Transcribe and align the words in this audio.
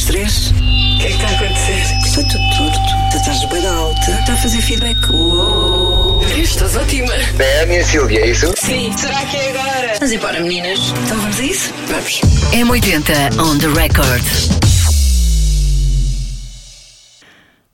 das 0.00 0.04
três. 0.04 0.50
O 0.50 0.98
que 0.98 1.06
é 1.06 1.08
que 1.08 1.14
está 1.14 1.26
a 1.28 1.30
acontecer? 1.32 1.96
Está 2.06 2.22
tudo 2.22 2.56
torto. 2.56 2.78
Tu 3.10 3.16
estás 3.16 3.44
bem 3.50 3.66
alta. 3.66 4.10
Está 4.20 4.32
a 4.32 4.36
fazer 4.36 4.60
feedback. 4.62 5.10
Uou. 5.10 6.22
Estás 6.38 6.76
ótima. 6.76 7.12
É 7.38 7.62
a 7.62 7.66
minha 7.66 7.84
Silvia, 7.84 8.20
é 8.20 8.30
isso? 8.30 8.52
Sim, 8.56 8.92
será 8.96 9.20
que 9.26 9.36
é 9.36 9.50
agora? 9.50 9.94
Vamos 9.98 10.12
embora, 10.12 10.40
meninas. 10.40 10.78
Então 11.04 11.18
vamos 11.20 11.38
a 11.38 11.42
isso? 11.42 11.74
Vamos. 11.88 12.20
M80 12.52 13.38
on 13.40 13.58
the 13.58 13.68
record. 13.68 14.22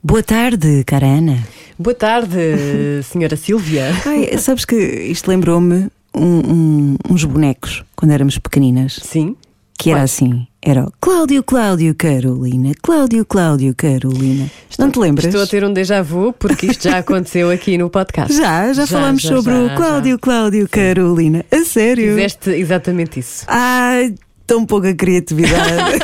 Boa 0.03 0.23
tarde, 0.23 0.85
cara 0.85 1.07
Ana. 1.07 1.47
Boa 1.79 1.95
tarde, 1.95 3.03
senhora 3.05 3.37
Silvia. 3.37 3.93
Ai, 4.07 4.39
sabes 4.39 4.65
que 4.65 4.75
isto 4.77 5.29
lembrou-me 5.29 5.89
um- 6.15 6.39
um- 6.53 6.97
uns 7.11 7.25
bonecos 7.25 7.85
quando 7.95 8.13
éramos 8.13 8.39
pequeninas. 8.39 8.99
Sim. 9.03 9.37
Que 9.79 9.91
era 9.91 10.01
Quais? 10.01 10.13
assim: 10.13 10.47
era 10.69 10.83
o 10.83 10.93
Cláudio, 11.01 11.45
Cláudio, 11.45 11.95
Carolina, 11.95 12.73
Cláudio, 12.83 13.25
Cláudio, 13.25 13.73
Carolina. 13.77 14.51
Não 14.77 14.91
te 14.91 14.99
lembras? 14.99 15.27
Estou 15.27 15.41
a 15.41 15.47
ter 15.47 15.65
um 15.65 15.73
déjà 15.73 16.03
vu 16.03 16.33
porque 16.33 16.67
isto 16.67 16.89
já 16.89 16.99
aconteceu 16.99 17.51
aqui 17.53 17.79
no 17.79 17.89
podcast. 17.89 18.37
Já, 18.37 18.73
já, 18.73 18.85
falámos 18.85 19.23
já, 19.23 19.29
sobre 19.29 19.53
já, 19.53 19.61
o 19.61 19.69
já. 19.69 19.77
Cláudio, 19.77 20.19
Cláudio, 20.19 20.69
Carolina. 20.69 21.45
A 21.53 21.65
sério? 21.65 22.17
Fizeste 22.17 22.51
exatamente 22.51 23.21
isso. 23.21 23.45
Ai, 23.47 24.13
tão 24.45 24.67
pouca 24.67 24.93
criatividade. 24.93 26.01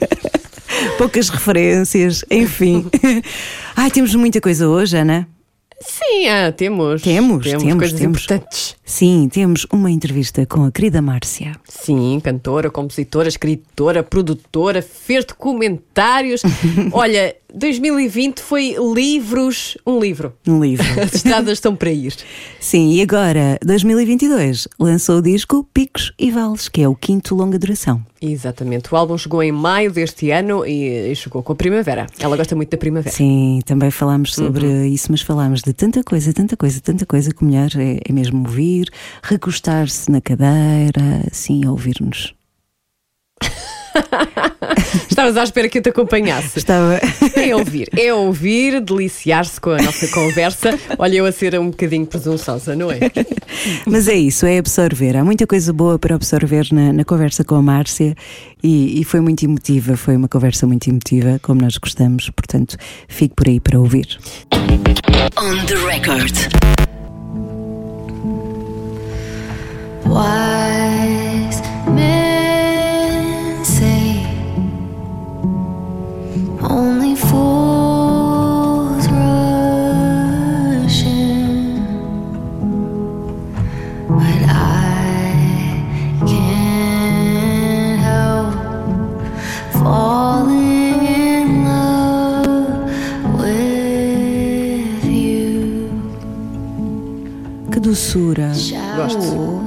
Poucas 0.98 1.30
referências, 1.30 2.22
enfim. 2.30 2.86
Ai, 3.74 3.90
temos 3.90 4.14
muita 4.14 4.42
coisa 4.42 4.68
hoje, 4.68 4.98
Ana. 4.98 5.26
Sim, 5.82 6.28
ah, 6.28 6.52
temos. 6.52 7.00
Temos, 7.00 7.42
temos, 7.42 7.62
temos, 7.62 7.78
coisas 7.78 7.98
temos. 7.98 8.22
importantes. 8.22 8.76
Sim, 8.84 9.28
temos 9.32 9.66
uma 9.72 9.90
entrevista 9.90 10.44
com 10.44 10.64
a 10.64 10.70
querida 10.70 11.00
Márcia. 11.00 11.56
Sim, 11.66 12.20
cantora, 12.22 12.70
compositora, 12.70 13.28
escritora, 13.28 14.02
produtora, 14.02 14.82
fez 14.82 15.24
documentários. 15.24 16.42
Olha, 16.92 17.34
2020 17.54 18.40
foi 18.40 18.76
livros, 18.94 19.76
um 19.86 19.98
livro. 19.98 20.34
Um 20.46 20.62
livro. 20.62 20.86
As 21.00 21.14
estradas 21.14 21.52
estão 21.52 21.74
para 21.74 21.90
ir. 21.90 22.14
Sim, 22.58 22.92
e 22.92 23.02
agora, 23.02 23.58
2022, 23.64 24.68
lançou 24.78 25.18
o 25.18 25.22
disco 25.22 25.66
Picos 25.72 26.12
e 26.18 26.30
Vales, 26.30 26.68
que 26.68 26.82
é 26.82 26.88
o 26.88 26.94
quinto 26.94 27.34
longa 27.34 27.58
duração. 27.58 28.04
Exatamente. 28.20 28.92
O 28.92 28.96
álbum 28.96 29.16
chegou 29.16 29.42
em 29.42 29.52
maio 29.52 29.90
deste 29.90 30.30
ano 30.30 30.64
e, 30.66 31.14
chegou 31.14 31.42
com 31.42 31.52
a 31.52 31.56
primavera. 31.56 32.06
Ela 32.18 32.36
gosta 32.36 32.54
muito 32.54 32.70
da 32.70 32.76
primavera. 32.76 33.14
Sim, 33.14 33.60
também 33.64 33.90
falámos 33.90 34.34
sobre 34.34 34.88
isso, 34.88 35.10
mas 35.10 35.22
falámos 35.22 35.62
de 35.62 35.72
tanta 35.72 36.02
coisa, 36.04 36.32
tanta 36.32 36.56
coisa, 36.56 36.80
tanta 36.80 37.06
coisa 37.06 37.32
que 37.32 37.44
mulher 37.44 37.70
é, 37.76 38.00
é 38.06 38.12
mesmo 38.12 38.40
ouvir, 38.40 38.88
recostar-se 39.22 40.10
na 40.10 40.20
cadeira, 40.20 41.24
assim, 41.30 41.64
a 41.64 41.70
ouvir-nos. 41.70 42.34
Estavas 45.08 45.36
à 45.36 45.44
espera 45.44 45.68
que 45.68 45.78
eu 45.78 45.82
te 45.82 45.88
acompanhasse. 45.90 46.58
Estava. 46.58 47.00
É 47.34 47.54
ouvir, 47.54 47.88
é 47.96 48.12
ouvir, 48.12 48.80
deliciar-se 48.80 49.60
com 49.60 49.70
a 49.70 49.82
nossa 49.82 50.08
conversa. 50.08 50.78
Olha, 50.98 51.16
eu 51.16 51.26
a 51.26 51.32
ser 51.32 51.58
um 51.58 51.70
bocadinho 51.70 52.06
presunçosa, 52.06 52.74
não 52.76 52.90
é? 52.90 52.98
Mas 53.86 54.08
é 54.08 54.14
isso, 54.14 54.46
é 54.46 54.58
absorver. 54.58 55.16
Há 55.16 55.24
muita 55.24 55.46
coisa 55.46 55.72
boa 55.72 55.98
para 55.98 56.14
absorver 56.14 56.68
na, 56.72 56.92
na 56.92 57.04
conversa 57.04 57.44
com 57.44 57.54
a 57.54 57.62
Márcia 57.62 58.14
e, 58.62 59.00
e 59.00 59.04
foi 59.04 59.20
muito 59.20 59.44
emotiva. 59.44 59.96
Foi 59.96 60.16
uma 60.16 60.28
conversa 60.28 60.66
muito 60.66 60.88
emotiva, 60.88 61.38
como 61.42 61.60
nós 61.60 61.76
gostamos. 61.76 62.30
Portanto, 62.30 62.76
fique 63.08 63.34
por 63.34 63.48
aí 63.48 63.60
para 63.60 63.78
ouvir. 63.78 64.18
On 64.52 65.66
the 65.66 65.76
record. 65.86 66.34
Wise 70.06 70.79
Que 97.72 97.80
doçura! 97.80 98.52
Gosto. 98.96 99.60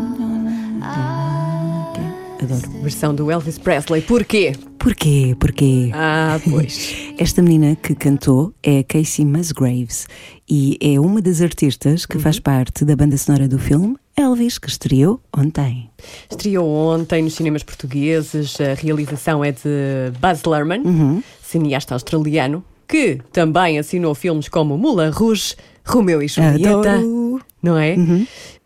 Adoro. 2.42 2.82
Versão 2.82 3.14
do 3.14 3.30
Elvis 3.30 3.58
Presley. 3.58 4.02
Porquê? 4.02 4.54
Porquê? 4.84 5.34
Porquê? 5.40 5.92
Ah, 5.94 6.38
pois. 6.44 6.94
Esta 7.18 7.42
menina 7.42 7.74
que 7.74 7.96
cantou 7.96 8.54
é 8.62 8.84
Casey 8.84 9.24
Musgraves 9.24 10.08
e 10.48 10.78
é 10.82 11.00
uma 11.00 11.22
das 11.22 11.42
artistas 11.42 12.06
que 12.06 12.20
faz 12.20 12.38
parte 12.38 12.84
da 12.84 12.94
banda 12.94 13.16
sonora 13.16 13.48
do 13.48 13.58
filme 13.58 13.96
Elvis, 14.18 14.58
que 14.58 14.68
estreou 14.68 15.22
ontem. 15.34 15.90
Estreou 16.30 16.68
ontem 16.68 17.24
nos 17.24 17.34
cinemas 17.36 17.64
portugueses. 17.64 18.60
A 18.60 18.74
realização 18.74 19.42
é 19.42 19.54
de 19.54 20.12
Baz 20.20 20.44
Luhrmann, 20.44 21.24
cineasta 21.42 21.94
australiano, 21.94 22.62
que 22.86 23.22
também 23.32 23.80
assinou 23.80 24.14
filmes 24.14 24.50
como 24.50 24.78
Moulin 24.78 25.12
Rouge, 25.12 25.56
Romeu 25.86 26.22
e 26.22 26.28
Julieta. 26.28 26.96
Adoro. 26.96 27.40
Não 27.62 27.78
é? 27.78 27.96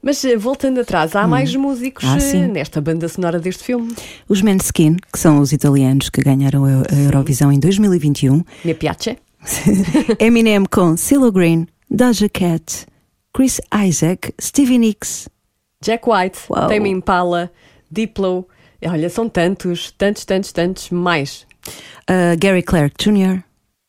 Mas 0.01 0.23
eh, 0.23 0.37
voltando 0.37 0.79
atrás, 0.79 1.15
há 1.15 1.27
mais 1.27 1.53
músicos 1.55 2.05
Ah, 2.05 2.17
eh, 2.17 2.19
sim. 2.19 2.47
nesta 2.47 2.79
banda 2.79 3.07
sonora 3.09 3.39
deste 3.39 3.63
filme. 3.63 3.93
Os 4.29 4.41
Maneskin, 4.41 4.95
que 5.11 5.19
são 5.19 5.39
os 5.39 5.51
italianos 5.51 6.09
que 6.09 6.21
ganharam 6.21 6.63
a 6.65 6.93
Eurovisão 6.95 7.51
em 7.51 7.59
2021, 7.59 8.43
Me 8.63 8.73
piace. 8.73 9.17
Eminem 10.19 10.65
com 10.65 10.95
CeeLo 10.97 11.31
Green, 11.31 11.67
Doja 11.89 12.29
Cat, 12.29 12.85
Chris 13.33 13.59
Isaac, 13.85 14.33
Stevie 14.41 14.77
Nicks, 14.77 15.27
Jack 15.83 16.09
White, 16.09 16.39
Uau. 16.49 16.67
Tame 16.67 16.89
Impala, 16.89 17.51
Diplo. 17.91 18.47
Olha, 18.85 19.09
são 19.09 19.27
tantos, 19.27 19.91
tantos, 19.97 20.23
tantos, 20.25 20.51
tantos 20.51 20.89
mais. 20.91 21.45
uh, 22.09 22.37
Gary 22.39 22.61
Clark 22.61 22.95
Jr., 22.99 23.41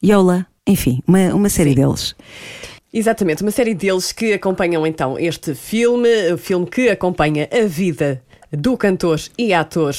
Yola, 0.04 0.46
enfim, 0.66 1.00
uma, 1.06 1.34
uma 1.34 1.48
série 1.48 1.74
deles. 1.74 2.14
Exatamente, 2.92 3.42
uma 3.42 3.50
série 3.50 3.74
deles 3.74 4.12
que 4.12 4.32
acompanham 4.32 4.86
então 4.86 5.18
este 5.18 5.54
filme, 5.54 6.32
o 6.32 6.38
filme 6.38 6.66
que 6.66 6.88
acompanha 6.88 7.48
a 7.52 7.66
vida 7.66 8.22
do 8.50 8.78
cantor 8.78 9.20
e 9.36 9.52
ator 9.52 9.94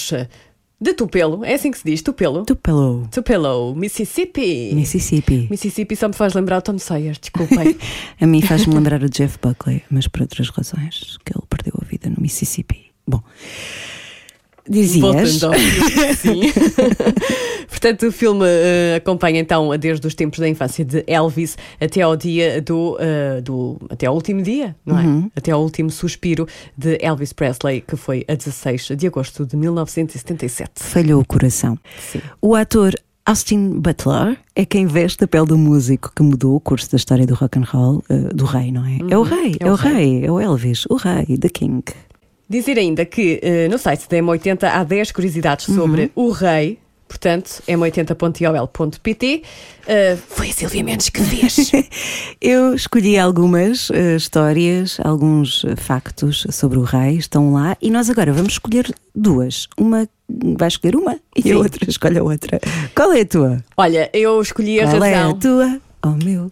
de 0.81 0.93
Tupelo. 0.93 1.45
É 1.45 1.53
assim 1.53 1.69
que 1.69 1.77
se 1.77 1.83
diz, 1.85 2.01
Tupelo? 2.01 2.45
Tupelo, 2.45 3.07
Tupelo, 3.11 3.75
Mississippi. 3.75 4.73
Mississippi. 4.73 5.47
Mississippi 5.51 5.95
só 5.95 6.07
me 6.07 6.13
faz 6.15 6.33
lembrar 6.33 6.57
o 6.57 6.61
Tom 6.61 6.79
Sawyer, 6.79 7.15
desculpem. 7.19 7.77
A 8.19 8.25
mim 8.25 8.41
faz-me 8.41 8.73
lembrar 8.73 9.03
o 9.03 9.09
Jeff 9.09 9.37
Buckley, 9.39 9.83
mas 9.91 10.07
por 10.07 10.21
outras 10.21 10.49
razões, 10.49 11.17
que 11.23 11.33
ele 11.37 11.45
perdeu 11.49 11.73
a 11.79 11.85
vida 11.85 12.09
no 12.09 12.17
Mississippi. 12.19 12.91
Bom, 13.07 13.21
dizias. 14.69 15.39
Voltando 15.39 15.45
ao 15.47 15.53
filme, 15.53 16.13
sim. 16.15 16.41
Portanto, 17.67 18.07
o 18.07 18.11
filme 18.11 18.45
eh, 18.45 18.95
acompanha 18.97 19.39
então 19.39 19.75
desde 19.77 20.05
os 20.05 20.13
tempos 20.13 20.39
da 20.39 20.47
infância 20.47 20.83
de 20.83 21.03
Elvis 21.07 21.57
até 21.79 22.01
ao 22.01 22.15
dia 22.15 22.61
do, 22.61 22.97
eh, 22.99 23.41
do 23.41 23.77
até 23.89 24.05
ao 24.05 24.13
último 24.13 24.41
dia, 24.41 24.75
não 24.85 24.99
é? 24.99 25.03
Uhum. 25.03 25.31
Até 25.35 25.51
ao 25.51 25.61
último 25.61 25.89
suspiro 25.89 26.45
de 26.77 26.97
Elvis 27.01 27.31
Presley, 27.31 27.81
que 27.81 27.95
foi 27.95 28.25
a 28.27 28.35
16 28.35 28.89
de 28.97 29.07
agosto 29.07 29.45
de 29.45 29.55
1977. 29.55 30.71
Falhou 30.75 31.21
o 31.21 31.25
coração. 31.25 31.77
Sim. 32.11 32.21
O 32.41 32.53
ator 32.53 32.93
Austin 33.25 33.79
Butler 33.79 34.37
é 34.55 34.65
quem 34.65 34.87
veste 34.87 35.23
a 35.23 35.27
pele 35.27 35.45
do 35.45 35.57
músico 35.57 36.11
que 36.15 36.23
mudou 36.23 36.55
o 36.55 36.59
curso 36.59 36.91
da 36.91 36.97
história 36.97 37.27
do 37.27 37.35
rock 37.35 37.59
and 37.59 37.63
roll, 37.63 38.03
eh, 38.09 38.33
do 38.33 38.43
rei, 38.43 38.71
não 38.71 38.85
é? 38.85 38.97
É 39.09 39.17
o 39.17 39.21
rei, 39.21 39.55
é, 39.59 39.67
é 39.67 39.69
o 39.69 39.73
o 39.73 39.75
rei, 39.75 40.25
é 40.25 40.31
o 40.31 40.39
Elvis, 40.39 40.85
o 40.89 40.95
rei, 40.95 41.37
The 41.37 41.49
King. 41.49 41.83
Dizer 42.49 42.79
ainda 42.79 43.05
que 43.05 43.39
eh, 43.43 43.67
no 43.67 43.77
site 43.77 44.09
da 44.09 44.17
M80 44.17 44.63
há 44.63 44.83
10 44.83 45.11
curiosidades 45.11 45.67
Uhum. 45.67 45.75
sobre 45.75 46.11
o 46.15 46.31
rei. 46.31 46.79
Portanto, 47.07 47.63
m80.iol.pt 47.67 49.41
Eh, 49.87 50.15
Foi 50.29 50.49
a 50.49 50.53
Silvia 50.53 50.83
Mendes 50.83 51.09
que 51.09 51.21
fez. 51.23 51.71
Eu 52.39 52.73
escolhi 52.75 53.17
algumas 53.17 53.89
eh, 53.91 54.15
histórias, 54.15 54.99
alguns 55.03 55.65
factos 55.77 56.45
sobre 56.51 56.77
o 56.77 56.83
rei, 56.83 57.15
estão 57.17 57.51
lá, 57.53 57.75
e 57.81 57.89
nós 57.89 58.09
agora 58.11 58.31
vamos 58.31 58.53
escolher 58.53 58.93
duas. 59.15 59.67
Uma 59.77 60.07
vai 60.57 60.67
escolher 60.67 60.95
uma 60.95 61.19
e 61.35 61.41
Sim. 61.41 61.53
a 61.53 61.57
outra 61.57 61.89
escolhe 61.89 62.19
a 62.19 62.23
outra. 62.23 62.59
Qual 62.95 63.11
é 63.11 63.21
a 63.21 63.25
tua? 63.25 63.63
Olha, 63.75 64.09
eu 64.13 64.39
escolhi 64.41 64.79
a 64.79 64.87
Qual 64.87 65.03
é 65.03 65.13
a 65.15 65.21
razão. 65.23 65.39
tua? 65.39 65.81
Oh 66.05 66.23
meu. 66.23 66.51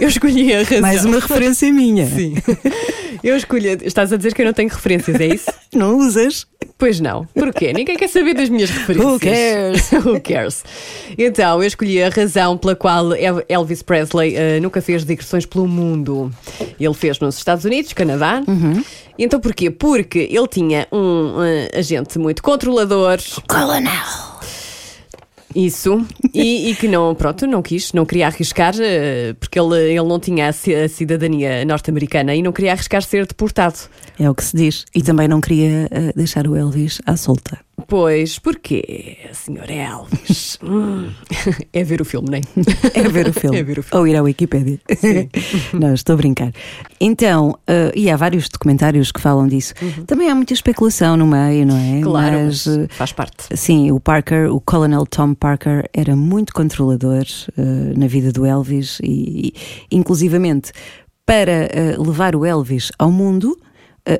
Eu 0.00 0.08
escolhi 0.08 0.52
a 0.54 0.58
razão. 0.64 0.80
Mais 0.80 1.04
uma 1.04 1.20
referência 1.20 1.72
minha. 1.72 2.06
Sim. 2.08 2.34
Eu 3.22 3.36
escolhi. 3.36 3.78
Estás 3.82 4.12
a 4.12 4.16
dizer 4.16 4.34
que 4.34 4.40
eu 4.42 4.46
não 4.46 4.52
tenho 4.52 4.68
referências, 4.68 5.20
é 5.20 5.26
isso? 5.26 5.50
Não 5.72 5.98
usas? 5.98 6.46
Pois 6.76 6.98
não. 6.98 7.24
Porquê? 7.26 7.72
Ninguém 7.72 7.96
quer 7.96 8.08
saber 8.08 8.34
das 8.34 8.48
minhas 8.48 8.70
referências. 8.70 9.12
Who 9.12 9.20
cares? 9.20 9.92
Who 10.04 10.20
cares? 10.20 10.64
Então, 11.16 11.62
eu 11.62 11.66
escolhi 11.68 12.02
a 12.02 12.08
razão 12.08 12.56
pela 12.58 12.74
qual 12.74 13.12
El- 13.14 13.44
Elvis 13.48 13.80
Presley 13.82 14.34
eh, 14.34 14.58
nunca 14.60 14.82
fez 14.82 15.04
digressões 15.04 15.46
pelo 15.46 15.68
mundo. 15.68 16.32
Ele 16.80 16.94
fez 16.94 17.20
nos 17.20 17.36
Estados 17.36 17.64
Unidos, 17.64 17.92
Canadá. 17.92 18.42
Então, 19.16 19.38
porquê? 19.38 19.70
Porque 19.70 20.18
ele 20.30 20.48
tinha 20.48 20.88
um 20.90 21.40
eh, 21.44 21.70
agente 21.78 22.18
muito 22.18 22.42
controlador. 22.42 23.18
Colonel. 23.48 24.29
Isso, 25.54 26.06
e, 26.32 26.70
e 26.70 26.74
que 26.76 26.86
não, 26.86 27.12
pronto, 27.14 27.44
não 27.46 27.60
quis, 27.60 27.92
não 27.92 28.06
queria 28.06 28.28
arriscar, 28.28 28.72
eh, 28.80 29.34
porque 29.40 29.58
ele, 29.58 29.76
ele 29.96 30.04
não 30.06 30.20
tinha 30.20 30.48
a 30.48 30.52
ci- 30.52 30.74
a 30.74 30.88
cidadania 30.88 31.64
norte-americana 31.64 32.32
e 32.34 32.40
não 32.42 32.52
queria 32.52 32.70
arriscar 32.72 33.02
ser 33.02 33.26
deportado. 33.26 33.74
É 34.20 34.28
o 34.28 34.34
que 34.34 34.44
se 34.44 34.54
diz. 34.54 34.84
E 34.94 35.02
também 35.02 35.26
não 35.26 35.40
queria 35.40 35.88
eh, 35.90 36.12
deixar 36.14 36.46
o 36.46 36.54
Elvis 36.54 37.00
à 37.06 37.16
solta. 37.16 37.58
Pois, 37.88 38.38
porquê, 38.38 39.16
Sr. 39.32 39.70
Elvis? 39.70 40.58
Hum, 40.62 41.08
é 41.72 41.82
ver 41.82 42.02
o 42.02 42.04
filme, 42.04 42.28
nem? 42.28 42.42
É 42.92 43.08
ver 43.08 43.28
o 43.28 43.32
filme. 43.40 43.56
É 43.58 43.62
ver 43.62 43.78
o 43.78 43.82
filme. 43.82 43.98
Ou 43.98 44.06
ir 44.06 44.14
à 44.14 44.22
Wikipédia. 44.22 44.78
não, 45.72 45.94
estou 45.94 46.12
a 46.12 46.16
brincar. 46.18 46.52
Então, 47.00 47.58
eh, 47.66 47.90
e 47.96 48.10
há 48.10 48.16
vários 48.16 48.46
documentários 48.50 49.10
que 49.10 49.18
falam 49.18 49.48
disso. 49.48 49.72
Também 50.06 50.28
há 50.28 50.34
muita 50.34 50.52
especulação 50.52 51.16
no 51.16 51.26
meio, 51.26 51.64
não 51.66 51.76
é? 51.78 51.92
Uhum. 51.92 52.00
Claro, 52.02 52.36
Mas, 52.44 52.66
mas 52.66 52.78
eh, 52.78 52.86
faz 52.90 53.12
parte. 53.12 53.56
Sim, 53.56 53.90
o 53.90 53.98
Parker, 53.98 54.52
o 54.54 54.60
Colonel 54.60 55.06
Tom 55.06 55.32
Parker, 55.32 55.88
era 55.94 56.14
muito 56.14 56.52
controlador 56.52 57.24
eh, 57.56 57.62
na 57.96 58.06
vida 58.06 58.30
do 58.30 58.44
Elvis 58.44 58.98
e, 59.02 59.54
e, 59.90 59.96
inclusivamente, 59.96 60.72
para 61.24 61.70
levar 61.98 62.36
o 62.36 62.44
Elvis 62.44 62.92
ao 62.98 63.10
mundo, 63.10 63.56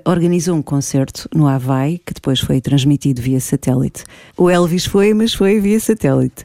organizou 0.06 0.56
um 0.56 0.62
concerto 0.62 1.28
no 1.34 1.46
Havaí 1.46 1.98
que 1.98 2.14
depois 2.14 2.40
foi 2.40 2.60
transmitido 2.60 3.20
via 3.22 3.40
satélite. 3.40 4.04
O 4.36 4.48
Elvis 4.50 4.84
foi, 4.86 5.12
mas 5.14 5.32
foi 5.34 5.58
via 5.60 5.78
satélite. 5.80 6.44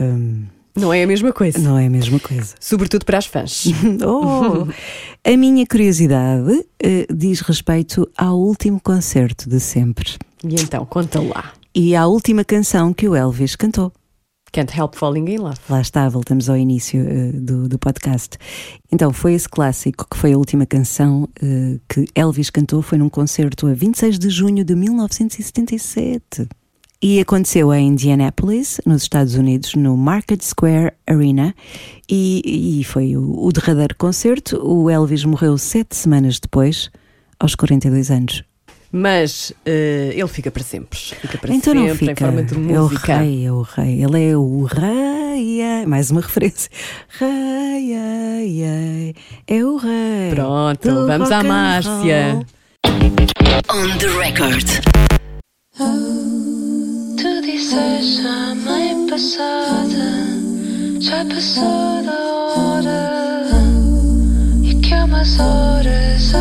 Hum, 0.00 0.44
Não 0.74 0.92
é 0.92 1.02
a 1.02 1.06
mesma 1.06 1.32
coisa. 1.32 1.58
não 1.58 1.76
é 1.78 1.86
a 1.86 1.90
mesma 1.90 2.18
coisa. 2.18 2.54
Sobretudo 2.60 3.04
para 3.04 3.18
as 3.18 3.26
fãs. 3.26 3.64
Oh! 4.04 4.66
A 5.24 5.36
minha 5.36 5.66
curiosidade 5.66 6.64
eh, 6.82 7.06
diz 7.14 7.40
respeito 7.40 8.08
ao 8.16 8.38
último 8.40 8.80
concerto 8.80 9.48
de 9.48 9.60
sempre 9.60 10.10
E 10.42 10.54
então, 10.60 10.84
conta 10.86 11.20
lá. 11.20 11.52
e 11.74 11.94
à 11.94 12.06
última 12.06 12.44
canção 12.44 12.92
que 12.92 13.08
o 13.08 13.14
Elvis 13.14 13.54
cantou. 13.54 13.92
Can't 14.52 14.78
help 14.78 14.94
falling 14.94 15.28
in 15.28 15.38
love. 15.38 15.58
Lá 15.68 15.80
está, 15.80 16.08
voltamos 16.10 16.50
ao 16.50 16.56
início 16.56 17.00
eh, 17.00 17.32
do, 17.32 17.68
do 17.68 17.78
podcast. 17.78 18.36
Então, 18.92 19.10
foi 19.10 19.32
esse 19.32 19.48
clássico 19.48 20.06
que 20.10 20.16
foi 20.16 20.34
a 20.34 20.38
última 20.38 20.66
canção 20.66 21.26
eh, 21.42 21.78
que 21.88 22.04
Elvis 22.14 22.50
cantou, 22.50 22.82
foi 22.82 22.98
num 22.98 23.08
concerto 23.08 23.66
a 23.66 23.72
26 23.72 24.18
de 24.18 24.28
junho 24.28 24.62
de 24.62 24.74
1977. 24.74 26.48
E 27.04 27.18
aconteceu 27.18 27.72
em 27.72 27.88
Indianapolis, 27.88 28.80
nos 28.86 29.02
Estados 29.02 29.34
Unidos, 29.34 29.74
no 29.74 29.96
Market 29.96 30.40
Square 30.42 30.92
Arena, 31.06 31.54
e, 32.08 32.78
e 32.78 32.84
foi 32.84 33.16
o, 33.16 33.44
o 33.44 33.50
derradeiro 33.50 33.96
concerto. 33.96 34.56
O 34.62 34.88
Elvis 34.88 35.24
morreu 35.24 35.56
sete 35.56 35.96
semanas 35.96 36.38
depois, 36.38 36.90
aos 37.40 37.54
42 37.54 38.10
anos. 38.10 38.44
Mas 38.94 39.52
eh, 39.64 40.10
ele 40.14 40.28
fica 40.28 40.50
para 40.50 40.62
sempre. 40.62 40.98
Fica 40.98 41.38
para 41.38 41.54
então 41.54 41.72
sempre 41.72 41.88
não 41.88 41.96
fica. 41.96 42.12
em 42.12 42.16
forma 42.16 42.42
de 42.42 42.54
é 42.54 42.58
o 42.78 42.82
música. 42.84 43.16
rei, 43.18 43.46
é 43.46 43.50
o 43.52 43.62
rei. 43.62 44.04
Ele 44.04 44.30
é 44.30 44.36
o 44.36 44.64
rei. 44.64 45.60
é- 45.62 45.86
Mais 45.86 46.10
uma 46.10 46.20
referência. 46.22 46.70
Rei, 47.18 47.94
ai, 47.96 48.62
ai, 48.64 49.14
é 49.48 49.64
o 49.64 49.76
rei. 49.78 50.30
Pronto, 50.34 50.88
do 50.90 51.06
vamos 51.06 51.30
à 51.32 51.42
Márcia. 51.42 52.44
On 52.84 53.98
the 53.98 54.08
record. 54.08 54.66
Tu 57.16 57.40
disseste 57.42 58.26
a 58.26 58.54
mãe 58.54 59.06
passada 59.08 60.26
Já 61.00 61.24
passou 61.24 62.02
da 62.04 62.20
hora 62.56 63.52
E 64.62 64.74
que 64.80 64.92
há 64.92 65.04
umas 65.06 65.38
horas 65.40 66.34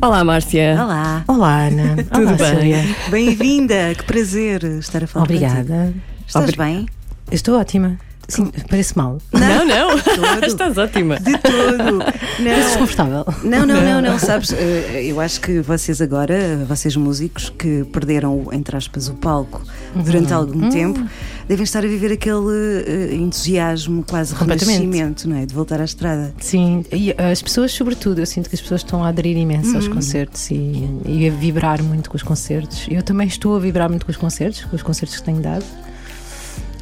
Olá, 0.00 0.24
Márcia. 0.24 0.76
Olá, 0.82 1.24
Olá, 1.28 1.66
Ana. 1.66 1.96
Tudo 2.12 2.28
Olá, 2.28 2.54
bem? 2.60 2.96
Bem-vinda. 3.10 3.94
Que 3.94 4.04
prazer 4.04 4.64
estar 4.64 5.04
a 5.04 5.06
falar 5.06 5.26
contigo. 5.26 5.44
Obrigada. 5.46 5.94
Estás 6.28 6.50
bem? 6.54 6.86
Estou 7.32 7.58
ótima. 7.58 7.98
Sim, 8.30 8.50
parece 8.68 8.94
mal. 8.94 9.16
Não, 9.32 9.64
não. 9.64 9.96
Todo. 10.04 10.44
Estás 10.44 10.76
ótima. 10.76 11.18
De 11.18 11.32
todo. 11.38 11.98
Parece 12.04 12.42
Não. 12.42 12.66
desconfortável. 12.66 13.24
Não, 13.42 13.64
não, 13.64 13.80
não, 13.80 14.02
não, 14.02 14.18
sabes? 14.18 14.52
eh, 14.52 15.04
Eu 15.06 15.18
acho 15.18 15.40
que 15.40 15.60
vocês 15.62 16.02
agora, 16.02 16.62
vocês 16.68 16.94
músicos 16.94 17.48
que 17.48 17.84
perderam, 17.84 18.46
entre 18.52 18.76
aspas, 18.76 19.08
o 19.08 19.14
palco 19.14 19.62
Uhum. 19.96 20.02
durante 20.02 20.30
algum 20.34 20.66
Hum. 20.66 20.68
tempo, 20.68 21.02
devem 21.48 21.64
estar 21.64 21.78
a 21.82 21.88
viver 21.88 22.12
aquele 22.12 22.82
eh, 22.86 23.14
entusiasmo, 23.14 24.04
quase 24.06 24.34
renascimento, 24.34 25.26
não 25.26 25.36
é? 25.36 25.46
De 25.46 25.54
voltar 25.54 25.80
à 25.80 25.84
estrada. 25.84 26.34
Sim, 26.38 26.84
e 26.92 27.14
as 27.16 27.40
pessoas, 27.40 27.72
sobretudo, 27.72 28.18
eu 28.18 28.26
sinto 28.26 28.50
que 28.50 28.54
as 28.54 28.60
pessoas 28.60 28.82
estão 28.82 29.02
a 29.02 29.08
aderir 29.08 29.38
imenso 29.38 29.74
aos 29.74 29.88
concertos 29.88 30.50
e, 30.50 30.86
e 31.06 31.26
a 31.26 31.30
vibrar 31.32 31.82
muito 31.82 32.10
com 32.10 32.16
os 32.18 32.22
concertos. 32.22 32.86
Eu 32.90 33.02
também 33.02 33.26
estou 33.26 33.56
a 33.56 33.58
vibrar 33.58 33.88
muito 33.88 34.04
com 34.04 34.12
os 34.12 34.18
concertos, 34.18 34.66
com 34.66 34.76
os 34.76 34.82
concertos 34.82 35.16
que 35.16 35.22
tenho 35.24 35.40
dado. 35.40 35.64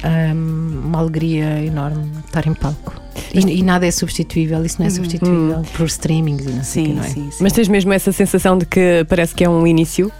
Ahm, 0.03 0.85
uma 0.85 0.99
alegria 0.99 1.63
enorme 1.65 2.11
estar 2.25 2.45
em 2.47 2.53
palco. 2.53 2.93
E, 3.33 3.39
e 3.39 3.63
nada 3.63 3.85
é 3.85 3.91
substituível, 3.91 4.63
isso 4.63 4.79
não 4.79 4.85
é 4.87 4.89
substituível 4.91 5.63
por 5.75 5.85
streamings 5.87 6.45
e 6.45 6.49
não 6.51 6.63
sei 6.63 6.83
o 6.83 6.85
Sim, 6.85 6.91
quê, 6.91 6.93
não 6.93 7.03
é? 7.03 7.07
sim, 7.09 7.31
sim. 7.31 7.43
Mas 7.43 7.51
tens 7.53 7.67
mesmo 7.67 7.91
essa 7.91 8.11
sensação 8.11 8.57
de 8.57 8.65
que 8.65 9.03
parece 9.09 9.33
que 9.33 9.43
é 9.43 9.49
um 9.49 9.65
início, 9.65 10.11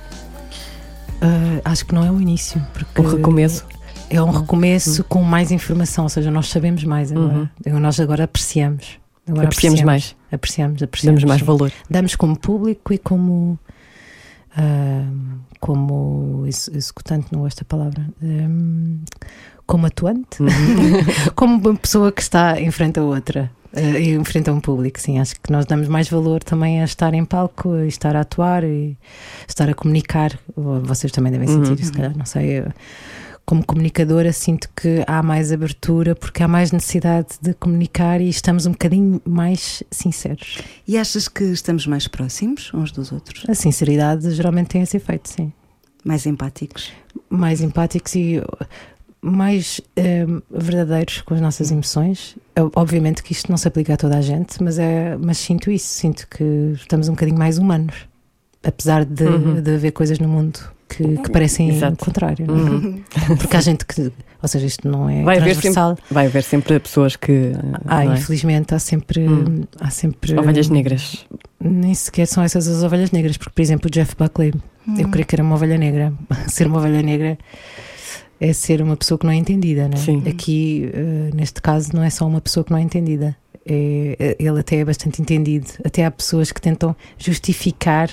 Ah, 1.22 1.62
acho 1.72 1.86
que 1.86 1.94
não 1.96 2.04
é 2.04 2.12
o 2.12 2.20
início, 2.20 2.62
porque 2.74 3.02
um 3.02 3.08
recomeço. 3.16 3.66
É 4.10 4.22
um 4.22 4.30
recomeço 4.32 5.04
com 5.04 5.22
mais 5.22 5.52
informação, 5.52 6.06
ou 6.06 6.10
seja, 6.10 6.32
nós 6.32 6.48
sabemos 6.48 6.84
mais 6.84 7.12
agora. 7.12 7.50
Uhum. 7.66 7.80
Nós 7.80 8.00
agora 8.00 8.24
apreciamos. 8.24 9.00
Agora 9.28 9.46
Apreciamos 9.46 9.82
mais. 9.82 10.16
Apreciamos, 10.32 10.82
apreciamos. 10.82 11.22
Damos 11.22 11.28
mais 11.30 11.42
valor. 11.42 11.72
Damos 11.90 12.16
como 12.16 12.38
público 12.38 12.94
e 12.94 12.98
como. 12.98 13.60
ah, 14.56 15.06
como 15.60 16.44
ex- 16.46 16.70
executante, 16.74 17.28
não 17.32 17.42
gosto 17.42 17.60
da 17.60 17.66
palavra. 17.66 18.06
Como 19.68 19.86
atuante. 19.86 20.42
Uhum. 20.42 20.48
como 21.36 21.56
uma 21.70 21.76
pessoa 21.76 22.12
que 22.12 22.22
está 22.22 22.60
em 22.60 22.72
frente 22.72 23.00
a 23.00 23.04
outra. 23.04 23.52
e 23.76 24.10
em 24.10 24.24
frente 24.24 24.50
a 24.50 24.54
um 24.54 24.60
público, 24.60 25.00
sim. 25.00 25.20
Acho 25.20 25.36
que 25.40 25.52
nós 25.52 25.66
damos 25.66 25.88
mais 25.88 26.10
valor 26.10 26.42
também 26.44 26.82
a 26.82 26.86
estar 26.86 27.14
em 27.14 27.24
palco, 27.26 27.74
a 27.74 27.86
estar 27.86 28.16
a 28.16 28.22
atuar 28.22 28.64
e 28.64 28.98
estar 29.48 29.70
a 29.70 29.74
comunicar. 29.76 30.32
Vocês 30.56 31.12
também 31.12 31.32
devem 31.32 31.48
sentir, 31.48 31.72
Uhum. 31.72 31.78
se 31.86 31.92
calhar, 31.92 32.18
não 32.18 32.26
sei. 32.26 32.60
eu- 32.60 32.72
como 33.46 33.66
comunicadora, 33.66 34.34
sinto 34.34 34.68
que 34.76 35.06
há 35.08 35.24
mais 35.24 35.54
abertura 35.54 36.14
porque 36.14 36.44
há 36.44 36.50
mais 36.50 36.74
necessidade 36.74 37.30
de 37.42 37.54
comunicar 37.54 38.20
e 38.20 38.28
estamos 38.28 38.66
um 38.66 38.72
bocadinho 38.72 39.22
mais 39.26 39.82
sinceros. 39.90 40.58
E 40.86 40.98
achas 40.98 41.30
que 41.30 41.46
estamos 41.46 41.88
mais 41.88 42.10
próximos 42.10 42.70
uns 42.74 42.92
dos 42.92 43.10
outros? 43.14 43.46
A 43.50 43.54
sinceridade 43.56 44.30
geralmente 44.32 44.68
tem 44.68 44.82
esse 44.82 44.98
efeito, 44.98 45.30
sim. 45.30 45.54
Mais 46.04 46.26
empáticos? 46.26 46.92
Mais 47.30 47.62
empáticos 47.62 48.16
e 48.16 48.42
mais 49.28 49.82
hum, 49.98 50.42
verdadeiros 50.50 51.22
com 51.22 51.34
as 51.34 51.42
nossas 51.42 51.72
emoções. 51.72 52.36
Eu- 52.56 52.72
Obviamente 52.76 53.22
que 53.24 53.32
isto 53.34 53.50
não 53.50 53.58
se 53.58 53.68
aplica 53.68 53.94
a 53.94 53.98
toda 53.98 54.18
a 54.18 54.22
gente, 54.22 54.62
mas, 54.64 54.80
é, 54.80 55.18
mas 55.20 55.38
sinto 55.38 55.70
isso, 55.72 55.88
sinto 55.88 56.28
que 56.28 56.44
estamos 56.76 57.08
um 57.10 57.12
bocadinho 57.14 57.38
mais 57.38 57.58
humanos. 57.58 57.96
Apesar 58.64 59.06
de, 59.06 59.24
Uhum. 59.24 59.62
de 59.62 59.76
haver 59.76 59.92
coisas 59.92 60.20
no 60.20 60.28
mundo 60.28 60.60
que, 60.90 61.18
que 61.20 61.30
parecem 61.32 61.70
Exato. 61.70 61.94
o 62.02 62.06
contrário. 62.06 62.46
não 62.48 62.56
é? 62.58 62.60
Uhum. 62.62 63.02
Porque 63.38 63.56
há 63.56 63.62
gente 63.62 63.86
que. 63.86 64.12
Ou 64.42 64.48
seja, 64.48 64.66
isto 64.68 64.88
não 64.88 65.10
é 65.10 65.24
Vai 65.24 65.38
haver 65.38 65.52
transversal. 65.54 65.98
Vai 66.12 66.26
haver 66.28 66.44
sempre 66.44 66.80
pessoas 66.80 67.16
que. 67.16 67.54
Ah, 67.86 68.04
é? 68.04 68.08
infelizmente 68.18 68.74
há 68.76 68.80
sempre, 68.80 69.28
Hum. 69.28 69.64
há 69.80 69.90
sempre 69.90 70.38
Ovelhas 70.38 70.70
negras. 70.70 71.26
Nem 71.60 71.94
sequer 71.94 72.26
são 72.28 72.44
essas 72.44 72.68
as 72.68 72.84
ovelhas 72.84 73.12
negras, 73.12 73.36
porque, 73.38 73.52
por 73.56 73.62
exemplo, 73.62 73.88
o 73.88 73.92
Jeff 73.92 74.16
Buckley, 74.18 74.54
eu 74.98 75.10
creio 75.10 75.26
que 75.26 75.36
era 75.36 75.44
uma 75.44 75.56
ovelha 75.56 75.78
negra. 75.78 76.14
ser 76.48 76.68
uma 76.68 76.78
ovelha 76.80 77.02
negra 77.02 77.38
é 78.40 78.54
ser 78.54 78.82
uma 78.82 78.96
pessoa 78.96 79.18
que 79.18 79.26
não 79.26 79.34
é 79.34 79.36
entendida, 79.36 79.88
né? 79.88 79.98
Sim. 79.98 80.24
Aqui, 80.28 80.90
eh, 80.94 81.30
neste 81.34 81.62
caso, 81.62 81.90
não 81.94 82.04
é 82.04 82.10
só 82.10 82.26
uma 82.28 82.40
pessoa 82.42 82.64
que 82.64 82.72
não 82.72 82.78
é 82.78 82.82
entendida. 82.82 83.36
É, 83.66 84.16
é- 84.20 84.36
ele 84.40 84.60
até 84.60 84.78
é 84.78 84.86
bastante 84.86 85.22
entendido. 85.22 85.68
Até 85.84 86.06
há 86.06 86.12
pessoas 86.12 86.52
que 86.52 86.62
tentam 86.62 86.96
justificar 87.18 88.10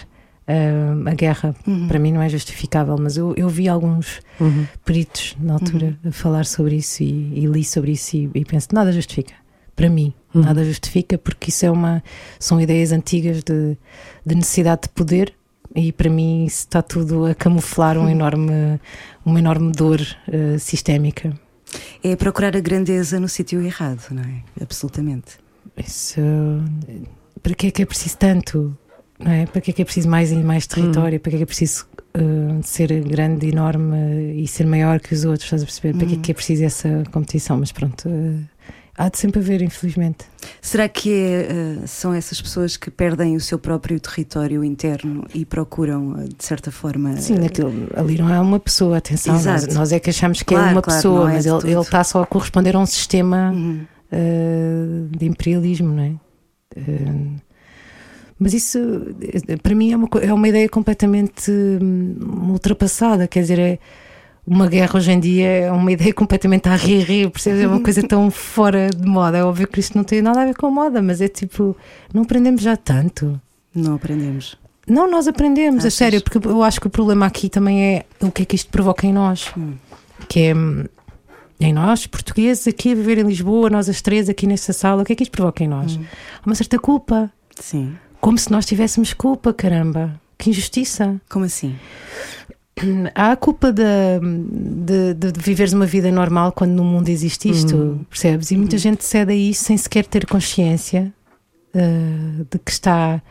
ah, 0.46 1.10
a 1.10 1.14
guerra. 1.14 1.54
Uhum. 1.66 1.88
Para 1.88 1.98
mim 1.98 2.12
não 2.12 2.20
é 2.20 2.28
justificável, 2.28 2.96
mas 3.00 3.16
eu, 3.16 3.32
eu 3.36 3.48
vi 3.48 3.66
alguns 3.68 4.20
Uhum. 4.38 4.66
peritos 4.84 5.34
na 5.40 5.54
altura 5.54 5.96
a 6.04 6.10
falar 6.12 6.44
sobre 6.44 6.76
isso 6.76 7.02
e, 7.02 7.32
e 7.34 7.46
li 7.46 7.64
sobre 7.64 7.92
isso 7.92 8.14
e, 8.16 8.30
e 8.34 8.44
penso 8.44 8.68
nada 8.72 8.92
justifica 8.92 9.32
para 9.76 9.88
mim 9.88 10.12
Uhum. 10.34 10.42
nada 10.42 10.62
justifica 10.64 11.16
porque 11.16 11.48
isso 11.50 11.64
é 11.64 11.70
uma 11.70 12.02
são 12.38 12.60
ideias 12.60 12.92
antigas 12.92 13.42
de, 13.42 13.76
de 14.26 14.34
necessidade 14.34 14.82
de 14.82 14.88
poder 14.90 15.32
e 15.74 15.92
para 15.92 16.08
mim 16.08 16.44
isso 16.44 16.60
está 16.60 16.82
tudo 16.82 17.26
a 17.26 17.34
camuflar 17.34 17.98
um 17.98 18.08
enorme 18.08 18.80
uma 19.24 19.38
enorme 19.38 19.72
dor 19.72 20.00
eh, 20.28 20.58
sistémica 20.58 21.34
É 22.02 22.14
procurar 22.16 22.56
a 22.56 22.60
grandeza 22.60 23.18
no 23.18 23.28
sítio 23.28 23.60
errado, 23.60 24.02
não 24.10 24.22
é? 24.22 24.42
Absolutamente. 24.60 25.38
isso. 25.76 26.20
Para 27.42 27.54
que 27.54 27.66
é 27.66 27.70
que 27.70 27.82
é 27.82 27.86
preciso 27.86 28.16
tanto? 28.16 28.76
Não 29.18 29.32
é? 29.32 29.46
Para 29.46 29.60
que 29.60 29.70
é 29.70 29.74
que 29.74 29.82
é 29.82 29.84
preciso 29.84 30.08
mais 30.08 30.30
e 30.32 30.36
mais 30.36 30.66
território? 30.66 31.18
Para 31.20 31.30
que 31.30 31.36
é 31.36 31.38
que 31.38 31.42
é 31.42 31.46
preciso 31.46 31.86
uh, 32.16 32.62
ser 32.62 32.88
grande, 33.04 33.48
enorme 33.48 34.34
e 34.34 34.46
ser 34.46 34.66
maior 34.66 35.00
que 35.00 35.14
os 35.14 35.24
outros? 35.24 35.44
Estás 35.44 35.62
a 35.62 35.66
perceber? 35.66 35.96
Para 35.96 36.06
que 36.06 36.14
é 36.14 36.18
que 36.18 36.30
é 36.30 36.34
preciso 36.34 36.64
essa 36.64 37.04
competição? 37.10 37.58
Mas 37.58 37.72
pronto, 37.72 38.08
uh, 38.08 38.44
há 38.96 39.08
de 39.08 39.18
sempre 39.18 39.40
haver, 39.40 39.62
infelizmente. 39.62 40.24
Será 40.60 40.88
que 40.88 41.12
é, 41.12 41.48
uh, 41.82 41.88
são 41.88 42.12
essas 42.12 42.40
pessoas 42.40 42.76
que 42.76 42.90
perdem 42.90 43.36
o 43.36 43.40
seu 43.40 43.58
próprio 43.58 43.98
território 43.98 44.62
interno 44.62 45.26
e 45.34 45.44
procuram, 45.44 46.12
uh, 46.12 46.28
de 46.28 46.44
certa 46.44 46.70
forma. 46.70 47.16
Sim, 47.16 47.38
naquilo, 47.38 47.72
ali 47.94 48.18
não 48.18 48.32
é 48.32 48.40
uma 48.40 48.60
pessoa, 48.60 48.98
atenção, 48.98 49.40
nós, 49.42 49.66
nós 49.68 49.92
é 49.92 49.98
que 49.98 50.10
achamos 50.10 50.38
que 50.38 50.54
Claro, 50.54 50.68
é 50.68 50.72
uma 50.72 50.82
claro, 50.82 50.98
pessoa, 50.98 51.30
é 51.30 51.34
mas 51.34 51.46
ele, 51.46 51.72
ele 51.72 51.80
está 51.80 52.04
só 52.04 52.22
a 52.22 52.26
corresponder 52.26 52.76
a 52.76 52.78
um 52.78 52.86
sistema 52.86 53.50
Uhum. 53.52 53.86
uh, 54.12 55.08
de 55.16 55.26
imperialismo, 55.26 55.94
não 55.94 56.02
é? 56.02 56.10
Uh, 56.76 57.44
mas 58.38 58.52
isso, 58.52 58.78
eh, 59.48 59.56
para 59.56 59.74
mim, 59.74 59.92
é 59.92 59.96
uma, 59.96 60.08
é 60.20 60.32
uma 60.32 60.48
ideia 60.48 60.68
completamente 60.68 61.50
hum, 61.50 62.50
ultrapassada. 62.50 63.28
Quer 63.28 63.40
dizer, 63.40 63.58
é 63.58 63.78
uma 64.46 64.66
guerra 64.66 64.96
hoje 64.96 65.12
em 65.12 65.20
dia 65.20 65.46
é 65.46 65.72
uma 65.72 65.90
ideia 65.90 66.12
completamente 66.14 66.68
a 66.68 66.76
rir, 66.76 67.30
percebes? 67.30 67.62
É 67.62 67.66
uma 67.66 67.80
coisa 67.80 68.02
tão 68.06 68.30
fora 68.30 68.90
de 68.90 69.06
moda. 69.06 69.38
É 69.38 69.44
óbvio 69.44 69.66
que 69.66 69.80
isto 69.80 69.96
não 69.96 70.04
tem 70.04 70.20
nada 70.22 70.42
a 70.42 70.46
ver 70.46 70.56
com 70.56 70.70
moda, 70.70 71.00
mas 71.00 71.20
é 71.20 71.28
tipo, 71.28 71.76
não 72.12 72.22
aprendemos 72.22 72.62
já 72.62 72.76
tanto. 72.76 73.40
Não 73.74 73.94
aprendemos. 73.94 74.56
Não, 74.86 75.10
nós 75.10 75.26
aprendemos, 75.26 75.80
Achas? 75.80 75.94
a 75.94 75.96
sério, 75.96 76.22
porque 76.22 76.46
eu 76.46 76.62
acho 76.62 76.80
que 76.80 76.86
o 76.86 76.90
problema 76.90 77.24
aqui 77.26 77.48
também 77.48 77.82
é 77.82 78.04
o 78.20 78.30
que 78.30 78.42
é 78.42 78.44
que 78.44 78.54
isto 78.54 78.70
provoca 78.70 79.06
em 79.06 79.12
nós. 79.12 79.52
Que 80.28 80.40
é 80.40 80.54
hum, 80.54 80.84
em 81.58 81.72
nós, 81.72 82.06
portugueses, 82.06 82.68
aqui 82.68 82.92
a 82.92 82.94
viver 82.94 83.18
em 83.18 83.22
Lisboa, 83.22 83.70
nós 83.70 83.88
as 83.88 84.02
três 84.02 84.28
aqui 84.28 84.46
nesta 84.46 84.72
sala, 84.72 85.02
o 85.02 85.04
que 85.04 85.14
é 85.14 85.16
que 85.16 85.22
isto 85.22 85.32
provoca 85.32 85.64
em 85.64 85.68
nós? 85.68 85.98
Há 86.42 86.46
uma 86.46 86.54
certa 86.54 86.78
culpa. 86.78 87.32
Sim. 87.58 87.96
Como 88.20 88.36
se 88.36 88.50
nós 88.50 88.66
tivéssemos 88.66 89.14
culpa, 89.14 89.52
caramba. 89.54 90.20
Que 90.36 90.50
injustiça. 90.50 91.20
Como 91.30 91.44
assim? 91.46 91.74
Há 93.14 93.32
a 93.32 93.36
culpa 93.36 93.72
de, 93.72 93.82
de, 94.84 95.14
de- 95.14 95.40
viveres 95.40 95.72
uma 95.72 95.86
vida 95.86 96.10
normal 96.10 96.50
quando 96.52 96.72
no 96.72 96.82
mundo 96.84 97.08
existe 97.08 97.48
isto, 97.48 98.04
percebes? 98.10 98.50
E 98.50 98.56
muita 98.56 98.76
gente 98.78 99.04
cede 99.04 99.32
a 99.32 99.36
isso 99.36 99.64
sem 99.64 99.76
sequer 99.76 100.04
ter 100.06 100.26
consciência 100.26 101.12
uh, 101.74 102.44
de 102.50 102.58
que 102.58 102.70
está, 102.72 103.22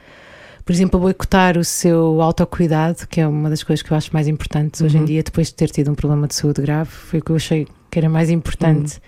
por 0.64 0.72
exemplo, 0.72 0.98
a 0.98 1.04
boicotar 1.04 1.58
o 1.58 1.64
seu 1.64 2.22
autocuidado, 2.22 3.06
que 3.08 3.20
é 3.20 3.28
uma 3.28 3.50
das 3.50 3.64
coisas 3.64 3.84
que 3.84 3.92
eu 3.92 3.98
acho 3.98 4.12
mais 4.14 4.30
importantes 4.30 4.80
hoje 4.82 4.98
em 4.98 5.04
dia, 5.06 5.22
depois 5.22 5.48
de 5.48 5.56
ter 5.56 5.70
tido 5.70 5.92
um 5.92 5.96
problema 5.96 6.26
de 6.26 6.36
saúde 6.36 6.62
grave, 6.62 6.90
foi 6.90 7.20
o 7.20 7.24
que 7.24 7.32
eu 7.32 7.36
achei 7.36 7.68
que 7.92 8.00
era 8.00 8.08
mais 8.10 8.30
importante. 8.30 9.02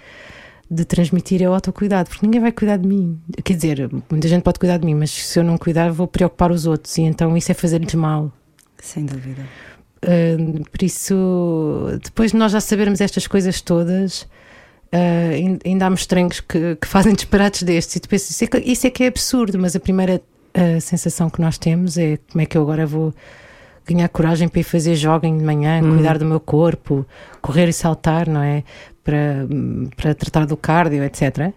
De 0.69 0.83
transmitir 0.83 1.43
é 1.43 1.47
o 1.49 1.53
autocuidado, 1.53 2.09
porque 2.09 2.25
ninguém 2.25 2.41
vai 2.41 2.51
cuidar 2.51 2.77
de 2.77 2.87
mim. 2.87 3.19
Quer 3.43 3.53
dizer, 3.53 3.89
muita 4.09 4.27
gente 4.27 4.41
pode 4.41 4.57
cuidar 4.57 4.77
de 4.79 4.85
mim, 4.85 4.95
mas 4.95 5.11
se 5.11 5.39
eu 5.39 5.43
não 5.43 5.59
cuidar, 5.59 5.91
vou 5.91 6.07
preocupar 6.07 6.51
os 6.51 6.65
outros, 6.65 6.97
e 6.97 7.03
então 7.03 7.37
isso 7.37 7.51
é 7.51 7.53
fazer-lhes 7.53 7.93
mal. 7.93 8.33
Sem 8.79 9.05
dúvida. 9.05 9.43
Uh, 10.05 10.63
por 10.69 10.83
isso, 10.83 11.99
depois 12.03 12.31
de 12.31 12.37
nós 12.37 12.51
já 12.51 12.59
sabermos 12.61 13.01
estas 13.01 13.25
coisas 13.25 13.59
todas, 13.61 14.21
uh, 14.21 15.33
ain- 15.33 15.59
ainda 15.65 15.87
há 15.87 15.89
mostrengos 15.89 16.39
que, 16.39 16.75
que 16.75 16.87
fazem 16.87 17.13
disparates 17.13 17.63
destes. 17.63 17.95
E 17.95 17.99
tu 17.99 18.07
pensas, 18.09 18.29
isso 18.29 18.43
é, 18.43 18.47
que, 18.47 18.57
isso 18.59 18.87
é 18.87 18.89
que 18.91 19.03
é 19.03 19.07
absurdo, 19.07 19.57
mas 19.57 19.75
a 19.75 19.79
primeira 19.79 20.21
uh, 20.55 20.79
sensação 20.81 21.29
que 21.29 21.41
nós 21.41 21.57
temos 21.57 21.97
é 21.97 22.19
como 22.31 22.41
é 22.41 22.45
que 22.45 22.55
eu 22.57 22.61
agora 22.61 22.85
vou 22.85 23.13
ganhar 23.87 24.07
coragem 24.09 24.47
para 24.47 24.59
ir 24.59 24.63
fazer 24.63 24.95
jogging 24.95 25.37
de 25.37 25.43
manhã, 25.43 25.79
cuidar 25.95 26.17
do 26.17 26.25
meu 26.25 26.39
corpo, 26.39 27.05
correr 27.41 27.67
e 27.69 27.73
saltar, 27.73 28.27
não 28.27 28.41
é? 28.41 28.63
Para, 29.05 29.47
para 29.95 30.15
tratar 30.15 30.45
do 30.45 30.57
cardio, 30.57 31.03
etc. 31.03 31.53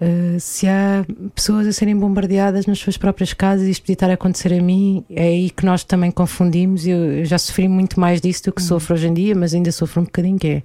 Uh, 0.00 0.38
se 0.38 0.68
há 0.68 1.04
pessoas 1.34 1.66
a 1.66 1.72
serem 1.72 1.96
bombardeadas 1.96 2.64
nas 2.66 2.78
suas 2.78 2.96
próprias 2.96 3.32
casas 3.32 3.66
e 3.66 3.70
isto 3.72 3.82
podia 3.82 3.94
estar 3.94 4.10
a 4.10 4.14
acontecer 4.14 4.52
a 4.54 4.62
mim, 4.62 5.04
é 5.10 5.24
aí 5.24 5.50
que 5.50 5.66
nós 5.66 5.82
também 5.82 6.10
confundimos. 6.10 6.86
Eu, 6.86 6.96
eu 6.96 7.24
já 7.24 7.38
sofri 7.38 7.66
muito 7.66 7.98
mais 7.98 8.20
disso 8.20 8.44
do 8.44 8.52
que 8.52 8.62
sofro 8.62 8.94
hoje 8.94 9.08
em 9.08 9.14
dia, 9.14 9.34
mas 9.34 9.52
ainda 9.52 9.72
sofro 9.72 10.02
um 10.02 10.04
bocadinho. 10.04 10.38
Que 10.38 10.48
é 10.48 10.62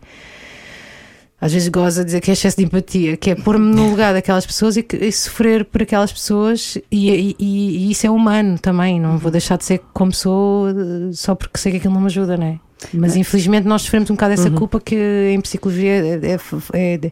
às 1.42 1.52
vezes 1.52 1.68
goza 1.70 2.06
dizer 2.06 2.22
que 2.22 2.30
é 2.30 2.34
excesso 2.34 2.58
de 2.58 2.64
empatia, 2.66 3.18
que 3.18 3.32
é 3.32 3.36
pôr-me 3.36 3.74
no 3.76 3.90
lugar 3.90 4.14
daquelas 4.14 4.46
pessoas 4.46 4.78
e, 4.78 4.86
e 5.02 5.12
sofrer 5.12 5.66
por 5.66 5.82
aquelas 5.82 6.12
pessoas, 6.14 6.78
e, 6.92 7.10
e- 7.10 7.36
e- 7.40 7.92
isso 7.92 8.06
é 8.06 8.12
humano 8.12 8.60
também. 8.60 9.00
Não 9.02 9.18
vou 9.18 9.32
deixar 9.32 9.58
de 9.58 9.66
ser 9.66 9.82
como 9.94 10.14
sou 10.14 10.70
eh, 10.70 10.74
só 11.14 11.34
porque 11.34 11.58
sei 11.58 11.72
que 11.72 11.78
aquilo 11.80 11.94
não 11.96 12.02
me 12.02 12.08
ajuda, 12.08 12.38
não 12.38 12.46
é? 12.46 12.60
Mas 12.94 13.16
infelizmente 13.16 13.68
nós 13.68 13.82
sofremos 13.82 14.10
um 14.10 14.14
bocado 14.14 14.34
essa 14.34 14.50
culpa 14.56 14.80
que 14.80 15.32
em 15.34 15.42
psicologia 15.42 15.92
é- 15.92 16.38
é- 16.74 17.02
é- 17.04 17.12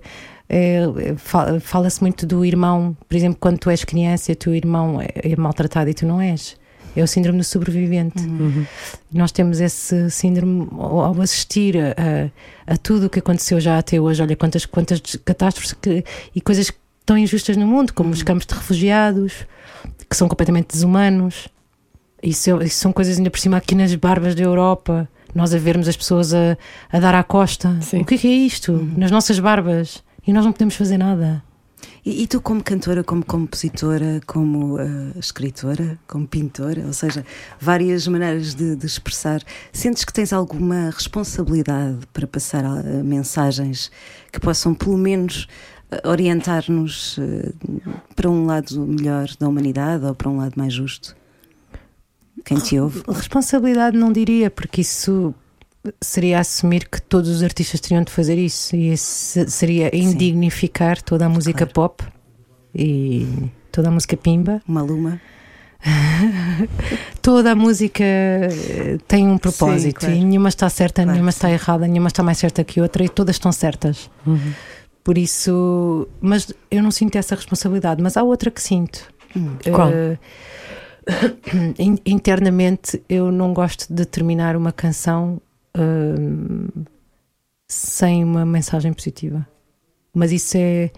é- 0.50 1.14
fa- 1.18 1.60
fala-se 1.60 2.02
muito 2.02 2.26
do 2.26 2.44
irmão, 2.44 2.96
por 3.08 3.16
exemplo, 3.16 3.38
quando 3.40 3.58
tu 3.60 3.70
és 3.70 3.84
criança, 3.84 4.32
o 4.32 4.36
teu 4.36 4.56
irmão 4.56 5.00
é, 5.02 5.08
é 5.32 5.36
maltratado 5.36 5.90
e 5.90 5.94
tu 5.94 6.06
não 6.08 6.20
és. 6.22 6.56
É 7.00 7.04
o 7.04 7.08
síndrome 7.08 7.38
do 7.40 7.44
sobrevivente. 7.46 8.22
Nós 9.12 9.32
temos 9.32 9.60
esse 9.60 10.10
síndrome 10.12 10.68
ao 10.72 11.20
assistir 11.22 11.78
a, 11.78 12.74
a- 12.74 12.78
tudo 12.78 13.06
o 13.06 13.10
que 13.10 13.20
aconteceu 13.20 13.60
já 13.60 13.78
até 13.78 14.00
hoje. 14.02 14.22
Olha 14.22 14.36
quantas, 14.36 14.66
quantas 14.66 15.00
catástrofes 15.24 15.74
que- 15.74 16.04
e 16.36 16.42
coisas 16.42 16.72
tão 17.06 17.18
injustas 17.18 17.56
no 17.56 17.66
mundo, 17.66 17.94
como 17.94 18.10
os 18.12 18.22
campos 18.22 18.46
de 18.46 18.54
refugiados, 18.54 19.34
que 20.10 20.16
são 20.16 20.28
completamente 20.28 20.68
desumanos. 20.74 21.48
Isso, 22.22 22.50
é- 22.62 22.66
isso 22.66 22.80
são 22.80 22.92
coisas 22.92 23.18
ainda 23.18 23.30
por 23.32 23.40
cima 23.40 23.56
aqui 23.58 23.76
nas 23.76 23.96
barbas 23.96 24.36
da 24.36 24.44
Europa. 24.44 25.08
Nós 25.34 25.54
a 25.54 25.58
vermos 25.58 25.88
as 25.88 25.96
pessoas 25.96 26.34
a, 26.34 26.58
a 26.92 27.00
dar 27.00 27.16
à 27.16 27.24
costa. 27.24 27.78
Sim. 27.82 28.02
O 28.02 28.06
que 28.06 28.16
é, 28.16 28.18
que 28.18 28.28
é 28.28 28.32
isto? 28.32 28.74
Nas 28.98 29.10
nossas 29.12 29.40
barbas. 29.40 30.04
E 30.28 30.34
nós 30.34 30.44
não 30.44 30.52
podemos 30.52 30.76
fazer 30.76 30.98
nada. 30.98 31.42
E, 32.06 32.24
e 32.24 32.28
tu, 32.28 32.42
como 32.42 32.64
cantora, 32.64 33.04
como 33.04 33.26
compositora, 33.26 34.22
como 34.26 34.80
eh, 34.80 35.12
escritora, 35.18 36.00
como 36.08 36.28
pintora, 36.28 36.86
ou 36.86 36.94
seja, 36.94 37.26
várias 37.60 38.08
maneiras 38.08 38.56
de, 38.56 38.76
de 38.76 38.86
expressar, 38.86 39.42
sentes 39.74 40.06
que 40.06 40.14
tens 40.14 40.32
alguma 40.32 40.90
responsabilidade 40.90 42.00
para 42.14 42.28
passar 42.28 42.66
ah, 42.66 42.84
mensagens 43.04 43.92
que 44.32 44.40
possam, 44.40 44.74
pelo 44.74 44.98
menos, 44.98 45.48
ah, 45.92 46.10
orientar-nos 46.10 47.20
para 48.16 48.30
um 48.30 48.46
lado 48.46 48.86
melhor 48.86 49.30
da 49.40 49.48
humanidade 49.48 50.06
ou 50.06 50.16
para 50.16 50.30
um 50.30 50.38
lado 50.38 50.54
mais 50.56 50.74
justo? 50.74 51.16
Quem 52.46 52.58
te 52.58 52.80
ouve? 52.80 53.04
Responsabilidade 53.08 53.98
não 53.98 54.12
diria, 54.12 54.50
porque 54.50 54.82
isso 54.82 55.34
seria 56.02 56.40
assumir 56.40 56.88
que 56.90 57.02
todos 57.02 57.30
os 57.30 57.44
artistas 57.44 57.80
teriam 57.80 58.04
de 58.04 58.12
fazer 58.12 58.38
isso 58.38 58.76
e 58.76 58.94
isso 58.94 59.48
seria 59.50 59.96
indignificar 59.96 61.02
toda 61.02 61.26
a 61.26 61.30
música 61.30 61.66
pop 61.66 62.04
e 62.76 63.50
toda 63.72 63.88
a 63.90 63.92
música 63.92 64.18
pimba. 64.18 64.62
Uma 64.68 64.82
luma? 64.82 65.22
Toda 67.22 67.52
a 67.52 67.56
música 67.56 68.04
eh, 68.04 68.98
tem 69.08 69.26
um 69.28 69.38
propósito 69.38 70.02
claro. 70.02 70.16
e 70.16 70.26
nenhuma 70.26 70.50
está 70.50 70.70
certa, 70.70 71.04
Claro 71.04 71.14
nenhuma 71.14 71.30
está 71.30 71.50
errada, 71.50 71.88
nenhuma 71.88 72.10
está 72.10 72.22
mais 72.22 72.38
certa 72.38 72.66
que 72.66 72.82
outra 72.82 73.04
e 73.04 73.08
todas 73.08 73.38
estão 73.38 73.50
certas. 73.52 74.10
Por 75.04 75.18
isso, 75.18 76.06
mas 76.20 76.54
eu 76.70 76.84
não 76.84 76.92
sinto 76.92 77.16
essa 77.18 77.34
responsabilidade, 77.34 78.04
mas 78.04 78.18
há 78.18 78.24
outra 78.24 78.52
que 78.52 78.62
sinto. 78.62 79.10
Qual? 79.74 79.90
Eh, 79.90 80.18
in- 81.80 82.00
internamente 82.06 83.02
eu 83.08 83.32
não 83.32 83.54
gosto 83.54 83.92
de 83.94 84.06
terminar 84.06 84.58
uma 84.58 84.74
canção 84.74 85.42
hum, 85.78 86.68
sem 87.68 88.24
uma 88.24 88.46
mensagem 88.46 88.94
positiva. 88.94 89.48
Mas 90.14 90.32
isso 90.32 90.58
é, 90.58 90.92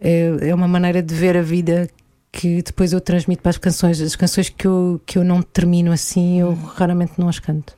é, 0.00 0.48
é 0.48 0.54
uma 0.54 0.68
maneira 0.68 1.02
de 1.02 1.14
ver 1.14 1.36
a 1.36 1.42
vida 1.42 1.88
que 2.32 2.62
depois 2.62 2.92
eu 2.92 3.00
transmito 3.00 3.42
para 3.42 3.50
as 3.50 3.58
canções. 3.58 4.00
As 4.00 4.14
canções 4.14 4.48
que 4.48 4.66
eu, 4.66 5.00
que 5.06 5.18
eu 5.18 5.24
não 5.24 5.42
termino 5.42 5.90
assim, 5.92 6.40
eu 6.40 6.52
raramente 6.54 7.12
não 7.18 7.28
as 7.28 7.38
canto. 7.38 7.74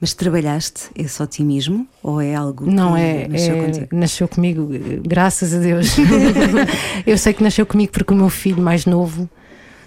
Mas 0.00 0.14
trabalhaste 0.14 0.90
esse 0.94 1.22
otimismo 1.22 1.86
ou 2.02 2.20
é 2.20 2.34
algo 2.34 2.64
Não 2.70 2.94
que 2.94 3.00
é, 3.00 3.28
nasceu 3.28 3.56
é- 3.56 3.64
contigo? 3.66 3.86
nasceu 3.92 4.28
comigo, 4.28 4.68
graças 5.02 5.52
a 5.54 5.58
Deus. 5.58 5.94
eu 7.06 7.16
sei 7.18 7.32
que 7.34 7.42
nasceu 7.42 7.66
comigo 7.66 7.92
porque 7.92 8.12
o 8.12 8.16
meu 8.16 8.30
filho 8.30 8.62
mais 8.62 8.86
novo 8.86 9.28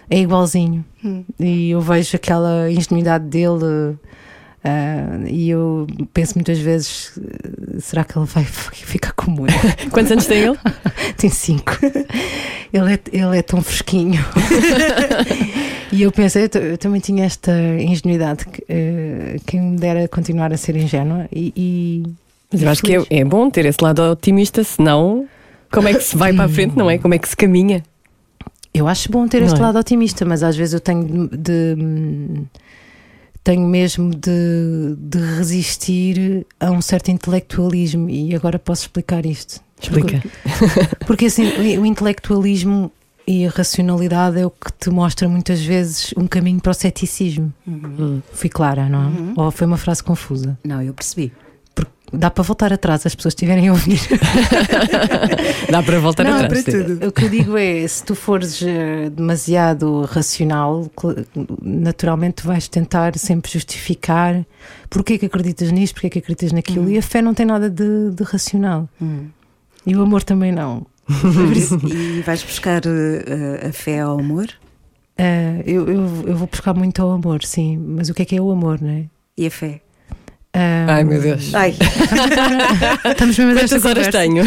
é 0.09 0.19
igualzinho 0.19 0.83
Hum. 1.03 1.23
e 1.39 1.71
eu 1.71 1.81
vejo 1.81 2.15
aquela 2.15 2.69
ingenuidade 2.71 3.25
dele. 3.25 3.97
Ah, 4.63 5.19
e 5.27 5.49
eu 5.49 5.87
penso 6.13 6.33
muitas 6.35 6.57
vezes: 6.59 7.13
eh, 7.17 7.79
será 7.79 8.03
que 8.03 8.17
ele 8.17 8.25
vai 8.25 8.43
ficar 8.73 9.13
como 9.13 9.45
eu? 9.47 9.53
Quantos 9.91 10.11
anos 10.11 10.25
tem 10.25 10.39
ele? 10.43 10.57
Tem 11.17 11.29
cinco. 11.29 11.77
Ele 12.71 12.93
é, 12.93 12.99
ele 13.11 13.37
é 13.37 13.41
tão 13.41 13.61
fresquinho. 13.61 14.23
e 15.91 16.01
eu 16.03 16.11
pensei, 16.11 16.49
eu, 16.53 16.61
eu 16.61 16.77
também 16.77 17.01
tinha 17.01 17.25
esta 17.25 17.51
ingenuidade. 17.79 18.45
Que, 18.45 18.63
eh, 18.69 19.37
quem 19.45 19.61
me 19.61 19.77
dera 19.77 20.07
continuar 20.07 20.53
a 20.53 20.57
ser 20.57 20.75
ingênua. 20.75 21.27
E, 21.31 21.51
e- 21.55 22.03
Mas 22.51 22.61
eu 22.61 22.69
acho 22.69 22.81
que 22.83 22.95
é, 22.95 23.03
é 23.09 23.25
bom 23.25 23.49
ter 23.49 23.65
esse 23.65 23.79
lado 23.83 23.99
otimista, 24.03 24.63
senão 24.63 25.27
como 25.71 25.87
é 25.87 25.93
que 25.93 26.03
se 26.03 26.15
vai 26.15 26.33
para 26.33 26.45
a 26.45 26.49
frente, 26.49 26.77
não 26.77 26.89
é? 26.89 26.97
Como 26.97 27.13
é 27.13 27.17
que 27.17 27.27
se 27.27 27.35
caminha? 27.35 27.83
Eu 28.73 28.87
acho 28.87 29.11
bom 29.11 29.27
ter 29.27 29.39
Não 29.39 29.47
este 29.47 29.59
é? 29.59 29.61
lado 29.63 29.79
otimista, 29.79 30.23
mas 30.25 30.41
às 30.43 30.55
vezes 30.55 30.73
eu 30.75 30.79
tenho 30.79 31.27
de. 31.27 31.37
de- 31.75 32.41
tenho 33.43 33.67
mesmo 33.67 34.11
de, 34.11 34.95
de 34.97 35.17
resistir 35.37 36.45
a 36.59 36.71
um 36.71 36.81
certo 36.81 37.09
intelectualismo 37.09 38.09
e 38.09 38.35
agora 38.35 38.59
posso 38.59 38.83
explicar 38.83 39.25
isto. 39.25 39.61
Explica. 39.81 40.21
Porque 41.07 41.25
assim, 41.25 41.47
o, 41.77 41.81
o 41.81 41.85
intelectualismo 41.85 42.91
e 43.25 43.45
a 43.45 43.49
racionalidade 43.49 44.39
é 44.39 44.45
o 44.45 44.49
que 44.49 44.73
te 44.73 44.89
mostra 44.89 45.29
muitas 45.29 45.61
vezes 45.61 46.13
um 46.17 46.27
caminho 46.27 46.59
para 46.59 46.71
o 46.71 46.73
ceticismo. 46.73 47.53
Fui 48.33 48.49
clara, 48.49 48.89
não 48.89 49.03
é? 49.03 49.11
Ou 49.35 49.51
foi 49.51 49.67
uma 49.67 49.77
frase 49.77 50.03
confusa? 50.03 50.57
Não, 50.63 50.81
eu 50.81 50.93
percebi. 50.93 51.31
Dá 52.11 52.29
para 52.29 52.43
voltar 52.43 52.73
atrás, 52.73 53.05
as 53.05 53.13
pessoas 53.13 53.33
estiverem 53.33 53.67
a 53.67 53.71
ouvir. 53.71 53.99
Dá 55.69 55.83
para 55.83 55.99
voltar 55.99 56.23
Não, 56.23 56.39
atrás. 56.39 56.63
para 56.63 56.73
tudo. 56.73 57.07
O 57.07 57.11
que 57.11 57.25
eu 57.25 57.29
digo 57.29 57.57
é, 57.57 57.87
se 57.87 58.03
tu 58.03 58.15
fores 58.15 58.61
eh, 58.61 59.09
demasiado 59.09 60.03
racional, 60.03 60.89
naturalmente 61.61 62.45
vais 62.45 62.67
tentar 62.67 63.17
sempre 63.17 63.51
justificar 63.51 64.45
porque 64.89 65.13
é 65.13 65.17
que 65.17 65.25
acreditas 65.27 65.71
nisto, 65.71 65.93
porque 65.93 66.07
é 66.07 66.09
que 66.09 66.19
acreditas 66.19 66.51
naquilo. 66.51 66.89
E 66.89 66.97
a 66.97 67.01
fé 67.01 67.21
não 67.21 67.33
tem 67.33 67.45
nada 67.45 67.69
de, 67.69 68.11
de 68.11 68.23
racional. 68.23 68.89
E 69.85 69.95
o 69.95 70.01
amor 70.01 70.23
também 70.23 70.51
não. 70.51 70.85
e 71.09 72.21
vais 72.21 72.43
buscar 72.43 72.81
eh, 72.85 73.67
a 73.67 73.73
fé 73.73 73.99
ao 73.99 74.19
amor 74.19 74.47
Eh, 75.19 75.63
eu, 75.65 75.85
eu, 75.89 76.01
eu 76.27 76.37
vou 76.37 76.47
buscar 76.47 76.73
muito 76.73 77.01
ao 77.01 77.11
amor, 77.11 77.43
sim. 77.43 77.77
Mas 77.77 78.07
o 78.07 78.13
que 78.13 78.21
é 78.21 78.25
que 78.25 78.37
é 78.37 78.41
o 78.41 78.49
amor, 78.51 78.81
não 78.81 78.89
é? 78.89 79.03
e 79.37 79.45
a 79.45 79.51
fé. 79.51 79.81
Eh, 80.53 80.85
Ai 80.87 81.03
meu 81.03 81.21
Deus. 81.21 81.53
Ai, 81.53 81.75
Estamos 83.11 83.37
mesmo 83.37 83.51
a 83.51 83.55
Quantas 83.55 83.85
horas 83.85 84.07
conversa. 84.07 84.11
tenho? 84.11 84.43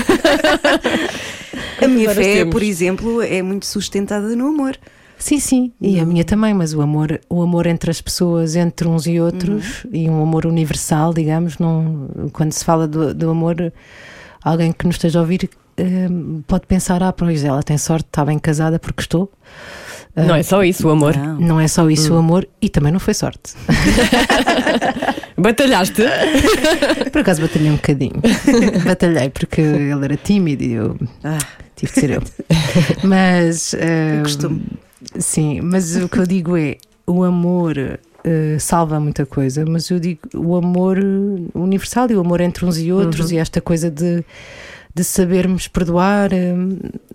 a 1.80 1.88
minha 1.88 2.08
horas 2.10 2.24
fé, 2.24 2.34
temos? 2.38 2.52
por 2.52 2.62
exemplo, 2.62 3.22
é 3.22 3.42
muito 3.42 3.66
sustentada 3.66 4.34
no 4.34 4.48
amor. 4.48 4.76
Sim, 5.18 5.38
sim, 5.38 5.72
e 5.80 6.00
a 6.00 6.04
minha 6.04 6.24
também, 6.24 6.52
mas 6.52 6.74
o 6.74 6.82
amor, 6.82 7.20
o 7.30 7.40
amor 7.42 7.66
entre 7.68 7.92
as 7.92 8.00
pessoas, 8.00 8.56
entre 8.56 8.88
uns 8.88 9.06
e 9.06 9.20
outros, 9.20 9.86
e 9.92 10.10
um 10.10 10.20
amor 10.20 10.46
universal, 10.46 11.14
digamos, 11.14 11.58
não, 11.58 12.08
quando 12.32 12.50
se 12.52 12.64
fala 12.64 12.88
do, 12.88 13.14
do 13.14 13.30
amor, 13.30 13.72
alguém 14.42 14.72
que 14.72 14.84
nos 14.84 14.96
esteja 14.96 15.20
a 15.20 15.22
ouvir 15.22 15.48
eh, 15.76 16.08
pode 16.48 16.66
pensar, 16.66 17.00
ah, 17.04 17.12
pois 17.12 17.44
ela 17.44 17.62
tem 17.62 17.78
sorte, 17.78 18.06
está 18.08 18.24
bem 18.24 18.36
casada 18.36 18.80
porque 18.80 19.02
estou. 19.02 19.30
Não 20.14 20.34
é 20.34 20.42
só 20.42 20.62
isso, 20.62 20.88
o 20.88 20.90
amor. 20.90 21.16
Não. 21.16 21.40
não 21.40 21.60
é 21.60 21.66
só 21.66 21.88
isso 21.88 22.12
o 22.14 22.18
amor, 22.18 22.46
e 22.60 22.68
também 22.68 22.92
não 22.92 23.00
foi 23.00 23.14
sorte. 23.14 23.54
Batalhaste? 25.36 26.02
Por 27.10 27.20
acaso 27.20 27.40
batalhei 27.42 27.70
um 27.70 27.76
bocadinho. 27.76 28.20
Batalhei 28.86 29.30
porque 29.30 29.60
ele 29.60 30.04
era 30.04 30.16
tímido 30.16 30.62
e 30.62 30.72
eu 30.72 30.96
Ah, 31.24 31.38
tive 31.74 31.92
de 31.92 32.00
ser 32.00 32.10
eu. 32.16 32.22
Mas. 33.02 33.74
eh, 33.74 34.20
costume. 34.22 34.62
Sim, 35.18 35.60
mas 35.62 35.96
o 35.96 36.08
que 36.08 36.18
eu 36.18 36.26
digo 36.26 36.56
é: 36.56 36.76
o 37.06 37.24
amor 37.24 37.76
eh, 38.24 38.56
salva 38.58 39.00
muita 39.00 39.26
coisa, 39.26 39.64
mas 39.66 39.90
eu 39.90 39.98
digo 39.98 40.20
o 40.34 40.54
amor 40.56 40.98
universal 41.54 42.08
e 42.10 42.14
o 42.14 42.20
amor 42.20 42.40
entre 42.40 42.64
uns 42.64 42.78
e 42.78 42.92
outros 42.92 43.32
e 43.32 43.38
esta 43.38 43.60
coisa 43.60 43.90
de, 43.90 44.24
de 44.94 45.04
sabermos 45.04 45.68
perdoar. 45.68 46.32
eh, 46.32 46.54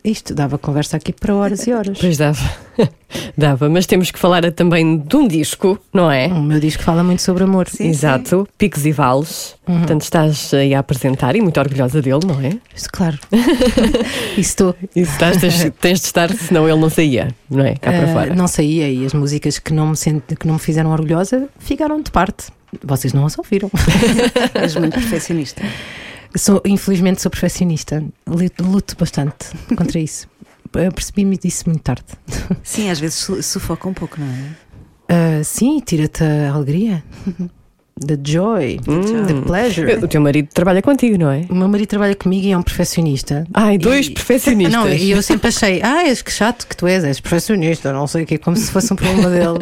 isto 0.03 0.33
dava 0.33 0.57
conversa 0.57 0.97
aqui 0.97 1.11
para 1.13 1.35
horas 1.35 1.67
e 1.67 1.73
horas. 1.73 1.97
Pois 1.99 2.17
dava. 2.17 2.39
Dava, 3.37 3.69
mas 3.69 3.85
temos 3.85 4.11
que 4.11 4.19
falar 4.19 4.51
também 4.51 4.97
de 4.99 5.15
um 5.15 5.27
disco, 5.27 5.79
não 5.93 6.11
é? 6.11 6.27
O 6.27 6.41
meu 6.43 6.59
disco 6.59 6.83
fala 6.83 7.03
muito 7.03 7.21
sobre 7.21 7.43
amor. 7.45 7.67
Sim, 7.69 7.87
Exato, 7.87 8.47
Picos 8.57 8.85
e 8.85 8.91
Vales. 8.91 9.55
Portanto, 9.65 10.01
estás 10.01 10.53
aí 10.53 10.75
a 10.75 10.79
apresentar 10.79 11.35
e 11.35 11.41
muito 11.41 11.57
orgulhosa 11.59 12.01
dele, 12.01 12.19
não 12.27 12.39
é? 12.41 12.57
Isso, 12.75 12.87
claro. 12.91 13.17
Isso 14.37 14.39
estou. 14.39 14.75
E 14.95 15.05
se 15.05 15.11
estás, 15.11 15.37
tens, 15.37 15.71
tens 15.81 15.99
de 16.01 16.05
estar, 16.05 16.29
senão 16.33 16.67
ele 16.69 16.79
não 16.79 16.89
saía, 16.89 17.29
não 17.49 17.63
é? 17.65 17.75
Cá 17.75 17.91
para 17.91 18.03
Ah, 18.03 18.13
fora. 18.13 18.35
não 18.35 18.47
saía 18.47 18.89
e 18.89 19.05
as 19.05 19.13
músicas 19.13 19.57
que 19.57 19.73
não, 19.73 19.87
me 19.91 19.95
sent, 19.97 20.23
que 20.39 20.45
não 20.45 20.55
me 20.55 20.59
fizeram 20.59 20.91
orgulhosa 20.91 21.47
ficaram 21.59 22.01
de 22.01 22.11
parte. 22.11 22.47
Vocês 22.83 23.13
não 23.13 23.25
as 23.25 23.37
ouviram. 23.37 23.71
és 24.53 24.75
muito 24.75 24.93
perfeccionista. 24.93 25.63
Sou, 26.35 26.61
infelizmente 26.65 27.21
sou 27.21 27.29
perfeccionista. 27.31 28.03
Luto, 28.59 28.95
bastante 28.99 29.47
contra 29.75 29.99
isso. 29.99 30.27
Eu 30.73 30.91
Percebi-me 30.91 31.37
disso 31.37 31.63
muito 31.67 31.81
tarde. 31.81 32.03
Sim, 32.63 32.89
às 32.89 32.99
vezes 32.99 33.15
su- 33.19 33.41
sufoca 33.41 33.87
um 33.87 33.93
pouco, 33.93 34.19
não 34.19 34.27
é? 34.27 34.67
Ah, 35.09 35.41
sim, 35.43 35.79
tira-te 35.79 36.21
a 36.21 36.51
alegria, 36.53 37.01
the 38.05 38.17
joy, 38.21 38.77
the 38.79 39.41
pleasure. 39.45 39.93
O 40.03 40.07
teu 40.07 40.19
marido 40.19 40.49
trabalha 40.53 40.81
contigo, 40.81 41.17
não 41.17 41.31
é? 41.31 41.45
O 41.49 41.55
meu 41.55 41.69
marido 41.69 41.87
trabalha 41.87 42.13
comigo 42.13 42.45
e 42.45 42.51
é 42.51 42.57
um 42.57 42.61
perfeccionista. 42.61 43.47
Ai, 43.53 43.77
dois 43.77 44.07
E- 44.07 44.11
perfeccionistas. 44.11 44.75
Não, 44.77 44.89
e 44.89 45.09
eu 45.11 45.21
sempre 45.23 45.47
achei, 45.47 45.81
ah, 45.81 46.03
és 46.05 46.21
que 46.21 46.31
chato 46.31 46.67
que 46.67 46.75
tu 46.75 46.85
és, 46.85 47.05
és 47.05 47.21
perfeccionista, 47.21 47.93
não 47.93 48.05
sei 48.05 48.23
o 48.23 48.25
quê, 48.27 48.37
como 48.37 48.57
se 48.57 48.69
fosse 48.69 48.91
um 48.91 48.97
problema 48.97 49.29
dele. 49.29 49.59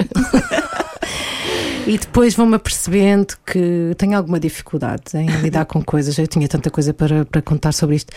E 1.87 1.99
depois 1.99 2.33
vou-me 2.33 2.55
apercebendo 2.55 3.35
que 3.45 3.93
tenho 3.95 4.17
alguma 4.17 4.39
dificuldade 4.39 5.15
em 5.15 5.27
lidar 5.41 5.65
com 5.65 5.83
coisas. 5.83 6.17
Eu 6.17 6.25
tinha 6.25 6.47
tanta 6.47 6.71
coisa 6.71 6.93
para, 6.93 7.25
para 7.25 7.41
contar 7.43 7.73
sobre 7.73 7.95
isto, 7.95 8.11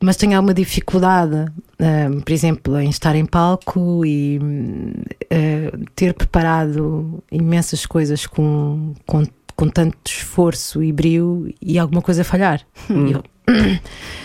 mas 0.00 0.16
tenho 0.16 0.36
alguma 0.36 0.52
dificuldade, 0.52 1.46
ah, 1.78 2.22
por 2.24 2.32
exemplo, 2.32 2.78
em 2.80 2.90
estar 2.90 3.14
em 3.14 3.24
palco 3.24 4.04
e 4.04 4.40
hum, 4.42 4.92
ah, 5.30 5.78
ter 5.94 6.14
preparado 6.14 7.22
imensas 7.30 7.86
coisas 7.86 8.26
com, 8.26 8.92
com, 9.06 9.22
com 9.54 9.68
tanto 9.68 9.96
esforço 10.10 10.82
e 10.82 10.92
brio 10.92 11.48
e 11.62 11.78
alguma 11.78 12.02
coisa 12.02 12.24
falhar. 12.24 12.60
E 12.90 13.12
eu, 13.12 13.22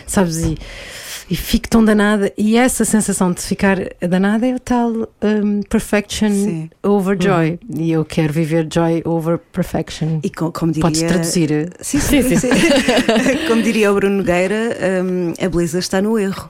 sabes? 0.08 0.38
E, 0.38 0.58
e 1.32 1.36
fico 1.38 1.70
tão 1.70 1.84
danada. 1.86 2.32
E 2.38 2.58
essa 2.58 2.84
sensação 2.84 3.32
de 3.32 3.41
ficar 3.41 3.78
danada 4.02 4.46
é 4.46 4.54
o 4.54 4.60
tal 4.60 4.91
um, 5.22 5.62
perfection 5.70 6.30
Sim. 6.30 6.70
over 6.84 7.17
joy. 7.17 7.58
E 7.74 7.89
eu 7.91 8.04
quero 8.04 8.34
viver 8.34 8.67
joy 8.72 9.02
over 9.06 9.38
perfection. 9.38 10.20
E 10.22 10.30
co- 10.30 10.52
como 10.52 10.74
diria. 10.74 10.82
Podes 10.89 11.02
traduzir? 11.04 11.70
Sim, 11.80 12.00
sim, 12.02 12.22
sim. 12.36 12.50
como 13.48 13.62
diria 13.63 13.91
o 13.91 13.96
Bruno 13.96 14.17
Nogueira, 14.17 14.78
hum, 15.06 15.34
a 15.41 15.48
beleza 15.48 15.80
está 15.80 16.02
no 16.02 16.20
erro. 16.20 16.50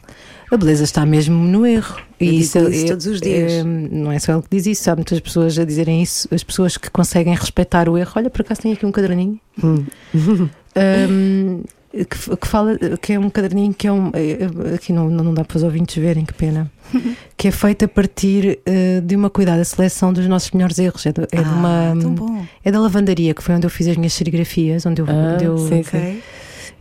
A 0.52 0.58
beleza 0.58 0.84
está 0.84 1.06
mesmo 1.06 1.36
no 1.46 1.65
erro. 1.65 1.98
Eu 2.20 2.28
digo 2.28 2.41
isso 2.41 2.58
é- 2.58 2.84
todos 2.86 3.06
os 3.06 3.22
dias. 3.22 3.52
é- 3.54 3.63
não 3.63 4.12
é 4.12 4.17
só 4.20 4.34
ele 4.34 4.41
que 4.41 4.48
diz 4.52 4.65
isso, 4.65 4.89
há 4.89 4.96
muitas 4.96 5.20
pessoas 5.20 5.58
a 5.60 5.63
dizerem 5.63 6.02
isso. 6.02 6.28
As 6.34 6.44
pessoas 6.44 6.76
que 6.76 6.89
conseguem 6.89 7.36
respeitar 7.36 7.88
o 7.88 7.98
erro. 7.98 8.12
Olha, 8.15 8.30
por 8.32 8.41
acaso 8.41 8.62
tenho 8.62 8.74
aqui 8.74 8.86
um 8.86 8.91
caderninho. 8.91 9.39
Hum. 9.63 9.86
Um, 10.74 11.63
que, 11.91 12.06
que 12.38 12.47
fala 12.47 12.77
que 13.01 13.13
é 13.13 13.19
um 13.19 13.30
caderninho 13.30 13.73
que 13.73 13.86
é 13.88 13.91
um 13.91 14.12
é- 14.13 14.75
aqui 14.75 14.93
não, 14.93 15.10
não 15.10 15.34
dá 15.34 15.43
para 15.43 15.58
os 15.58 15.63
ouvintes 15.63 15.95
verem 16.01 16.23
que 16.25 16.34
pena 16.34 16.71
que 17.38 17.47
é 17.47 17.51
feito 17.51 17.86
a 17.86 17.88
partir 17.88 18.60
eh, 18.65 19.01
de 19.01 19.15
uma 19.15 19.30
cuidada 19.30 19.63
seleção 19.63 20.12
dos 20.13 20.25
nossos 20.27 20.51
melhores 20.51 20.80
erros 20.80 21.06
é, 21.06 21.12
de, 21.12 21.21
é 21.23 21.25
de 21.25 21.49
Ah, 21.49 21.51
uma 21.93 21.97
tão 22.01 22.13
bom. 22.13 22.45
é 22.63 22.71
da 22.71 22.80
lavandaria 22.80 23.34
que 23.34 23.43
foi 23.43 23.56
onde 23.56 23.65
eu 23.65 23.69
fiz 23.69 23.88
as 23.88 23.97
minhas 23.97 24.13
serigrafias 24.13 24.86
onde 24.86 25.01
eu, 25.01 25.06
Ah, 25.10 25.34
onde 25.36 25.43
eu- 25.45 25.58
sim, 25.58 25.67
sim. 25.67 25.80
Ok. 25.82 26.23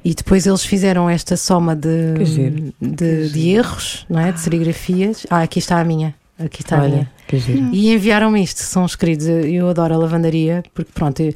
e 0.04 0.14
depois 0.14 0.46
eles 0.46 0.64
fizeram 0.64 1.10
esta 1.10 1.36
soma 1.36 1.74
de 1.76 2.14
Que 2.16 2.24
giro. 2.24 2.72
de, 2.80 3.28
de 3.30 3.48
erros 3.50 4.06
não 4.08 4.20
é 4.20 4.30
de 4.32 4.40
serigrafias 4.40 5.26
ah 5.28 5.42
aqui 5.42 5.58
está 5.58 5.80
a 5.80 5.84
minha 5.84 6.14
aqui 6.38 6.62
está 6.62 6.76
a 6.76 6.80
minha 6.88 6.94
Olha, 6.98 7.10
que 7.28 7.38
giro. 7.38 7.68
e 7.72 7.92
enviaram-me 7.92 8.42
isto, 8.42 8.58
são 8.60 8.82
os 8.84 8.96
queridos. 8.96 9.26
Eu 9.28 9.68
adoro 9.68 9.92
a 9.94 9.98
lavandaria, 9.98 10.62
porque 10.74 10.90
pronto. 10.92 11.20
eu- 11.20 11.34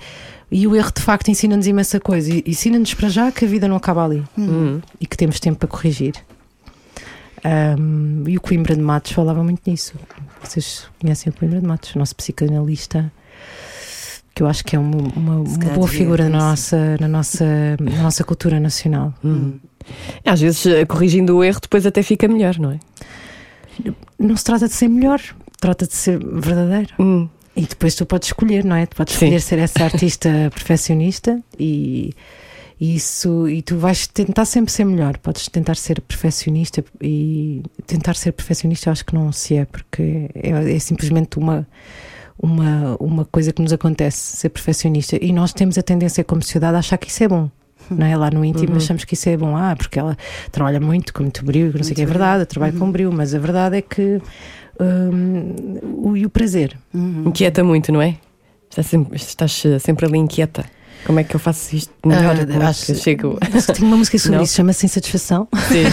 e 0.56 0.66
o 0.68 0.76
erro 0.76 0.92
de 0.94 1.02
facto 1.02 1.28
ensina-nos 1.28 1.66
imensa 1.66 1.98
coisa. 1.98 2.32
E 2.32 2.42
Ensina-nos 2.46 2.94
para 2.94 3.08
já 3.08 3.32
que 3.32 3.44
a 3.44 3.48
vida 3.48 3.66
não 3.66 3.76
acaba 3.76 4.04
ali 4.04 4.22
Hum. 4.38 4.80
e 5.00 5.06
que 5.06 5.16
temos 5.16 5.40
tempo 5.40 5.58
para 5.58 5.68
corrigir. 5.68 6.14
Ahm, 7.44 8.24
e 8.26 8.36
o 8.36 8.40
Coimbra 8.40 8.74
de 8.74 8.80
Matos 8.82 9.12
falava 9.12 9.42
muito 9.44 9.68
nisso. 9.68 9.94
Vocês 10.42 10.86
conhecem 11.00 11.30
o 11.30 11.36
Coimbra 11.36 11.60
de 11.60 11.66
Matos, 11.66 11.94
nosso 11.94 12.14
psicanalista, 12.16 13.12
que 14.34 14.42
eu 14.42 14.46
acho 14.46 14.64
que 14.64 14.74
é 14.74 14.78
uma, 14.78 14.96
uma- 15.16 15.36
uma 15.40 15.68
boa 15.74 15.86
figura 15.88 16.28
na 16.28 16.38
nossa, 16.38 16.96
na, 17.00 17.08
nossa, 17.08 17.44
na 17.80 18.02
nossa 18.02 18.24
cultura 18.24 18.58
nacional. 18.58 19.12
Hum. 19.24 19.58
Às 20.24 20.40
vezes, 20.40 20.64
eh, 20.66 20.84
corrigindo 20.86 21.36
o 21.36 21.44
erro, 21.44 21.58
depois 21.60 21.84
até 21.84 22.02
fica 22.02 22.26
melhor, 22.26 22.58
não 22.58 22.70
é? 22.70 22.78
Não 24.18 24.36
se 24.36 24.44
trata 24.44 24.66
de 24.66 24.72
ser 24.74 24.88
melhor, 24.88 25.20
trata 25.60 25.86
de 25.86 25.94
ser 25.94 26.18
verdadeiro. 26.18 26.94
Hum. 26.98 27.28
E 27.56 27.62
depois 27.62 27.94
tu 27.94 28.04
podes 28.04 28.28
escolher, 28.28 28.64
não 28.64 28.76
é? 28.76 28.86
Tu 28.86 28.96
podes 28.96 29.14
Sim. 29.14 29.26
escolher 29.26 29.40
ser 29.40 29.58
essa 29.60 29.84
artista 29.84 30.28
perfeccionista 30.52 31.40
e 31.58 32.12
isso 32.80 33.48
e 33.48 33.62
tu 33.62 33.78
vais 33.78 34.06
tentar 34.08 34.44
sempre 34.44 34.72
ser 34.72 34.84
melhor. 34.84 35.16
Podes 35.18 35.48
tentar 35.48 35.76
ser 35.76 36.00
perfeccionista 36.00 36.84
e 37.00 37.62
tentar 37.86 38.14
ser 38.16 38.32
perfeccionista 38.32 38.90
acho 38.90 39.04
que 39.04 39.14
não 39.14 39.30
se 39.30 39.56
é, 39.56 39.64
porque 39.64 40.28
é, 40.34 40.74
é 40.74 40.78
simplesmente 40.78 41.38
uma 41.38 41.66
uma, 42.36 42.96
uma 42.98 43.24
coisa 43.24 43.52
que 43.52 43.62
nos 43.62 43.72
acontece 43.72 44.36
ser 44.38 44.48
perfeccionista 44.48 45.16
e 45.22 45.32
nós 45.32 45.52
temos 45.52 45.78
a 45.78 45.82
tendência 45.82 46.24
como 46.24 46.42
sociedade 46.42 46.74
a 46.74 46.80
achar 46.80 46.98
que 46.98 47.08
isso 47.08 47.22
é 47.22 47.28
bom. 47.28 47.48
Não 47.88 48.06
é? 48.06 48.16
Lá 48.16 48.30
no 48.30 48.44
íntimo 48.44 48.72
Uhum. 48.72 48.76
achamos 48.78 49.04
que 49.04 49.14
isso 49.14 49.28
é 49.28 49.36
bom, 49.36 49.56
ah, 49.56 49.76
porque 49.76 49.98
ela 49.98 50.16
trabalha 50.50 50.80
muito, 50.80 51.12
com 51.12 51.22
muito 51.22 51.44
brilho, 51.44 51.72
não 51.76 51.84
sei 51.84 51.92
o 51.92 51.96
que 51.96 52.02
é 52.02 52.06
verdade, 52.06 52.42
eu 52.42 52.46
trabalho 52.46 52.76
com 52.78 52.90
brilho, 52.90 53.12
mas 53.12 53.34
a 53.34 53.38
verdade 53.38 53.76
é 53.76 53.82
que 53.82 54.20
hum, 54.80 55.73
e 56.24 56.26
o 56.26 56.30
prazer, 56.30 56.76
Inquieta 56.94 57.62
muito, 57.62 57.92
não 57.92 58.00
é? 58.02 58.16
Estás 58.70 58.86
sempre, 58.88 59.16
estás 59.16 59.62
eh, 59.64 59.78
sempre 59.78 60.06
ali 60.06 60.18
inquieta. 60.18 60.64
Como 61.06 61.20
é 61.20 61.24
que 61.24 61.36
eu 61.36 61.38
faço 61.38 61.76
isto 61.76 61.92
melhor? 62.04 62.34
Ah, 62.34 62.46
Como 62.46 62.62
é 62.62 62.66
acho- 62.66 62.86
que 62.86 62.92
eu 62.92 62.96
chego? 62.96 63.38
Acho 63.40 63.66
que 63.66 63.72
Tinha 63.74 63.86
uma 63.86 63.96
música 63.98 64.18
sobre 64.18 64.36
Não? 64.38 64.44
isso, 64.44 64.54
chama-se 64.54 64.86
Insatisfação. 64.86 65.46
Sim. 65.68 65.84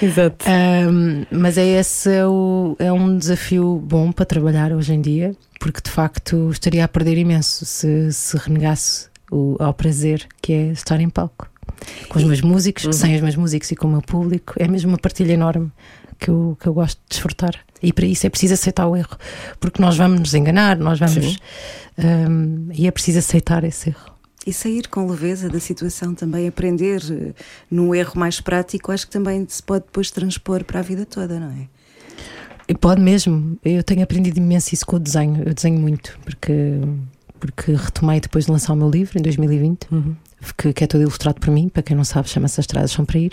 Exato. 0.00 0.44
Ahm, 0.48 1.24
mas 1.30 1.58
é 1.58 1.66
esse 1.66 2.10
é, 2.10 2.26
o- 2.26 2.76
é 2.78 2.92
um 2.92 3.18
desafio 3.18 3.82
bom 3.84 4.12
para 4.12 4.24
trabalhar 4.24 4.72
hoje 4.72 4.94
em 4.94 5.00
dia, 5.00 5.34
porque 5.58 5.80
de 5.82 5.90
facto 5.90 6.48
estaria 6.52 6.84
a 6.84 6.88
perder 6.88 7.18
imenso 7.18 7.64
se, 7.66 8.12
se 8.12 8.36
renegasse 8.36 9.08
o, 9.30 9.56
ao 9.58 9.74
prazer 9.74 10.26
que 10.40 10.52
é 10.52 10.66
estar 10.68 11.00
em 11.00 11.08
palco. 11.08 11.48
Com 12.08 12.18
os 12.18 12.24
meus 12.24 12.40
músicos, 12.40 12.96
sem 12.96 13.14
os 13.16 13.20
meus 13.20 13.36
músicos 13.36 13.70
e 13.70 13.76
com 13.76 13.86
o 13.86 13.90
meu 13.90 14.00
público, 14.02 14.54
é 14.58 14.66
mesmo 14.68 14.90
uma 14.92 14.98
partilha 14.98 15.32
enorme 15.32 15.70
que 16.18 16.28
eu, 16.28 16.56
que 16.60 16.66
eu 16.66 16.74
gosto 16.74 16.98
de 16.98 17.04
desfrutar. 17.10 17.54
E 17.82 17.92
para 17.92 18.06
isso 18.06 18.26
é 18.26 18.30
preciso 18.30 18.54
aceitar 18.54 18.86
o 18.86 18.96
erro, 18.96 19.16
porque 19.60 19.80
nós 19.80 19.96
vamos 19.96 20.20
nos 20.20 20.34
enganar, 20.34 20.76
nós 20.78 20.98
vamos. 20.98 21.38
Hum, 21.98 22.68
e 22.72 22.86
é 22.86 22.90
preciso 22.90 23.18
aceitar 23.18 23.64
esse 23.64 23.90
erro. 23.90 24.16
E 24.46 24.52
sair 24.52 24.86
com 24.88 25.10
leveza 25.10 25.48
da 25.48 25.58
situação 25.58 26.14
também, 26.14 26.46
aprender 26.46 27.02
eh, 27.10 27.32
num 27.70 27.92
erro 27.94 28.12
mais 28.16 28.40
prático, 28.40 28.92
acho 28.92 29.06
que 29.06 29.12
também 29.12 29.44
se 29.48 29.60
pode 29.60 29.86
depois 29.86 30.10
transpor 30.10 30.62
para 30.62 30.78
a 30.78 30.82
vida 30.82 31.04
toda, 31.04 31.40
não 31.40 31.50
é? 31.50 32.74
Pode 32.74 33.00
mesmo. 33.00 33.58
Eu 33.64 33.82
tenho 33.82 34.02
aprendido 34.02 34.38
imenso 34.38 34.72
isso 34.72 34.86
com 34.86 34.96
o 34.96 35.00
desenho. 35.00 35.42
Eu 35.44 35.52
desenho 35.52 35.80
muito, 35.80 36.18
porque, 36.24 36.52
porque 37.40 37.72
retomei 37.72 38.20
depois 38.20 38.46
de 38.46 38.52
lançar 38.52 38.72
o 38.72 38.76
meu 38.76 38.88
livro 38.88 39.18
em 39.18 39.22
2020, 39.22 39.88
que, 40.58 40.72
que 40.72 40.84
é 40.84 40.86
todo 40.86 41.00
ilustrado 41.02 41.40
por 41.40 41.50
mim. 41.50 41.68
Para 41.68 41.82
quem 41.82 41.96
não 41.96 42.04
sabe, 42.04 42.28
chama-se 42.28 42.60
As 42.60 42.64
Estradas 42.64 42.90
São 42.92 43.04
para 43.04 43.18
Ir. 43.18 43.32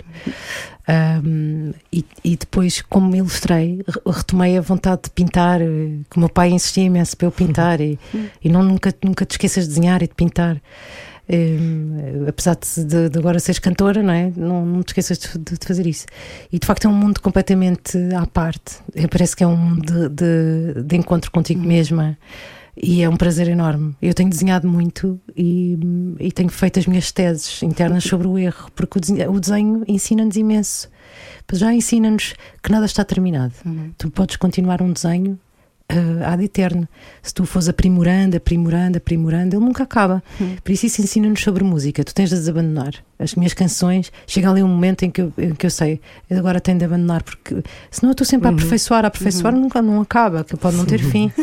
Um, 0.86 1.72
e, 1.92 2.04
e 2.22 2.36
depois, 2.36 2.82
como 2.82 3.14
ilustrei, 3.16 3.82
re- 3.86 4.00
retomei 4.12 4.58
a 4.58 4.60
vontade 4.60 5.02
de 5.04 5.10
pintar, 5.10 5.60
eh, 5.62 5.64
que 6.10 6.16
o 6.16 6.20
meu 6.20 6.28
pai 6.28 6.50
insistia 6.50 6.84
imenso 6.84 7.16
para 7.16 7.26
eu 7.26 7.32
pintar. 7.32 7.80
E, 7.80 7.98
e 8.42 8.48
não, 8.48 8.62
nunca, 8.62 8.92
nunca 9.02 9.24
te 9.24 9.32
esqueças 9.32 9.64
de 9.64 9.74
desenhar 9.74 10.02
e 10.02 10.08
de 10.08 10.14
pintar. 10.14 10.60
Um, 11.26 12.26
apesar 12.28 12.54
de, 12.56 13.08
de- 13.08 13.18
agora 13.18 13.38
seres 13.40 13.58
cantora, 13.58 14.02
não 14.02 14.12
é? 14.12 14.30
Não, 14.36 14.66
não 14.66 14.82
te 14.82 14.88
esqueças 14.88 15.18
de, 15.18 15.38
de- 15.38 15.58
de 15.58 15.66
fazer 15.66 15.86
isso. 15.86 16.04
E 16.52 16.58
de 16.58 16.66
facto 16.66 16.84
é 16.84 16.88
um 16.90 16.94
mundo 16.94 17.18
completamente 17.22 17.96
à 18.14 18.26
parte. 18.26 18.76
Eh, 18.94 19.06
Parece 19.08 19.34
que 19.34 19.42
é 19.42 19.46
um 19.46 19.56
mundo 19.56 20.10
de 20.10 20.96
encontro 20.96 21.30
contigo 21.30 21.62
mesma. 21.62 22.18
E 22.76 23.02
é 23.02 23.08
um 23.08 23.16
prazer 23.16 23.48
enorme. 23.48 23.94
Eu 24.02 24.12
tenho 24.14 24.28
desenhado 24.28 24.68
muito 24.68 25.20
e, 25.36 25.78
e 26.18 26.32
tenho 26.32 26.48
feito 26.48 26.78
as 26.78 26.86
minhas 26.86 27.12
teses 27.12 27.62
internas 27.62 28.04
sobre 28.04 28.26
o 28.26 28.36
erro, 28.38 28.70
porque 28.74 28.98
o 28.98 29.00
desenho, 29.00 29.32
o 29.32 29.40
desenho 29.40 29.84
ensina-nos 29.86 30.36
imenso. 30.36 30.90
Já 31.52 31.72
ensina-nos 31.72 32.34
que 32.62 32.72
nada 32.72 32.86
está 32.86 33.04
terminado. 33.04 33.54
Tu 33.96 34.10
podes 34.10 34.36
continuar 34.36 34.82
um 34.82 34.92
desenho 34.92 35.38
uh, 35.92 36.24
ad 36.24 36.42
eterno. 36.42 36.88
Se 37.22 37.32
tu 37.34 37.44
fores 37.44 37.68
aprimorando, 37.68 38.36
aprimorando, 38.36 38.98
aprimorando, 38.98 39.56
ele 39.56 39.64
nunca 39.64 39.84
acaba. 39.84 40.22
Por 40.62 40.72
isso, 40.72 40.86
isso 40.86 41.02
ensina-nos 41.02 41.40
sobre 41.40 41.64
música. 41.64 42.04
Tu 42.04 42.14
tens 42.14 42.30
de 42.30 42.36
desabandonar. 42.36 42.94
As 43.18 43.34
minhas 43.34 43.54
canções, 43.54 44.12
chega 44.26 44.50
ali 44.50 44.62
um 44.62 44.68
momento 44.68 45.04
em 45.04 45.10
que 45.10 45.22
eu, 45.22 45.32
em 45.38 45.54
que 45.54 45.64
eu 45.64 45.70
sei, 45.70 46.00
agora 46.30 46.60
tenho 46.60 46.78
de 46.78 46.84
abandonar, 46.84 47.22
porque 47.22 47.62
senão 47.90 48.10
eu 48.10 48.12
estou 48.12 48.26
sempre 48.26 48.48
a 48.48 48.50
aperfeiçoar, 48.50 49.04
a 49.04 49.08
aperfeiçoar 49.08 49.54
nunca 49.54 49.80
não 49.80 50.00
acaba, 50.00 50.42
que 50.44 50.56
pode 50.56 50.76
não 50.76 50.84
ter 50.84 50.98
fim. 50.98 51.32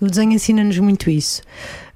O 0.00 0.06
desenho 0.06 0.32
ensina-nos 0.32 0.76
muito 0.78 1.08
isso. 1.08 1.42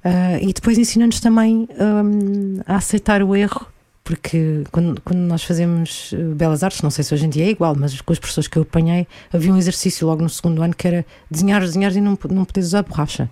Ah, 0.03 0.39
e 0.39 0.53
depois 0.53 0.77
ensina-nos 0.77 1.19
também 1.19 1.67
hum, 1.77 2.61
a 2.65 2.77
aceitar 2.77 3.21
o 3.21 3.35
erro, 3.35 3.65
porque 4.07 4.63
quando, 4.71 5.01
quando 5.01 5.19
nós 5.19 5.43
fazemos 5.43 6.11
eh, 6.13 6.17
belas 6.33 6.63
artes, 6.63 6.81
não 6.81 6.89
sei 6.89 7.03
se 7.03 7.13
hoje 7.13 7.25
em 7.25 7.29
dia 7.29 7.43
é 7.45 7.49
igual, 7.49 7.75
mas 7.77 7.99
com 7.99 8.13
as 8.13 8.17
pessoas 8.19 8.47
que 8.47 8.57
eu 8.57 8.61
apanhei, 8.61 9.05
havia 9.33 9.51
um 9.53 9.57
exercício 9.57 10.07
logo 10.07 10.23
no 10.23 10.29
segundo 10.29 10.63
ano 10.63 10.73
que 10.73 10.87
era 10.87 11.05
desenhar, 11.29 11.59
desenhar 11.59 11.93
e 11.93 11.99
não, 11.99 12.17
não 12.31 12.45
poderes 12.45 12.67
usar 12.69 12.83
borracha. 12.83 13.29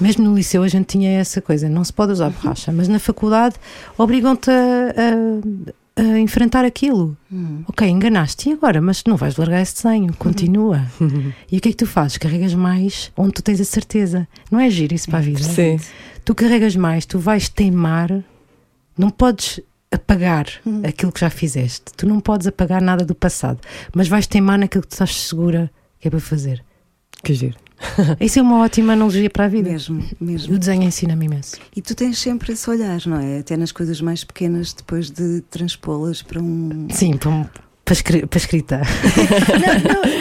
Mesmo 0.00 0.24
no 0.24 0.34
liceu 0.36 0.62
a 0.62 0.68
gente 0.68 0.86
tinha 0.86 1.18
essa 1.18 1.42
coisa, 1.42 1.68
não 1.68 1.82
se 1.82 1.92
pode 1.92 2.12
usar 2.12 2.30
borracha, 2.30 2.70
mas 2.70 2.86
na 2.86 3.00
faculdade 3.00 3.56
obrigam-te 3.98 4.50
a, 4.50 4.54
a- 5.96 6.02
a 6.14 6.18
enfrentar 6.20 6.64
aquilo. 6.64 7.16
Ok, 7.68 7.88
enganaste, 7.88 8.48
e 8.48 8.52
agora? 8.52 8.80
Mas 8.80 9.02
não 9.06 9.16
vais 9.16 9.36
largar 9.36 9.60
esse 9.62 9.74
desenho, 9.82 10.12
continua. 10.16 10.86
E 11.50 11.58
o 11.58 11.60
que 11.60 11.68
é 11.68 11.72
que 11.72 11.76
tu 11.78 11.86
fazes? 11.86 12.18
Carregas 12.18 12.54
mais 12.54 13.10
onde 13.16 13.32
tu 13.32 13.42
tens 13.42 13.60
a 13.60 13.64
certeza. 13.64 14.26
Não 14.50 14.58
é 14.60 14.70
giro 14.70 14.94
isso 14.94 15.08
para 15.08 15.18
a 15.18 15.22
vida? 15.22 15.42
Sim. 15.42 15.78
Tu 16.24 16.34
carregas 16.34 16.76
mais, 16.76 17.04
tu 17.04 17.18
vais 17.18 17.48
teimar, 17.48 18.10
não 18.96 19.10
podes 19.10 19.60
apagar 19.94 20.46
aquilo 20.86 21.12
que 21.12 21.20
já 21.20 21.30
fizeste. 21.30 21.84
Tu 21.96 22.06
não 22.06 22.20
podes 22.20 22.46
apagar 22.46 22.80
nada 22.82 23.04
do 23.04 23.14
passado, 23.14 23.58
mas 23.94 24.08
vais 24.08 24.26
teimar 24.26 24.58
naquilo 24.58 24.82
que 24.82 24.88
tu 24.88 24.92
estás 24.92 25.14
segura 25.14 25.70
que 26.00 26.08
é 26.08 26.10
para 26.10 26.20
fazer. 26.20 26.62
Que 27.22 27.32
giro. 27.34 27.56
Isso 28.20 28.38
é 28.38 28.42
uma 28.42 28.60
ótima 28.60 28.92
analogia 28.92 29.28
para 29.30 29.46
a 29.46 29.48
vida. 29.48 29.70
Mesmo, 29.70 30.00
O 30.20 30.24
mesmo. 30.24 30.58
desenho 30.58 30.82
ensina-me 30.84 31.26
imenso. 31.26 31.56
E 31.74 31.80
tu 31.82 31.94
tens 31.94 32.18
sempre 32.18 32.52
esse 32.52 32.68
olhar, 32.68 33.00
não 33.06 33.18
é? 33.18 33.38
Até 33.38 33.56
nas 33.56 33.72
coisas 33.72 34.00
mais 34.00 34.22
pequenas, 34.24 34.72
depois 34.72 35.10
de 35.10 35.40
transpô-las 35.50 36.22
para 36.22 36.40
um. 36.40 36.86
Sim, 36.90 37.16
para, 37.16 37.30
um- 37.30 37.46
para, 37.84 37.92
escre- 37.94 38.26
para 38.26 38.38
escrita. 38.38 38.80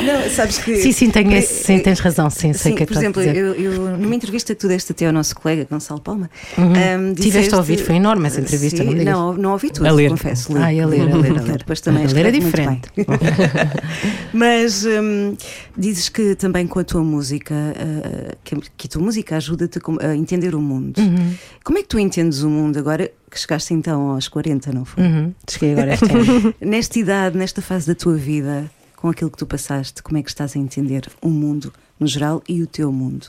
Não, 0.06 0.22
não, 0.22 0.30
sabes 0.30 0.58
que. 0.58 0.76
Sim, 0.78 0.92
sim, 0.92 1.10
tenho 1.10 1.32
É, 1.32 1.38
esse, 1.38 1.64
sim, 1.64 1.80
tens 1.80 2.00
razão, 2.02 2.30
sim, 2.30 2.52
sei 2.52 2.72
Sim, 2.72 2.76
que 2.78 2.84
é 2.84 2.86
por 2.86 2.94
que 2.94 3.00
estás 3.06 3.18
a 3.18 3.32
exemplo, 3.32 3.54
dizer. 3.56 3.66
eu, 3.66 3.72
eu, 3.72 3.98
numa 3.98 4.14
entrevista 4.14 4.54
que 4.54 4.60
tu 4.60 4.68
deste 4.68 4.92
até 4.92 5.06
ao 5.06 5.14
nosso 5.14 5.34
colega 5.36 5.66
Gonçalo 5.70 6.02
Palma, 6.02 6.30
Uhum. 6.58 6.74
Tiveste 7.14 7.22
disseste- 7.22 7.54
a 7.56 7.58
ouvir, 7.58 7.78
foi 7.80 7.96
enorme 7.96 8.28
essa 8.28 8.42
entrevista, 8.42 8.78
Sim, 8.80 8.84
não 8.84 8.94
digas. 8.94 9.14
não, 9.14 9.34
não 9.34 9.52
ouvi 9.54 9.70
tudo, 9.72 9.88
A 9.88 9.92
ler. 9.92 10.10
confesso. 10.10 10.52
li. 10.52 10.60
Ah, 10.60 10.66
a 10.66 10.70
ler, 10.88 11.02
a 11.02 11.16
ler, 11.16 11.32
a 11.40 11.42
ler. 11.42 11.58
Depois 11.58 11.80
também 11.80 12.06
A 12.06 12.08
ler 12.10 12.26
é 12.26 12.32
diferente. 12.32 12.90
Mas 14.34 14.86
hum, 14.86 15.36
dizes 15.78 16.10
que 16.10 16.36
também 16.36 16.68
com 16.68 16.80
a 16.80 16.84
tua 16.84 17.02
música, 17.04 17.56
ah, 17.56 18.36
que, 18.44 18.56
que 18.78 18.88
a 18.88 18.90
tua 18.90 19.02
música 19.02 19.38
ajuda-te 19.38 19.80
a 20.02 20.16
entender 20.16 20.54
o 20.56 20.62
mundo. 20.62 20.98
Uhum. 21.00 21.34
Como 21.64 21.78
é 21.78 21.82
que 21.82 21.88
tu 21.88 22.00
entendes 22.00 22.42
o 22.44 22.50
mundo 22.50 22.78
agora 22.78 23.10
que 23.34 23.40
chegaste 23.40 23.74
então 23.74 24.12
aos 24.12 24.28
40, 24.28 24.72
não 24.72 24.86
foi? 24.86 25.04
Uhum. 25.04 25.34
Cheguei 25.50 25.74
agora. 25.74 25.94
Nesta 26.62 27.00
idade, 27.00 27.38
nesta 27.38 27.62
fase 27.62 27.88
da 27.88 27.96
tua 27.96 28.16
vida, 28.16 28.70
com 28.96 29.10
aquilo 29.10 29.32
que 29.32 29.38
tu 29.38 29.46
passaste, 29.48 30.04
como 30.04 30.18
é 30.18 30.24
que 30.24 30.30
estás 30.30 30.56
a 30.56 30.60
entender 30.60 31.10
o 31.22 31.30
mundo 31.30 31.74
no 32.00 32.06
geral 32.06 32.44
e 32.48 32.62
o 32.62 32.68
teu 32.68 32.92
mundo? 32.92 33.28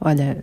Olha, 0.00 0.36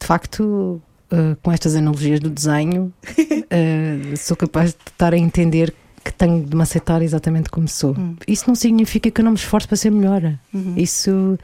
de 0.00 0.06
facto, 0.06 0.82
eh, 1.10 1.36
com 1.40 1.52
estas 1.52 1.76
analogias 1.76 2.18
do 2.18 2.28
desenho, 2.28 2.92
eh, 3.48 4.16
sou 4.16 4.36
capaz 4.36 4.70
de 4.72 4.90
estar 4.90 5.14
a 5.14 5.16
entender 5.16 5.72
que 6.02 6.12
tenho 6.12 6.44
de 6.44 6.56
me 6.56 6.62
aceitar 6.62 7.00
exatamente 7.00 7.48
como 7.48 7.68
sou. 7.68 7.94
Isso 8.26 8.44
não 8.48 8.56
significa 8.56 9.08
que 9.08 9.20
eu 9.20 9.24
não 9.24 9.32
me 9.32 9.38
esforço 9.38 9.68
para 9.68 9.76
ser 9.76 9.90
melhor. 9.90 10.36
Isso 10.76 11.38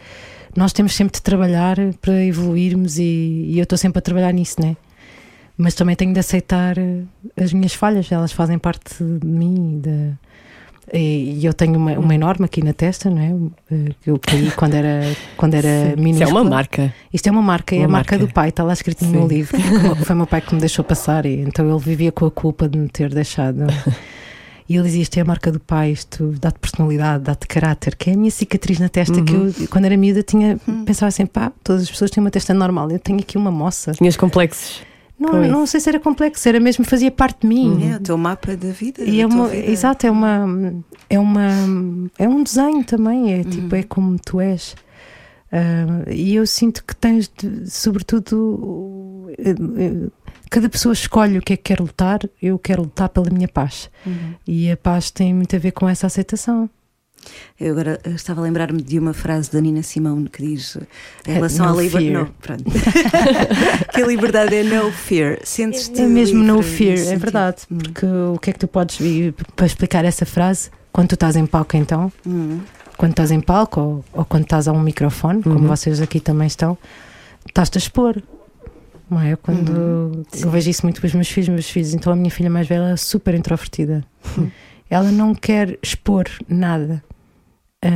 nós 0.57 0.73
temos 0.73 0.97
sempre 0.97 1.15
de 1.15 1.23
trabalhar 1.23 1.77
para 2.01 2.25
evoluirmos 2.25 2.99
e, 2.99 3.03
e 3.03 3.59
eu 3.59 3.63
estou 3.63 3.79
sempre 3.79 4.01
a 4.01 4.03
trabalhar 4.03 4.33
nisso, 4.33 4.61
né? 4.61 4.77
Mas 5.61 5.75
também 5.75 5.97
tenho 5.97 6.13
de 6.15 6.21
aceitar 6.21 6.79
eh, 6.79 7.03
as 7.37 7.53
minhas 7.53 7.75
falhas, 7.75 8.11
elas 8.13 8.31
fazem 8.33 8.59
parte 8.59 9.03
de 9.03 9.27
mim. 9.27 9.81
De, 9.83 10.13
e 10.93 11.41
e 11.41 11.45
eu 11.45 11.53
tenho 11.53 11.77
uma, 11.77 11.93
uma 11.99 12.15
enorme 12.15 12.45
aqui 12.47 12.63
na 12.65 12.73
testa, 12.73 13.11
não 13.11 13.21
é? 13.21 13.75
Eh, 13.75 13.91
Que 14.01 14.11
eu 14.11 14.19
caí 14.21 14.51
quando 14.53 14.75
era, 14.75 15.01
quando 15.37 15.55
era 15.55 15.67
é 15.69 15.97
minúscula. 15.97 16.43
uma 16.43 16.49
marca. 16.51 16.95
Isto 17.13 17.27
é 17.29 17.33
uma 17.33 17.43
marca, 17.43 17.75
é 17.75 17.79
Uma 17.81 17.85
a 17.87 17.89
marca, 17.89 18.13
marca. 18.17 18.27
do 18.27 18.33
pai, 18.33 18.49
está 18.51 18.63
lá 18.63 18.73
escrito 18.73 19.05
no 19.05 19.11
meu 19.11 19.27
livro. 19.27 19.59
Foi 20.07 20.15
o 20.15 20.17
meu 20.19 20.27
pai 20.29 20.41
que 20.41 20.55
me 20.55 20.61
deixou 20.61 20.85
passar, 20.85 21.27
e 21.27 21.41
então 21.41 21.69
ele 21.69 21.79
vivia 21.81 22.13
com 22.13 22.25
a 22.25 22.31
culpa 22.31 22.69
de 22.69 22.79
me 22.79 22.89
ter 22.89 23.13
deixado. 23.13 23.67
E 24.69 24.77
ele 24.77 24.85
dizia: 24.85 25.03
Isto 25.03 25.17
é 25.19 25.23
a 25.23 25.25
marca 25.25 25.51
do 25.51 25.59
pai, 25.59 25.91
isto 25.91 26.35
dá-te 26.41 26.59
personalidade, 26.61 27.25
dá-te 27.25 27.47
caráter, 27.49 27.97
que 27.97 28.11
é 28.11 28.13
a 28.15 28.17
minha 28.17 28.31
cicatriz 28.31 28.79
na 28.79 28.89
testa. 28.89 29.21
Que 29.23 29.33
Uhum. 29.33 29.53
eu, 29.61 29.69
quando 29.69 29.87
era 29.87 29.97
miúda, 29.97 30.23
tinha, 30.23 30.57
pensava 30.87 31.09
assim: 31.09 31.27
pá, 31.27 31.51
todas 31.65 31.83
as 31.83 31.91
pessoas 31.91 32.11
têm 32.13 32.23
uma 32.23 32.31
testa 32.31 32.55
normal, 32.55 32.91
eu 32.93 32.99
tenho 32.99 33.19
aqui 33.19 33.37
uma 33.37 33.51
moça. 33.51 33.93
Tinhas 33.93 34.17
complexos. 34.17 34.83
Não, 35.19 35.33
não 35.49 35.67
sei 35.67 35.81
se 35.81 35.89
era 35.89 35.99
complexo, 35.99 36.49
era 36.49 36.61
mesmo, 36.61 36.85
fazia 36.85 37.11
parte 37.11 37.41
de 37.41 37.49
mim. 37.49 37.91
É 37.93 37.97
o 37.97 38.01
teu 38.01 38.17
mapa 38.17 38.57
da 38.57 38.71
vida. 38.71 39.03
E 39.03 39.17
da 39.17 39.23
é 39.23 39.27
uma, 39.27 39.49
vida. 39.49 39.71
exato, 39.71 40.07
é 40.07 40.11
uma, 40.11 40.83
é 41.11 41.19
uma, 41.19 41.49
é 42.19 42.29
um 42.29 42.43
desenho 42.43 42.85
também, 42.85 43.33
é 43.33 43.43
tipo, 43.43 43.75
é 43.75 43.83
como 43.83 44.17
tu 44.19 44.41
és. 44.41 44.77
Ah, 45.51 46.05
e 46.11 46.35
eu 46.35 46.47
sinto 46.47 46.85
que 46.85 46.95
tens, 46.95 47.29
de, 47.29 47.69
sobretudo, 47.71 49.27
eh, 49.39 50.09
cada 50.51 50.69
pessoa 50.69 50.93
escolhe 50.93 51.39
o 51.39 51.43
que 51.43 51.55
é 51.55 51.57
que 51.57 51.63
quer 51.65 51.81
lutar. 51.81 52.21
Eu 52.41 52.59
quero 52.59 52.83
lutar 52.83 53.09
pela 53.09 53.31
minha 53.31 53.49
paz. 53.49 53.91
E 54.47 54.71
a 54.71 54.77
paz 54.77 55.11
tem 55.11 55.35
muito 55.35 55.55
a 55.57 55.59
ver 55.59 55.73
com 55.73 55.89
essa 55.89 56.07
aceitação. 56.07 56.69
Eu 57.61 57.73
agora 57.73 58.01
eu 58.05 58.13
estava 58.15 58.41
a 58.41 58.45
lembrar-me 58.45 58.81
de 58.81 58.99
uma 58.99 59.13
frase 59.13 59.51
da 59.51 59.61
Nina 59.61 59.83
Simone 59.83 60.29
que 60.29 60.43
diz 60.43 60.77
em 61.27 61.31
É, 61.33 61.35
relação 61.35 61.67
no 61.67 61.79
à 61.79 61.83
liberdade. 61.83 62.07
fear. 62.11 62.25
Não, 62.25 62.33
pronto. 62.41 62.65
que 63.93 64.03
a 64.03 64.07
liberdade 64.07 64.55
é 64.55 64.63
no 64.63 64.91
fear. 64.93 65.39
Sentes-te 65.45 66.01
É 66.01 66.07
mesmo 66.07 66.43
no 66.43 66.63
fear, 66.63 66.95
é 66.95 66.97
sentido. 66.97 67.19
verdade. 67.21 67.57
Hum. 67.71 67.79
Porque 67.79 68.07
o 68.07 68.39
que 68.39 68.51
é 68.51 68.53
que 68.53 68.59
tu 68.59 68.69
podes 68.69 68.97
vir 68.99 69.35
para 69.57 69.67
explicar 69.67 70.05
essa 70.05 70.25
frase? 70.25 70.71
Quando 70.93 71.09
tu 71.09 71.15
estás 71.15 71.37
em 71.37 71.47
palco, 71.47 71.77
então, 71.77 72.13
Hum. 72.27 72.61
quando 72.97 73.11
estás 73.13 73.31
em 73.31 73.41
palco 73.41 73.81
ou, 73.81 74.05
ou 74.13 74.25
quando 74.25 74.45
estás 74.45 74.67
a 74.69 74.73
um 74.73 74.81
microfone, 74.81 75.43
como 75.43 75.57
Uhum. 75.59 75.67
vocês 75.67 76.01
aqui 76.01 76.21
também 76.21 76.47
estão, 76.47 76.79
estás-te 77.47 77.77
a 77.77 77.81
expor. 77.81 78.23
Não 79.11 79.21
é? 79.21 79.37
Quando 79.37 80.25
eu 80.43 80.51
vejo 80.51 80.69
isso 80.69 80.85
muito 80.85 81.01
com 81.01 81.07
os 81.07 81.15
meus 81.15 81.29
filhos, 81.29 81.49
meus 81.49 81.69
filhos, 81.71 81.95
então 81.95 82.13
a 82.13 82.17
minha 82.17 82.31
filha 82.31 82.51
mais 82.51 82.67
velha 82.69 82.91
é 82.93 82.97
super 82.97 83.35
introvertida. 83.35 84.05
Ela 84.91 85.11
não 85.11 85.35
quer 85.35 85.79
expor 85.83 86.25
nada. 86.49 87.03
Ah, 87.85 87.89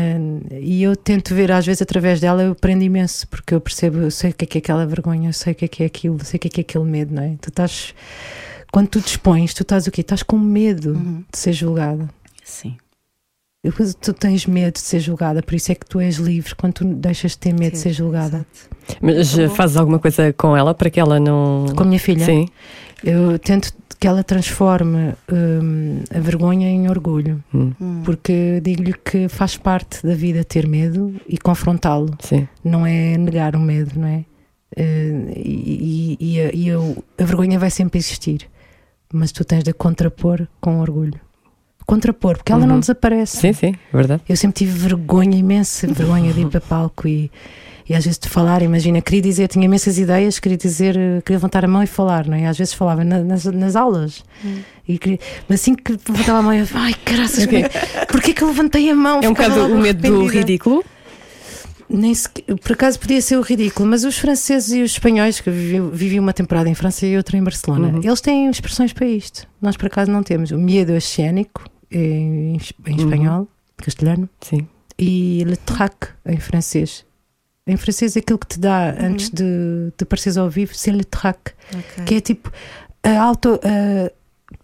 e 0.53 0.83
eu 0.83 0.95
tento 0.95 1.35
ver, 1.35 1.51
às 1.51 1.67
vezes, 1.67 1.83
através 1.83 2.21
dela, 2.21 2.43
eu 2.43 2.53
aprendo 2.53 2.83
imenso, 2.83 3.27
porque 3.29 3.55
eu 3.55 3.61
percebo, 3.61 3.99
eu 3.99 4.11
sei 4.11 4.31
o 4.31 4.35
que 4.35 4.45
é 4.45 4.47
que 4.47 4.59
é 4.59 4.61
aquela 4.61 4.87
vergonha, 4.87 5.29
eu 5.29 5.33
sei 5.33 5.53
o 5.53 5.57
que 5.57 5.65
é 5.65 5.69
que 5.69 5.83
é 5.83 5.87
aquilo, 5.87 6.17
eu 6.19 6.25
sei 6.25 6.39
o 6.39 6.41
que 6.41 6.49
é 6.49 6.51
que 6.51 6.61
é 6.61 6.63
aquele 6.63 6.85
medo, 6.85 7.15
não 7.15 7.23
é? 7.23 7.37
Tu 7.41 7.49
estás, 7.49 7.95
quando 8.71 8.89
tu 8.89 9.01
te 9.01 9.09
expões, 9.09 9.53
tu 9.55 9.63
estás 9.63 9.87
o 9.87 9.91
quê? 9.91 10.03
Estás 10.03 10.23
com 10.23 10.39
medo 10.39 10.95
de 11.31 11.39
ser 11.39 11.53
julgada. 11.53 12.09
Sim. 12.45 12.77
Depois 13.65 13.95
tu 13.95 14.13
tens 14.13 14.45
medo 14.45 14.75
de 14.75 14.81
ser 14.81 14.99
julgada, 14.99 15.41
por 15.41 15.55
isso 15.55 15.71
é 15.71 15.75
que 15.77 15.87
tu 15.87 16.01
és 16.01 16.17
livre 16.17 16.55
quando 16.57 16.73
tu 16.75 16.85
deixas 16.85 17.33
de 17.33 17.39
ter 17.39 17.53
medo 17.53 17.73
de 17.73 17.79
ser 17.79 17.93
julgada. 17.93 18.45
Exato. 19.01 19.01
Mas 19.01 19.57
fazes 19.57 19.77
alguma 19.77 20.01
coisa 20.01 20.33
com 20.33 20.57
ela 20.57 20.75
para 20.75 20.91
que 20.91 20.99
ela 20.99 21.21
não. 21.21 21.67
Com 21.77 21.85
a 21.85 21.87
minha 21.87 22.01
filha, 22.01 22.25
Sim. 22.25 22.49
Eu 23.05 23.39
tento 23.39 23.73
que 23.99 24.07
ela 24.09 24.25
transforme 24.25 25.15
hum, 25.33 26.01
a 26.15 26.19
vergonha 26.19 26.69
em 26.69 26.89
orgulho, 26.89 27.43
Hum. 27.55 27.73
porque 28.05 28.61
digo-lhe 28.63 28.95
que 28.95 29.29
faz 29.29 29.57
parte 29.57 30.05
da 30.07 30.15
vida 30.15 30.43
ter 30.45 30.67
medo 30.67 31.15
e 31.29 31.39
confrontá-lo. 31.39 32.17
Sim. 32.21 32.47
não 32.65 32.85
é 32.87 33.17
negar 33.17 33.55
o 33.55 33.61
medo, 33.61 33.99
não 34.01 34.09
é? 34.09 34.25
Eh, 34.77 35.33
e 35.37 36.17
e- 36.21 36.35
e 36.35 36.41
a, 36.41 36.51
e 36.55 36.71
a- 36.71 37.23
a 37.23 37.25
vergonha 37.25 37.59
vai 37.59 37.71
sempre 37.71 37.99
existir, 37.99 38.49
mas 39.13 39.31
tu 39.31 39.45
tens 39.45 39.63
de 39.63 39.73
contrapor 39.73 40.47
com 40.61 40.81
orgulho. 40.81 41.21
Contrapor, 41.87 42.37
porque 42.39 42.53
ela 42.53 42.65
não 42.67 42.77
Uhum. 42.77 42.81
desaparece. 42.81 43.37
Sim, 43.39 43.53
sim, 43.53 43.75
é 43.93 43.97
verdade. 43.97 44.23
Eu 44.29 44.37
sempre 44.37 44.59
tive 44.59 44.73
vergonha, 44.79 45.37
imensa 45.37 45.87
vergonha 45.89 46.33
de 46.33 46.41
ir 46.43 46.49
para 46.49 46.61
palco 46.61 47.07
e, 47.07 47.31
e 47.89 47.95
às 47.95 48.05
vezes 48.05 48.19
de 48.19 48.29
falar. 48.29 48.63
Imagina, 48.63 49.01
queria 49.01 49.23
dizer, 49.23 49.49
tinha 49.49 49.65
imensas 49.65 49.99
ideias, 49.99 50.39
queria 50.39 50.59
dizer, 50.59 50.97
eh, 50.97 51.21
queria 51.25 51.37
levantar 51.39 51.65
a 51.65 51.69
mão 51.69 51.83
e 51.83 51.87
falar, 51.87 52.27
não 52.27 52.37
é? 52.37 52.47
Às 52.47 52.59
vezes 52.59 52.73
falava 52.75 53.03
na- 53.05 53.23
nas, 53.23 53.45
nas 53.45 53.77
aulas, 53.77 54.23
e 54.89 54.99
queria- 54.99 55.19
mas 55.49 55.61
assim 55.61 55.75
que 55.75 55.93
levantava 56.09 56.39
a 56.39 56.43
mão, 56.43 56.55
eu, 56.55 56.67
ai, 56.75 56.95
graças, 57.05 57.45
Ok. 57.45 57.65
porquê 58.11 58.33
que 58.35 58.43
eu 58.43 58.49
levantei 58.49 58.91
a 58.91 58.95
mão? 58.95 59.21
É 59.23 59.29
um 59.29 59.33
bocado 59.33 59.67
o 59.67 59.79
medo 59.79 60.01
do 60.03 60.27
ridículo. 60.27 60.85
Nem 61.95 62.15
sequer- 62.15 62.57
por 62.57 62.73
acaso 62.73 62.99
podia 62.99 63.21
ser 63.21 63.37
o 63.37 63.43
ridículo, 63.43 63.87
mas 63.87 64.03
os 64.03 64.17
franceses 64.17 64.73
e 64.73 64.81
os 64.83 64.93
espanhóis, 64.93 65.41
que 65.41 65.51
vivi, 65.51 65.79
vivi 65.93 66.19
uma 66.19 66.33
temporada 66.33 66.67
em 66.69 66.75
França 66.75 67.07
e 67.07 67.17
outra 67.19 67.37
em 67.37 67.43
Barcelona, 67.45 67.89
Uhum. 67.89 68.01
eles 68.03 68.21
têm 68.23 68.49
expressões 68.49 68.95
para 68.95 69.07
isto. 69.07 69.47
Nós 69.61 69.77
por 69.77 69.87
acaso 69.87 70.11
não 70.11 70.23
temos. 70.23 70.53
O 70.53 70.59
medo 70.59 70.93
escénico 70.97 71.65
em, 71.91 72.55
em 72.87 72.93
Uhum. 72.93 72.97
espanhol, 72.97 73.49
castelhano, 73.77 74.27
Sim. 74.41 74.67
e 74.99 75.45
le 75.47 75.57
trac 75.57 76.09
em 76.25 76.39
francês. 76.39 77.05
Em 77.67 77.77
francês, 77.77 78.17
aquilo 78.17 78.39
que 78.39 78.47
te 78.49 78.59
dá 78.59 78.91
antes 78.99 79.31
de, 79.31 79.93
de 79.97 80.03
apareceres 80.03 80.37
ao 80.37 80.51
vivo, 80.51 80.73
c'est 80.75 80.91
le 80.97 81.05
trac, 81.05 81.39
Ok. 81.73 82.05
que 82.05 82.15
é 82.17 82.21
tipo 82.21 82.51
a 83.05 83.21
auto. 83.23 83.61
A, 83.63 84.11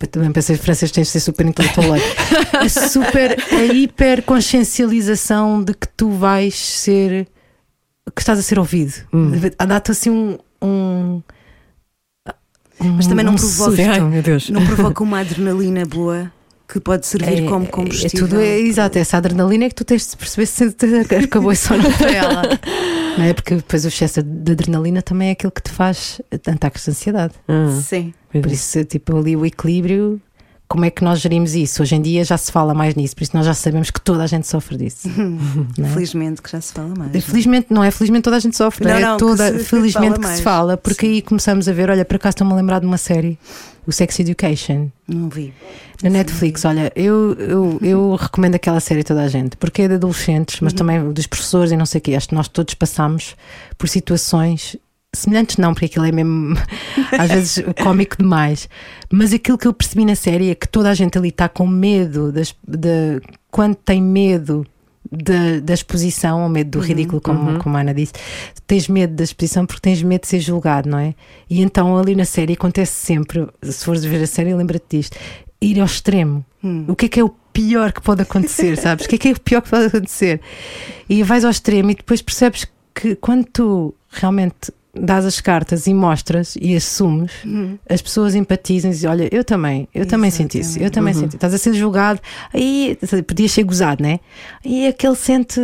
eu 0.00 0.06
também 0.08 0.32
pensei 0.32 0.56
que 0.56 0.62
francês 0.62 0.90
tens 0.90 1.06
de 1.06 1.12
ser 1.12 1.20
super 1.20 1.46
intelectual. 1.46 1.92
a 1.94 2.68
super, 2.88 3.36
a 3.52 3.62
hiperconsciencialização 3.72 5.62
de 5.62 5.74
que 5.74 5.86
tu 5.88 6.10
vais 6.10 6.54
ser, 6.54 7.26
que 8.14 8.20
estás 8.20 8.38
a 8.38 8.42
ser 8.42 8.58
ouvido. 8.58 8.92
Hum. 9.12 9.30
Dá-te 9.66 9.92
assim 9.92 10.10
um. 10.10 10.38
um 10.60 11.22
Mas 12.80 13.06
também 13.06 13.24
não 13.24 13.32
um 13.32 13.36
provoca- 13.36 13.70
susto. 13.76 13.80
Ai, 13.90 14.00
meu 14.00 14.22
Deus. 14.22 14.50
Não 14.50 14.64
provoca 14.66 15.02
uma 15.04 15.20
adrenalina 15.20 15.86
boa 15.86 16.32
que 16.68 16.78
pode 16.78 17.06
servir 17.06 17.48
como 17.48 17.66
combustível. 17.66 18.26
É 18.26 18.28
tudo, 18.28 18.40
é, 18.40 18.58
exato, 18.58 18.98
essa 18.98 19.16
adrenalina 19.16 19.64
é 19.64 19.68
que 19.70 19.74
tu 19.74 19.84
tens 19.84 20.10
de 20.10 20.16
perceber 20.16 20.46
se 20.46 20.64
acabou 21.24 21.50
isso 21.50 21.72
ou 21.72 21.80
não 21.80 21.90
para 21.92 22.10
ela. 22.12 22.42
Não 23.16 23.24
é? 23.24 23.32
Porque 23.32 23.54
depois 23.54 23.84
o 23.86 23.88
excesso 23.88 24.22
de 24.22 24.52
adrenalina 24.52 25.00
também 25.00 25.30
é 25.30 25.32
aquilo 25.32 25.50
que 25.50 25.62
te 25.62 25.70
faz 25.70 26.20
ataques 26.46 26.84
de 26.84 26.90
ansiedade. 26.90 27.34
Ah, 27.48 27.80
Sim. 27.82 28.12
Por 28.30 28.46
é. 28.46 28.52
isso, 28.52 28.84
tipo, 28.84 29.16
ali 29.16 29.34
o 29.34 29.46
equilíbrio, 29.46 30.20
como 30.68 30.84
é 30.84 30.90
que 30.90 31.02
nós 31.02 31.18
gerimos 31.20 31.54
isso? 31.54 31.82
Hoje 31.82 31.94
em 31.96 32.02
dia 32.02 32.22
já 32.24 32.36
se 32.36 32.52
fala 32.52 32.74
mais 32.74 32.94
nisso, 32.94 33.16
por 33.16 33.22
isso 33.22 33.34
nós 33.36 33.46
já 33.46 33.54
sabemos 33.54 33.90
que 33.90 34.00
toda 34.00 34.22
a 34.22 34.26
gente 34.26 34.46
sofre 34.46 34.76
disso. 34.76 35.08
é? 35.78 35.84
Felizmente 35.88 36.42
que 36.42 36.50
já 36.50 36.60
se 36.60 36.72
fala 36.72 36.94
mais. 36.94 37.14
E 37.14 37.20
Felizmente, 37.20 37.68
não 37.70 37.82
é 37.82 37.90
felizmente 37.90 38.24
toda 38.24 38.36
a 38.36 38.40
gente 38.40 38.56
sofre, 38.56 38.84
Não, 38.86 38.92
é 38.94 39.00
não, 39.00 39.16
que 39.16 39.24
toda, 39.24 39.46
se- 39.52 39.58
que 39.58 39.64
felizmente 39.64 39.94
fala 40.08 40.14
que 40.18 40.20
mais. 40.26 40.36
se 40.36 40.42
fala, 40.42 40.76
porque 40.76 41.06
Sim. 41.06 41.12
aí 41.14 41.22
começamos 41.22 41.68
a 41.68 41.72
ver, 41.72 41.88
olha, 41.90 42.04
por 42.04 42.16
acaso 42.16 42.34
estou-me 42.34 42.52
a 42.52 42.56
lembrar 42.56 42.80
de 42.80 42.86
uma 42.86 42.98
série, 42.98 43.38
o 43.86 43.92
Sex 43.92 44.20
Education. 44.20 44.88
Não 45.08 45.28
vi. 45.30 45.54
Na 46.02 46.10
Netflix, 46.10 46.64
olha, 46.64 46.92
eu, 46.94 47.32
eu, 47.34 47.78
eu 47.82 48.14
recomendo 48.14 48.54
aquela 48.54 48.78
série 48.78 49.00
a 49.00 49.04
toda 49.04 49.22
a 49.22 49.28
gente, 49.28 49.56
porque 49.56 49.82
é 49.82 49.88
de 49.88 49.94
adolescentes, 49.94 50.60
mas 50.60 50.72
também 50.72 51.12
dos 51.12 51.26
professores 51.26 51.72
e 51.72 51.76
não 51.76 51.86
sei 51.86 51.98
o 51.98 52.02
quê. 52.02 52.14
Acho 52.14 52.28
que 52.28 52.34
nós 52.36 52.46
todos 52.46 52.74
passamos 52.74 53.34
por 53.76 53.88
situações 53.88 54.76
semelhantes, 55.14 55.56
não, 55.56 55.72
porque 55.72 55.86
aquilo 55.86 56.04
é 56.04 56.12
mesmo 56.12 56.56
às 57.18 57.30
vezes 57.30 57.64
cómico 57.82 58.16
demais. 58.16 58.68
Mas 59.10 59.32
aquilo 59.32 59.58
que 59.58 59.66
eu 59.66 59.72
percebi 59.72 60.04
na 60.04 60.14
série 60.14 60.50
é 60.50 60.54
que 60.54 60.68
toda 60.68 60.90
a 60.90 60.94
gente 60.94 61.16
ali 61.16 61.28
está 61.28 61.48
com 61.48 61.66
medo 61.66 62.30
das, 62.32 62.54
de, 62.66 63.20
quando 63.50 63.74
tem 63.74 64.02
medo. 64.02 64.66
Da, 65.10 65.60
da 65.62 65.72
exposição, 65.72 66.42
ou 66.42 66.50
medo 66.50 66.72
do 66.72 66.80
ridículo, 66.80 67.18
como, 67.18 67.58
como 67.60 67.78
a 67.78 67.80
Ana 67.80 67.94
disse, 67.94 68.12
tens 68.66 68.88
medo 68.88 69.14
da 69.14 69.24
exposição 69.24 69.64
porque 69.64 69.80
tens 69.80 70.02
medo 70.02 70.20
de 70.20 70.28
ser 70.28 70.40
julgado, 70.40 70.86
não 70.86 70.98
é? 70.98 71.14
E 71.48 71.62
então 71.62 71.96
ali 71.96 72.14
na 72.14 72.26
série 72.26 72.52
acontece 72.52 72.92
sempre, 72.92 73.48
se 73.62 73.86
fores 73.86 74.04
ver 74.04 74.22
a 74.22 74.26
série, 74.26 74.52
lembra-te 74.52 74.98
disto, 74.98 75.16
ir 75.62 75.80
ao 75.80 75.86
extremo. 75.86 76.44
O 76.86 76.94
que 76.94 77.06
é 77.06 77.08
que 77.08 77.20
é 77.20 77.24
o 77.24 77.30
pior 77.54 77.90
que 77.90 78.02
pode 78.02 78.20
acontecer, 78.20 78.76
sabes? 78.78 79.06
O 79.06 79.08
que 79.08 79.14
é 79.14 79.18
que 79.18 79.28
é 79.28 79.32
o 79.32 79.40
pior 79.40 79.62
que 79.62 79.70
pode 79.70 79.86
acontecer? 79.86 80.42
E 81.08 81.22
vais 81.22 81.42
ao 81.42 81.50
extremo 81.50 81.90
e 81.90 81.94
depois 81.94 82.20
percebes 82.20 82.66
que 82.94 83.14
quando 83.14 83.46
tu 83.46 83.94
realmente 84.10 84.72
dás 85.00 85.24
as 85.24 85.40
cartas 85.40 85.86
e 85.86 85.94
mostras 85.94 86.56
e 86.60 86.74
assumes, 86.76 87.32
as 87.88 88.02
pessoas 88.02 88.34
empatizam 88.34 88.90
e 88.90 88.94
dizem: 88.94 89.10
Olha, 89.10 89.28
eu 89.32 89.44
também, 89.44 89.88
eu 89.94 90.06
também 90.06 90.30
senti 90.30 90.60
isso, 90.60 90.78
eu 90.78 90.90
também 90.90 91.14
senti. 91.14 91.36
Estás 91.36 91.54
a 91.54 91.58
ser 91.58 91.74
julgado, 91.74 92.20
aí 92.52 92.98
podias 93.26 93.52
ser 93.52 93.64
gozado, 93.64 94.02
né? 94.02 94.20
E 94.64 94.86
aquele 94.86 95.16
sente, 95.16 95.60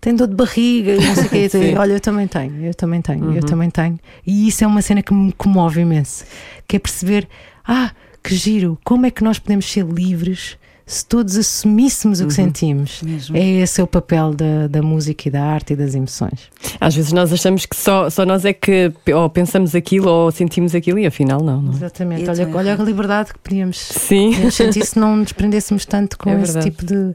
tem 0.00 0.14
dor 0.14 0.28
de 0.28 0.34
barriga, 0.34 0.96
não 0.96 1.14
sei 1.14 1.24
o 1.24 1.28
quê. 1.28 1.48
Sim. 1.50 1.74
Olha, 1.76 1.92
eu 1.94 2.00
também 2.00 2.26
tenho, 2.26 2.64
eu 2.66 2.74
também 2.74 3.00
tenho, 3.02 3.32
eu 3.32 3.42
também 3.42 3.70
tenho. 3.70 3.98
E 4.26 4.48
isso 4.48 4.64
é 4.64 4.66
uma 4.66 4.82
cena 4.82 5.02
que 5.02 5.12
me 5.12 5.32
comove 5.32 5.80
imenso, 5.80 6.24
que 6.66 6.76
é 6.76 6.78
perceber: 6.78 7.28
Ah, 7.66 7.92
que 8.22 8.34
giro, 8.34 8.78
como 8.84 9.06
é 9.06 9.10
que 9.10 9.22
nós 9.22 9.38
podemos 9.38 9.70
ser 9.70 9.84
livres 9.84 10.56
se 10.88 11.04
todos 11.04 11.36
assumíssemos 11.36 12.20
o 12.20 12.28
que 12.28 12.32
sentimos? 12.32 13.02
Mesmo. 13.02 13.36
É 13.36 13.44
esse 13.44 13.82
o 13.82 13.86
papel 13.88 14.32
da, 14.32 14.68
da 14.68 14.80
música 14.82 15.26
e 15.26 15.30
da 15.32 15.42
arte 15.42 15.72
e 15.72 15.76
das 15.76 15.96
emoções. 15.96 16.48
Às 16.80 16.94
vezes 16.94 17.12
nós 17.12 17.32
achamos 17.32 17.66
que 17.66 17.74
só, 17.74 18.08
só 18.08 18.24
nós 18.24 18.44
é 18.44 18.52
que 18.52 18.92
ou 19.12 19.28
pensamos 19.28 19.74
aquilo 19.74 20.08
ou 20.08 20.30
sentimos 20.30 20.76
aquilo 20.76 20.98
e 21.00 21.06
afinal 21.06 21.42
não, 21.42 21.60
não. 21.60 21.72
é? 21.72 21.76
Exatamente. 21.76 22.22
Eu 22.22 22.28
Olha, 22.30 22.36
também 22.46 22.54
olha 22.60 22.74
a 22.80 22.84
liberdade 22.84 23.32
que 23.32 23.38
podíamos, 23.40 23.78
Sim. 23.78 24.30
podíamos 24.30 24.54
sentir 24.54 24.86
se 24.86 24.96
não 24.98 25.16
nos 25.16 25.32
prendêssemos 25.32 25.84
tanto 25.84 26.16
com 26.16 26.30
É 26.30 26.40
esse 26.40 26.60
tipo 26.60 26.86
de, 26.86 27.14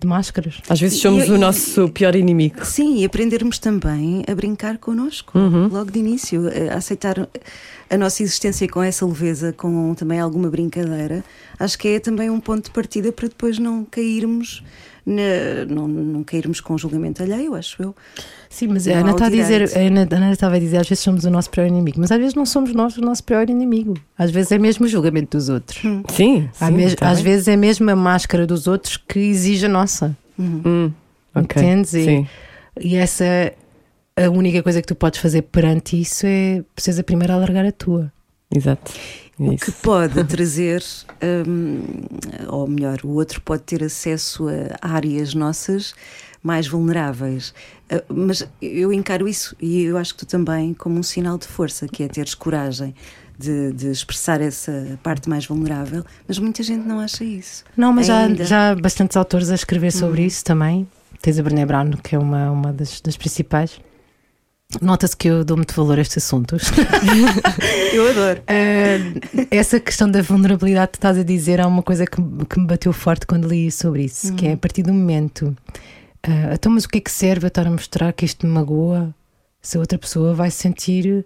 de 0.00 0.06
máscaras. 0.06 0.56
Às 0.68 0.80
vezes 0.80 0.98
E- 0.98 1.02
somos 1.02 1.28
e- 1.28 1.30
o 1.30 1.38
nosso 1.38 1.88
pior 1.90 2.16
inimigo. 2.16 2.64
Sim, 2.64 2.96
e 2.98 3.04
aprendermos 3.04 3.60
também 3.60 4.24
a 4.28 4.34
brincar 4.34 4.78
connosco, 4.78 5.38
Uhum. 5.38 5.68
logo 5.68 5.92
de 5.92 6.00
início, 6.00 6.42
a 6.72 6.78
aceitar 6.78 7.28
a 7.92 7.98
nossa 7.98 8.22
existência 8.22 8.66
com 8.68 8.82
essa 8.82 9.04
leveza, 9.06 9.52
com 9.52 9.94
também 9.94 10.18
alguma 10.18 10.48
brincadeira. 10.50 11.22
Acho 11.58 11.78
que 11.78 11.88
é 11.88 12.00
também 12.00 12.30
um 12.30 12.40
ponto 12.40 12.64
de 12.64 12.70
partida 12.70 13.12
para 13.12 13.28
depois 13.28 13.58
não 13.58 13.84
cairmos. 13.84 14.62
na- 15.04 15.64
não, 15.68 15.88
não 15.88 16.22
cairmos 16.22 16.60
com 16.60 16.78
julgamento 16.78 17.20
alheio, 17.24 17.56
acho 17.56 17.82
eu. 17.82 17.92
Sim, 18.48 18.68
mas 18.68 18.86
Não 18.86 18.94
a 18.94 18.98
Ana 18.98 19.10
está 19.10 19.26
a 19.26 19.30
dizer, 19.30 19.62
a 19.76 19.80
Ana, 19.80 20.08
a 20.08 20.14
Ana 20.14 20.30
estava 20.32 20.54
a 20.54 20.58
dizer, 20.60 20.76
às 20.76 20.88
vezes 20.88 21.02
somos 21.02 21.24
o 21.24 21.30
nosso 21.30 21.50
pior 21.50 21.66
inimigo, 21.66 21.98
mas 22.00 22.12
às 22.12 22.18
vezes 22.20 22.34
não 22.36 22.46
somos 22.46 22.72
nós 22.72 22.96
o 22.96 23.00
nosso 23.00 23.24
pior 23.24 23.50
inimigo. 23.50 23.94
Às 24.16 24.30
vezes 24.30 24.52
é 24.52 24.58
mesmo 24.58 24.86
o 24.86 24.88
julgamento 24.88 25.36
dos 25.36 25.48
outros. 25.48 25.80
Sim, 26.14 26.48
Há 26.60 26.68
sim, 26.68 26.72
mes- 26.74 26.94
tá 26.94 27.10
às 27.10 27.16
bem. 27.20 27.24
vezes 27.32 27.48
é 27.48 27.56
mesmo 27.56 27.90
a 27.90 27.96
máscara 27.96 28.46
dos 28.46 28.68
outros 28.68 28.96
que 28.96 29.18
exige 29.18 29.66
a 29.66 29.68
nossa. 29.68 30.16
Hum, 30.38 30.92
ok. 31.34 31.60
Entendes? 31.60 31.94
E- 31.94 32.04
Sim. 32.04 32.26
E 32.80 32.94
essa 32.94 33.52
a 34.26 34.30
única 34.30 34.62
coisa 34.62 34.80
que 34.80 34.86
tu 34.86 34.94
podes 34.94 35.20
fazer 35.20 35.42
perante 35.42 36.00
isso 36.00 36.26
é 36.26 36.62
precisas 36.74 37.02
primeiro 37.02 37.32
alargar 37.32 37.64
a 37.64 37.72
tua. 37.72 38.12
Exato. 38.54 38.92
É 39.40 39.44
O 39.44 39.56
que 39.56 39.72
pode 39.72 40.22
trazer, 40.24 40.82
hum, 41.46 41.82
ou 42.48 42.66
melhor, 42.66 42.98
o 43.04 43.10
outro 43.10 43.40
pode 43.40 43.62
ter 43.62 43.82
acesso 43.82 44.46
a 44.80 44.94
áreas 44.94 45.34
nossas 45.34 45.94
mais 46.42 46.66
vulneráveis. 46.66 47.54
Ah, 47.90 48.02
mas 48.08 48.46
eu 48.60 48.92
encaro 48.92 49.28
isso, 49.28 49.56
e 49.60 49.82
eu 49.82 49.96
acho 49.96 50.14
que 50.14 50.24
tu 50.24 50.26
também, 50.26 50.74
como 50.74 50.98
um 50.98 51.02
sinal 51.02 51.38
de 51.38 51.46
força, 51.46 51.86
que 51.86 52.02
é 52.02 52.08
teres 52.08 52.34
coragem 52.34 52.94
de, 53.38 53.72
de 53.72 53.90
expressar 53.90 54.40
essa 54.40 54.98
parte 55.02 55.28
mais 55.28 55.46
vulnerável, 55.46 56.04
mas 56.28 56.38
muita 56.38 56.62
gente 56.62 56.86
não 56.86 57.00
acha 57.00 57.24
isso. 57.24 57.64
Não, 57.76 57.92
mas 57.92 58.06
já, 58.06 58.24
Ainda. 58.24 58.44
já 58.44 58.70
há 58.70 58.74
bastantes 58.74 59.16
autores 59.16 59.50
a 59.50 59.54
escrever 59.54 59.90
sobre 59.92 60.24
isso 60.24 60.44
também. 60.44 60.86
Tens 61.20 61.38
a 61.38 61.42
Brené 61.42 61.64
Brown, 61.64 61.90
que 62.02 62.14
é 62.14 62.18
uma, 62.18 62.50
uma 62.50 62.72
das, 62.72 63.00
das 63.00 63.16
principais. 63.16 63.80
Nota-se 64.80 65.16
que 65.16 65.28
eu 65.28 65.44
dou 65.44 65.56
muito 65.56 65.74
valor 65.74 65.98
a 65.98 66.02
estes 66.02 66.24
assuntos. 66.24 66.70
Eu 67.92 68.08
adoro. 68.10 68.40
Uh, 68.40 69.46
essa 69.50 69.78
questão 69.78 70.10
da 70.10 70.22
vulnerabilidade 70.22 70.92
que 70.92 70.98
estás 70.98 71.18
a 71.18 71.22
dizer 71.22 71.60
é 71.60 71.66
uma 71.66 71.82
coisa 71.82 72.06
que, 72.06 72.16
que 72.48 72.58
me 72.58 72.66
bateu 72.66 72.92
forte 72.92 73.26
quando 73.26 73.48
li 73.48 73.70
sobre 73.70 74.04
isso, 74.04 74.34
que 74.34 74.46
é 74.46 74.52
a 74.52 74.56
partir 74.56 74.82
do 74.82 74.92
momento. 74.92 75.56
uh, 76.26 76.54
então, 76.54 76.72
mas 76.72 76.84
o 76.84 76.88
que 76.88 76.98
é 76.98 77.00
que 77.00 77.10
serve 77.10 77.46
eu 77.46 77.48
estar 77.48 77.66
a 77.66 77.70
mostrar 77.70 78.12
que 78.12 78.24
isto 78.24 78.46
me 78.46 78.52
magoa 78.52 79.14
se 79.60 79.76
a 79.76 79.80
outra 79.80 79.98
pessoa 79.98 80.34
vai 80.34 80.50
sentir 80.50 81.24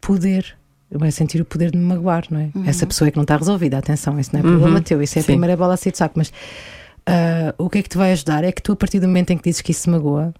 poder? 0.00 0.56
Vai 0.90 1.12
sentir 1.12 1.40
o 1.40 1.44
poder 1.44 1.70
de 1.70 1.78
me 1.78 1.84
magoar, 1.84 2.24
não 2.30 2.40
é? 2.40 2.50
Essa 2.66 2.84
pessoa 2.84 3.06
é 3.06 3.10
que 3.12 3.16
não 3.16 3.22
está 3.22 3.36
resolvida, 3.36 3.78
atenção, 3.78 4.18
isso 4.18 4.30
não 4.32 4.40
é 4.40 4.42
problema 4.42 4.80
teu, 4.80 5.00
isso 5.00 5.18
é 5.18 5.20
a 5.20 5.22
Sim. 5.22 5.26
primeira 5.32 5.56
bola 5.56 5.74
a 5.74 5.76
sair 5.76 5.92
de 5.92 5.98
saco. 5.98 6.14
Mas 6.16 6.30
uh, 6.30 7.54
o 7.56 7.70
que 7.70 7.78
é 7.78 7.82
que 7.82 7.88
te 7.88 7.96
vai 7.96 8.10
ajudar? 8.10 8.42
É 8.42 8.50
que 8.50 8.60
tu, 8.60 8.72
a 8.72 8.76
partir 8.76 8.98
do 8.98 9.06
momento 9.06 9.30
em 9.30 9.38
que 9.38 9.44
dizes 9.44 9.60
que 9.60 9.70
isso 9.70 9.88
magoa, 9.88 10.34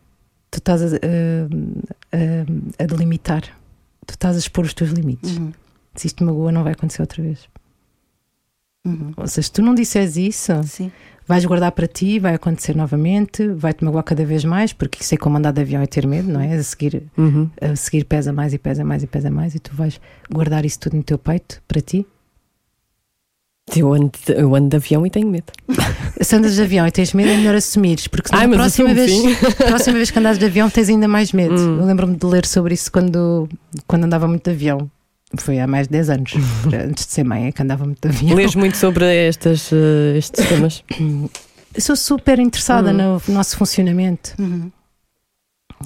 tu 0.51 0.59
estás 0.59 0.83
a, 0.83 0.97
a- 0.97 2.83
a 2.83 2.87
delimitar, 2.87 3.43
tu 4.07 4.13
estás 4.13 4.37
a 4.37 4.39
expor 4.39 4.65
os 4.65 4.75
teus 4.75 4.91
limites 4.91 5.37
Uhum. 5.37 5.53
se 5.95 6.07
isto 6.07 6.25
magoa, 6.25 6.51
não 6.53 6.63
vai 6.65 6.73
acontecer 6.73 7.03
outra 7.03 7.23
vez. 7.23 7.49
Uhum. 8.85 9.13
Ou 9.17 9.27
seja, 9.27 9.43
se 9.47 9.53
tu 9.53 9.63
não 9.63 9.75
disseres 9.75 10.17
isso, 10.17 10.53
Sim. 10.65 10.91
vais 11.27 11.45
guardar 11.45 11.71
para 11.73 11.87
ti, 11.87 12.19
vai 12.19 12.35
acontecer 12.35 12.75
novamente, 12.75 13.47
vai-te 13.49 13.85
magoar 13.85 14.03
cada 14.05 14.25
vez 14.25 14.43
mais, 14.45 14.73
porque 14.73 15.03
isso 15.03 15.15
é 15.15 15.19
como 15.19 15.37
andar 15.37 15.53
de 15.53 15.61
avião 15.61 15.83
e 15.83 15.87
ter 15.87 16.07
medo, 16.07 16.31
não 16.33 16.41
é? 16.41 16.55
A 16.55 16.63
seguir, 16.63 17.03
Uhum. 17.17 17.51
a 17.61 17.77
seguir 17.77 18.05
pesa 18.05 18.33
mais 18.33 18.55
e 18.55 18.59
pesa 18.59 18.83
mais 18.83 19.03
e 19.03 19.07
pesa 19.07 19.31
mais, 19.31 19.55
e 19.55 19.59
tu 19.61 19.75
vais 19.75 20.01
guardar 20.33 20.65
isso 20.65 20.81
tudo 20.81 20.97
no 20.97 21.03
teu 21.03 21.19
peito 21.19 21.61
para 21.69 21.81
ti, 21.83 22.07
Eu 23.77 23.93
ando, 23.95 24.11
de- 24.27 24.33
eu 24.33 24.55
ando 24.55 24.69
de 24.69 24.77
avião 24.77 25.07
e 25.07 25.11
tenho 25.11 25.29
medo. 25.29 25.47
Se 26.21 26.35
andas 26.37 26.55
de 26.55 26.63
avião 26.63 26.87
e 26.87 26.91
tens 26.91 27.13
medo, 27.15 27.31
é 27.31 27.37
melhor 27.37 27.55
assumires, 27.55 28.07
porque 28.09 28.29
Ai, 28.33 28.45
a 28.45 28.49
mas 28.49 28.57
próxima 28.57 28.93
vez, 28.95 29.13
próxima 29.57 29.97
vez 29.97 30.11
que 30.11 30.19
andares 30.19 30.39
de 30.39 30.45
avião 30.45 30.69
tens 30.69 30.89
ainda 30.89 31.07
mais 31.09 31.33
medo. 31.33 31.55
Hum. 31.55 31.79
Eu 31.81 31.87
lembro-me 31.87 32.17
de 32.17 32.27
ler 32.27 32.45
sobre 32.47 32.75
isso 32.75 32.91
quando, 32.91 33.49
quando 33.87 34.05
andava 34.05 34.27
muito 34.27 34.45
de 34.45 34.51
avião. 34.51 34.91
Foi 35.37 35.61
há 35.61 35.67
mais 35.67 35.87
de 35.87 35.93
10 35.93 36.11
anos, 36.11 36.33
antes 36.89 37.07
de 37.07 37.13
ser 37.13 37.25
mãe, 37.25 37.47
é 37.47 37.53
que 37.53 37.63
andava 37.63 37.85
muito 37.85 38.01
de 38.01 38.09
avião. 38.09 38.37
Lês 38.37 38.55
muito 38.57 38.77
sobre 38.77 39.05
estas, 39.07 39.71
eh, 39.73 40.19
estes 40.19 40.45
temas. 40.47 40.83
Eu 40.99 41.31
sou 41.81 41.95
super 41.95 42.39
interessada 42.41 42.91
Hum. 42.93 43.21
no 43.29 43.35
nosso 43.35 43.57
funcionamento. 43.57 44.33
Uhum. 44.39 44.71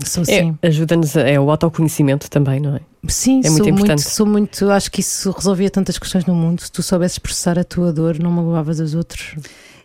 Sou 0.04 0.22
É, 0.22 0.26
sim. 0.26 0.58
Ajuda-nos, 0.62 1.16
a- 1.16 1.20
é 1.22 1.38
o 1.38 1.50
autoconhecimento 1.50 2.28
também, 2.28 2.58
não 2.60 2.76
é? 2.76 2.80
Sim, 3.08 3.40
é 3.40 3.42
sou 3.44 3.52
muito 3.52 3.68
importante. 3.70 4.02
sou 4.02 4.26
muito. 4.26 4.70
Acho 4.70 4.90
que 4.90 5.00
isso 5.00 5.30
resolvia 5.30 5.70
tantas 5.70 5.98
questões 5.98 6.24
no 6.24 6.34
mundo. 6.34 6.60
Se 6.62 6.72
tu 6.72 6.82
soubesses 6.82 7.18
processar 7.18 7.58
a 7.58 7.64
tua 7.64 7.92
dor, 7.92 8.18
não 8.18 8.30
magoavas 8.30 8.80
os 8.80 8.94
outros. 8.94 9.36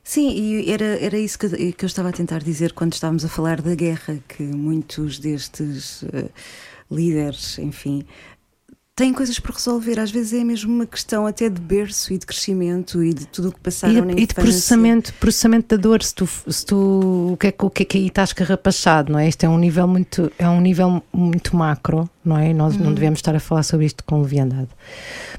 Sim, 0.04 0.30
e 0.32 0.72
era, 0.72 0.86
era 1.00 1.18
isso 1.20 1.38
que, 1.38 1.72
que 1.74 1.86
eu 1.86 1.88
estava 1.88 2.10
a 2.10 2.12
tentar 2.12 2.40
dizer 2.40 2.74
quando 2.74 2.94
estávamos 2.94 3.24
a 3.24 3.28
falar 3.30 3.62
da 3.62 3.76
guerra, 3.76 4.18
que 4.28 4.42
muitos 4.42 5.20
destes 5.20 6.04
eh, 6.12 6.30
líderes, 6.90 7.60
enfim, 7.60 8.04
têm 9.00 9.14
coisas 9.14 9.40
por 9.40 9.52
resolver. 9.56 10.00
Às 10.00 10.12
vezes 10.12 10.34
é 10.40 10.44
mesmo 10.44 10.72
uma 10.74 10.86
questão 10.86 11.26
até 11.26 11.50
de 11.50 11.60
berço 11.60 12.14
e 12.14 12.18
de 12.18 12.26
crescimento 12.26 13.04
e 13.04 13.14
de 13.14 13.26
tudo 13.26 13.50
o 13.50 13.52
que 13.52 13.60
passaram 13.60 13.94
E 13.94 14.02
na 14.02 14.06
de, 14.08 14.12
e 14.12 14.16
de 14.16 14.22
infância. 14.24 14.42
processamento, 14.44 15.14
processamento 15.16 15.76
da 15.76 15.82
dor, 15.82 16.04
se 16.04 16.14
tu, 16.14 16.28
se 16.48 16.66
tu 16.66 17.32
o, 17.34 17.38
que 17.38 17.48
é, 17.48 17.52
que- 17.52 17.66
o 17.66 17.70
que 17.70 17.84
é 17.84 17.86
que 17.86 17.98
aí 17.98 18.08
estás 18.08 18.32
carrapachado, 18.34 19.12
não 19.12 19.18
é? 19.20 19.28
Isto 19.28 19.46
é 19.46 19.50
um 19.50 19.58
nível 19.58 19.88
muito, 19.88 20.32
é 20.38 20.48
um 20.48 20.62
nível 20.62 21.02
muito 21.14 21.56
macro, 21.56 22.10
não 22.24 22.38
é? 22.38 22.54
Nós 22.54 22.76
Uhum. 22.76 22.84
não 22.84 22.94
devemos 22.94 23.20
estar 23.20 23.36
a 23.36 23.40
falar 23.40 23.64
sobre 23.64 23.86
isto 23.86 24.04
com 24.04 24.22
leviandade, 24.22 24.70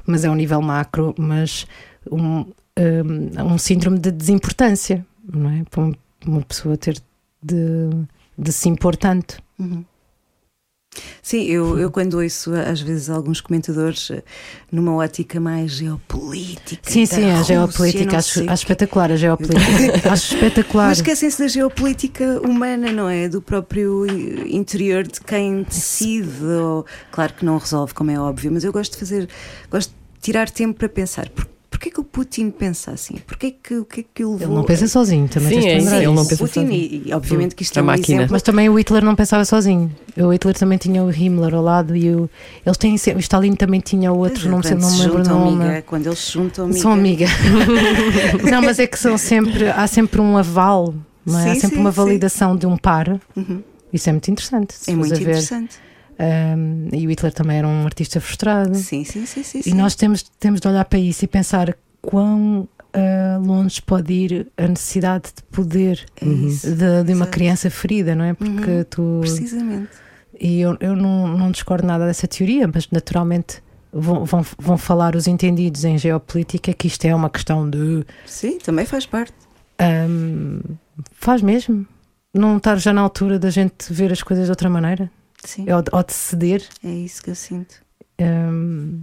mas 0.05 0.23
é 0.25 0.29
um 0.29 0.35
nível 0.35 0.61
macro, 0.61 1.13
mas 1.17 1.65
um, 2.11 2.39
um, 2.77 3.53
um 3.53 3.57
síndrome 3.57 3.99
de 3.99 4.11
desimportância, 4.11 5.05
não 5.31 5.49
é? 5.49 5.63
Para 5.69 5.81
uma- 5.83 5.95
uma 6.25 6.41
pessoa 6.41 6.75
ter 6.77 7.01
de, 7.43 7.89
de 8.37 8.51
se 8.51 8.67
impor 8.69 8.95
tanto. 8.95 9.37
Uhum. 9.59 9.83
Sim, 11.21 11.43
eu, 11.45 11.79
eu 11.79 11.89
quando 11.89 12.15
ouço 12.15 12.51
às 12.53 12.81
vezes 12.81 13.09
alguns 13.09 13.39
comentadores 13.39 14.11
eh, 14.11 14.23
numa 14.69 14.93
ótica 14.95 15.39
mais 15.39 15.71
geopolítica. 15.71 16.91
Sim, 16.91 17.05
sim, 17.05 17.29
a 17.29 17.37
Rússia, 17.37 17.55
geopolítica, 17.55 18.17
acho, 18.17 18.41
acho 18.41 18.63
espetacular 18.63 19.11
a 19.11 19.15
geopolítica. 19.15 20.11
acho 20.11 20.35
espetacular. 20.35 20.87
Mas 20.87 20.97
esquecem-se 20.97 21.39
da 21.39 21.47
geopolítica 21.47 22.41
humana, 22.41 22.91
não 22.91 23.07
é? 23.07 23.29
Do 23.29 23.41
próprio 23.41 24.05
interior 24.45 25.03
de 25.07 25.21
quem 25.21 25.63
decide. 25.63 26.43
Ou, 26.43 26.85
claro 27.09 27.33
que 27.33 27.45
não 27.45 27.57
resolve, 27.57 27.93
como 27.93 28.11
é 28.11 28.19
óbvio, 28.19 28.51
mas 28.51 28.65
eu 28.65 28.73
gosto 28.73 28.93
de 28.93 28.99
fazer, 28.99 29.29
gosto 29.69 29.91
de 29.91 30.19
tirar 30.19 30.49
tempo 30.49 30.77
para 30.77 30.89
pensar. 30.89 31.29
Por, 31.29 31.50
porquê 31.71 31.89
que 31.89 31.99
o 31.99 32.03
Putin 32.03 32.51
pensa 32.51 32.91
assim? 32.91 33.15
Porquê 33.25 33.49
que, 33.63 33.75
o 33.77 33.85
que 33.85 34.01
é 34.01 34.05
que 34.13 34.23
levou 34.23 34.39
Ele 34.41 34.53
não 34.53 34.63
pensa 34.63 34.87
sozinho, 34.87 35.27
também 35.27 35.49
Sim, 35.49 35.55
tens 35.55 35.63
de 35.63 35.69
é 35.69 35.73
lembrar 35.79 35.91
isso, 36.01 36.03
ele 36.09 36.15
não 36.15 36.25
pensa 36.27 36.37
Putin, 36.43 36.53
sozinho. 36.61 36.73
e, 36.73 37.03
e 37.07 37.13
obviamente 37.13 37.55
que 37.55 37.63
isto 37.63 37.77
A 37.77 37.79
é 37.79 37.83
um 37.83 37.85
máquina. 37.87 38.17
exemplo. 38.17 38.31
Mas 38.33 38.41
também 38.43 38.69
o 38.69 38.77
Hitler 38.77 39.03
não 39.03 39.15
pensava 39.15 39.43
sozinho. 39.45 39.91
O 40.17 40.31
Hitler 40.31 40.55
também 40.55 40.77
tinha 40.77 41.03
o 41.03 41.09
Himmler 41.11 41.55
ao 41.55 41.63
lado 41.63 41.95
e 41.95 42.13
o, 42.13 42.29
eles 42.65 42.77
têm 42.77 42.95
sempre, 42.97 43.19
o 43.19 43.21
Stalin 43.21 43.55
também 43.55 43.79
tinha 43.79 44.11
o 44.11 44.17
outro, 44.19 44.47
não, 44.49 44.61
Quando 44.61 44.79
não 44.81 44.89
se 44.89 44.95
me 44.97 45.01
lembro 45.01 45.15
o 45.15 45.23
juntam, 45.23 45.39
nome. 45.45 45.63
amiga, 45.63 45.81
quando 45.83 46.05
eles 46.07 46.19
se 46.19 46.31
juntam, 46.33 46.65
amiga. 46.65 46.79
São 46.79 46.91
amiga. 46.91 47.25
não, 48.51 48.61
mas 48.61 48.77
é 48.79 48.85
que 48.85 48.99
são 48.99 49.17
sempre, 49.17 49.67
há 49.69 49.87
sempre 49.87 50.21
um 50.21 50.37
aval, 50.37 50.93
não 51.25 51.39
é? 51.39 51.51
há 51.51 51.53
Sim, 51.55 51.61
sempre 51.61 51.75
sim, 51.77 51.81
uma 51.81 51.91
sim. 51.91 51.97
validação 51.97 52.55
de 52.55 52.65
um 52.67 52.77
par. 52.77 53.19
Uhum. 53.35 53.61
Isso 53.93 54.09
é 54.09 54.11
muito 54.13 54.29
interessante. 54.31 54.75
É 54.87 54.93
muito 54.95 55.13
a 55.13 55.17
ver. 55.17 55.41
Um, 56.21 56.87
e 56.93 57.07
o 57.07 57.09
Hitler 57.09 57.33
também 57.33 57.57
era 57.57 57.67
um 57.67 57.83
artista 57.85 58.21
frustrado. 58.21 58.75
Sim, 58.75 59.03
sim, 59.03 59.25
sim, 59.25 59.41
sim. 59.41 59.59
E 59.59 59.63
sim. 59.63 59.73
nós 59.73 59.95
temos, 59.95 60.21
temos 60.39 60.59
de 60.61 60.67
olhar 60.67 60.85
para 60.85 60.99
isso 60.99 61.25
e 61.25 61.27
pensar 61.27 61.75
quão 62.01 62.67
ah, 62.93 63.39
longe 63.43 63.81
pode 63.81 64.13
ir 64.13 64.47
a 64.55 64.67
necessidade 64.67 65.29
de 65.35 65.41
poder 65.51 66.05
É 66.21 66.25
isso. 66.25 66.67
de, 66.75 67.03
de 67.05 67.13
uma 67.13 67.25
criança 67.25 67.69
ferida, 67.71 68.13
não 68.13 68.25
é? 68.25 68.33
Porque 68.35 68.69
Uhum. 68.71 68.83
tu. 68.89 69.17
Precisamente. 69.21 69.89
E 70.39 70.59
eu, 70.61 70.77
eu 70.79 70.95
não, 70.95 71.27
não 71.37 71.49
discordo 71.51 71.87
nada 71.87 72.05
dessa 72.05 72.27
teoria, 72.27 72.69
mas 72.71 72.87
naturalmente 72.91 73.61
vão, 73.91 74.23
vão, 74.25 74.45
vão 74.59 74.77
falar 74.77 75.15
os 75.15 75.27
entendidos 75.27 75.83
em 75.85 75.97
geopolítica 75.97 76.71
que 76.73 76.85
isto 76.87 77.03
é 77.05 77.15
uma 77.15 77.29
questão 77.29 77.67
de. 77.69 78.03
Sim, 78.27 78.59
também 78.59 78.85
faz 78.85 79.05
parte. 79.07 79.33
ahm, 79.79 80.59
faz 81.13 81.41
mesmo. 81.41 81.85
Não 82.33 82.57
estar 82.57 82.77
já 82.77 82.93
na 82.93 83.01
altura 83.01 83.37
da 83.39 83.49
gente 83.49 83.91
ver 83.91 84.11
as 84.11 84.21
coisas 84.23 84.45
de 84.45 84.51
outra 84.51 84.69
maneira? 84.69 85.09
Sim, 85.43 85.65
Ou, 85.71 85.81
de- 85.81 85.89
ou 85.91 86.03
de 86.03 86.13
ceder? 86.13 86.63
é 86.83 86.89
isso 86.89 87.21
que 87.23 87.29
eu 87.31 87.35
sinto. 87.35 87.75
Ahm, 88.19 89.01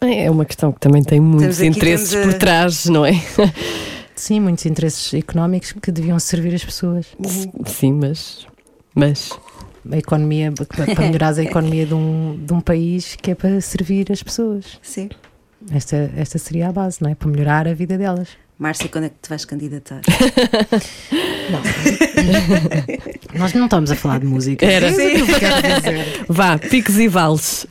É 0.00 0.30
uma 0.30 0.44
questão 0.44 0.70
que 0.72 0.78
também 0.80 1.02
tem 1.02 1.18
muitos 1.20 1.58
aqui, 1.58 1.66
interesses 1.68 2.14
a- 2.14 2.22
por 2.22 2.34
trás, 2.34 2.84
não 2.86 3.04
é? 3.04 3.12
sim, 4.14 4.40
muitos 4.40 4.66
interesses 4.66 5.12
económicos 5.14 5.72
que 5.72 5.90
deviam 5.90 6.18
servir 6.18 6.54
as 6.54 6.64
pessoas. 6.64 7.06
Sim, 7.66 7.92
mas. 7.94 8.46
Mas. 8.94 9.30
A 9.90 9.96
economia, 9.96 10.52
para 10.52 10.66
para 10.94 11.06
melhorar 11.06 11.38
a 11.38 11.42
economia 11.42 11.86
de 11.86 11.94
um, 11.94 12.36
de 12.44 12.52
um 12.52 12.60
país 12.60 13.14
que 13.16 13.30
é 13.30 13.34
para 13.34 13.60
servir 13.60 14.10
as 14.10 14.22
pessoas. 14.22 14.78
Sim. 14.82 15.08
Esta, 15.70 16.10
esta 16.16 16.38
seria 16.38 16.68
a 16.68 16.72
base, 16.72 16.98
não 17.00 17.08
é? 17.10 17.14
Para 17.14 17.28
melhorar 17.28 17.66
a 17.68 17.72
vida 17.72 17.96
delas. 17.96 18.28
Márcia, 18.58 18.88
quando 18.88 19.04
é 19.04 19.08
que 19.10 19.16
te 19.20 19.28
vais 19.28 19.44
candidatar? 19.44 20.00
Nós 23.38 23.52
não 23.52 23.64
estamos 23.66 23.90
a 23.90 23.96
falar 23.96 24.20
de 24.20 24.26
música. 24.26 24.64
Era. 24.64 24.86
É 24.86 24.90
isso 25.14 25.26
que 25.26 25.32
eu 25.32 25.38
quero 25.38 25.62
dizer. 25.80 26.24
Vá, 26.28 26.58
picos 26.58 26.98
e 26.98 27.06
vales. 27.08 27.66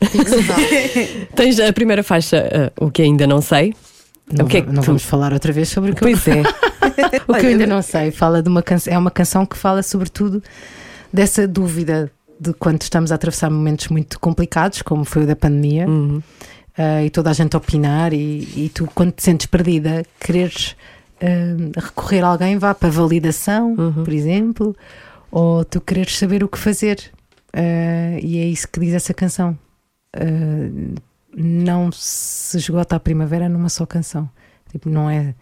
Tens 1.34 1.58
a 1.58 1.72
primeira 1.72 2.02
faixa, 2.02 2.36
eh, 2.36 2.72
o 2.80 2.90
que 2.90 3.02
ainda 3.02 3.26
não 3.26 3.40
sei. 3.40 3.74
Não, 4.32 4.44
O 4.44 4.48
que 4.48 4.58
é 4.58 4.62
não 4.62 4.82
tu- 4.82 4.86
vamos 4.86 5.02
falar 5.04 5.32
outra 5.32 5.52
vez 5.52 5.68
sobre 5.68 5.90
o 5.90 5.94
que, 5.94 6.04
eu, 6.04 6.08
Pois 6.08 6.28
é. 6.28 6.42
o 7.28 7.34
que 7.34 7.46
eu 7.46 7.50
ainda 7.50 7.66
não 7.66 7.82
sei. 7.82 8.10
Fala 8.10 8.42
de 8.42 8.48
uma 8.48 8.62
canção, 8.62 8.92
é 8.92 8.98
uma 8.98 9.10
canção 9.10 9.44
que 9.46 9.56
fala 9.56 9.82
sobretudo 9.82 10.42
dessa 11.12 11.46
dúvida 11.46 12.10
de 12.38 12.52
quando 12.54 12.82
estamos 12.82 13.10
a 13.12 13.14
atravessar 13.14 13.50
momentos 13.50 13.88
muito 13.88 14.18
complicados, 14.20 14.82
como 14.82 15.04
foi 15.04 15.22
o 15.24 15.26
da 15.26 15.34
pandemia, 15.36 15.88
Uhum. 15.88 16.22
Ah, 16.78 17.02
e 17.04 17.10
toda 17.10 17.30
a 17.30 17.32
gente 17.32 17.56
opinar, 17.56 18.12
e, 18.12 18.42
e 18.64 18.70
tu, 18.74 18.88
quando 18.94 19.12
te 19.12 19.22
sentes 19.22 19.46
perdida, 19.46 20.04
quereres 20.20 20.76
ah, 21.20 21.80
recorrer 21.80 22.22
a 22.24 22.28
alguém, 22.28 22.58
vá 22.58 22.74
para 22.74 22.88
validação, 22.90 23.74
Uhum. 23.78 24.04
por 24.04 24.12
exemplo, 24.12 24.76
ou 25.30 25.64
tu 25.64 25.80
quereres 25.80 26.16
saber 26.16 26.42
o 26.44 26.48
que 26.48 26.58
fazer. 26.58 27.10
Ah, 27.52 28.18
e 28.22 28.38
é 28.38 28.44
isso 28.46 28.68
que 28.68 28.80
diz 28.80 28.92
essa 28.94 29.12
canção. 29.14 29.58
Não 31.38 31.90
se 31.92 32.56
esgota 32.56 32.96
a 32.96 33.00
primavera 33.00 33.48
numa 33.48 33.68
só 33.68 33.84
canção. 33.84 34.28
Tipo, 34.70 34.88
não 34.88 35.08
é. 35.10 35.34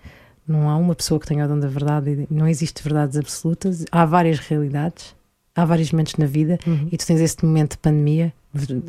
Não 0.47 0.69
há 0.69 0.77
uma 0.77 0.95
pessoa 0.95 1.19
que 1.21 1.27
tenha 1.27 1.45
o 1.45 1.49
dom 1.49 1.59
da 1.59 1.69
verdade, 1.69 2.27
não 2.31 2.47
existe 2.47 2.83
verdades 2.83 3.17
absolutas. 3.17 3.85
Há 3.91 4.05
várias 4.05 4.39
realidades, 4.41 5.15
há 5.55 5.65
vários 5.65 5.91
momentos 5.91 6.17
na 6.17 6.27
vida, 6.27 6.59
Uhum. 6.67 6.89
e 6.93 6.99
tu 6.99 7.07
tens 7.07 7.21
este 7.21 7.47
momento 7.47 7.73
de 7.73 7.79
pandemia, 7.79 8.31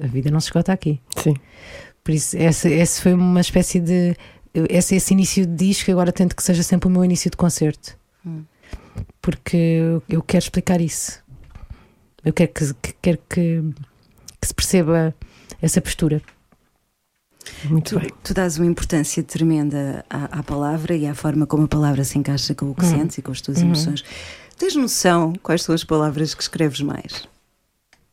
a 0.04 0.08
vida 0.08 0.30
não 0.30 0.40
se 0.42 0.48
esgota 0.48 0.74
aqui. 0.74 1.00
Sim. 1.16 1.34
Por 2.06 2.14
isso, 2.14 2.38
esse, 2.38 2.70
esse 2.72 3.02
foi 3.02 3.14
uma 3.14 3.42
espécie 3.42 3.80
de. 3.82 4.16
Esse, 4.70 4.96
esse 4.96 5.14
início 5.14 5.46
de 5.46 5.54
disco, 5.54 5.92
agora 5.92 6.14
tento 6.14 6.34
que 6.36 6.42
seja 6.44 6.64
sempre 6.64 6.88
o 6.88 6.92
meu 6.92 7.04
início 7.04 7.30
de 7.30 7.36
concerto. 7.36 7.98
Hum. 8.26 8.44
Porque 9.22 9.58
eu, 9.58 10.04
eu 10.08 10.22
quero 10.22 10.44
explicar 10.44 10.80
isso. 10.80 11.22
Eu 12.24 12.32
quero 12.32 12.54
que, 12.54 12.74
que, 12.76 12.94
quero 13.02 13.18
que, 13.30 13.62
que 14.40 14.48
se 14.48 14.54
perceba 14.54 15.14
essa 15.62 15.82
postura. 15.82 16.22
Muito 17.66 17.96
Tu, 17.96 18.00
bem. 18.00 18.10
tu 18.24 18.34
dás 18.34 18.58
uma 18.58 18.66
importância 18.66 19.22
tremenda 19.24 20.06
à, 20.10 20.40
à 20.40 20.44
palavra 20.44 20.96
e 20.96 21.06
à 21.06 21.14
forma 21.14 21.46
como 21.46 21.66
a 21.66 21.68
palavra 21.68 22.04
se 22.04 22.18
encaixa 22.18 22.56
com 22.56 22.70
o 22.72 22.76
que 22.76 22.84
Uhum. 22.86 22.90
sentes 22.92 23.18
e 23.18 23.22
com 23.22 23.32
as 23.32 23.42
tuas 23.42 23.58
Uhum. 23.58 23.66
emoções. 23.66 24.04
Tens 24.58 24.76
noção 24.76 25.34
quais 25.44 25.64
são 25.64 25.76
as 25.76 25.84
palavras 25.84 26.34
que 26.34 26.42
escreves 26.42 26.82
mais? 26.82 27.28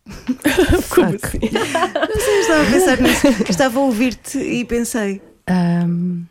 Como 0.90 1.06
assim? 1.06 1.38
Não 1.52 2.20
sei, 2.20 2.40
estava 2.40 2.62
a 2.62 2.70
pensar 2.70 3.00
nisso. 3.00 3.26
Estava 3.50 3.78
a 3.78 3.82
ouvir-te 3.82 4.38
e 4.38 4.64
pensei. 4.64 5.20
Um, 5.48 6.24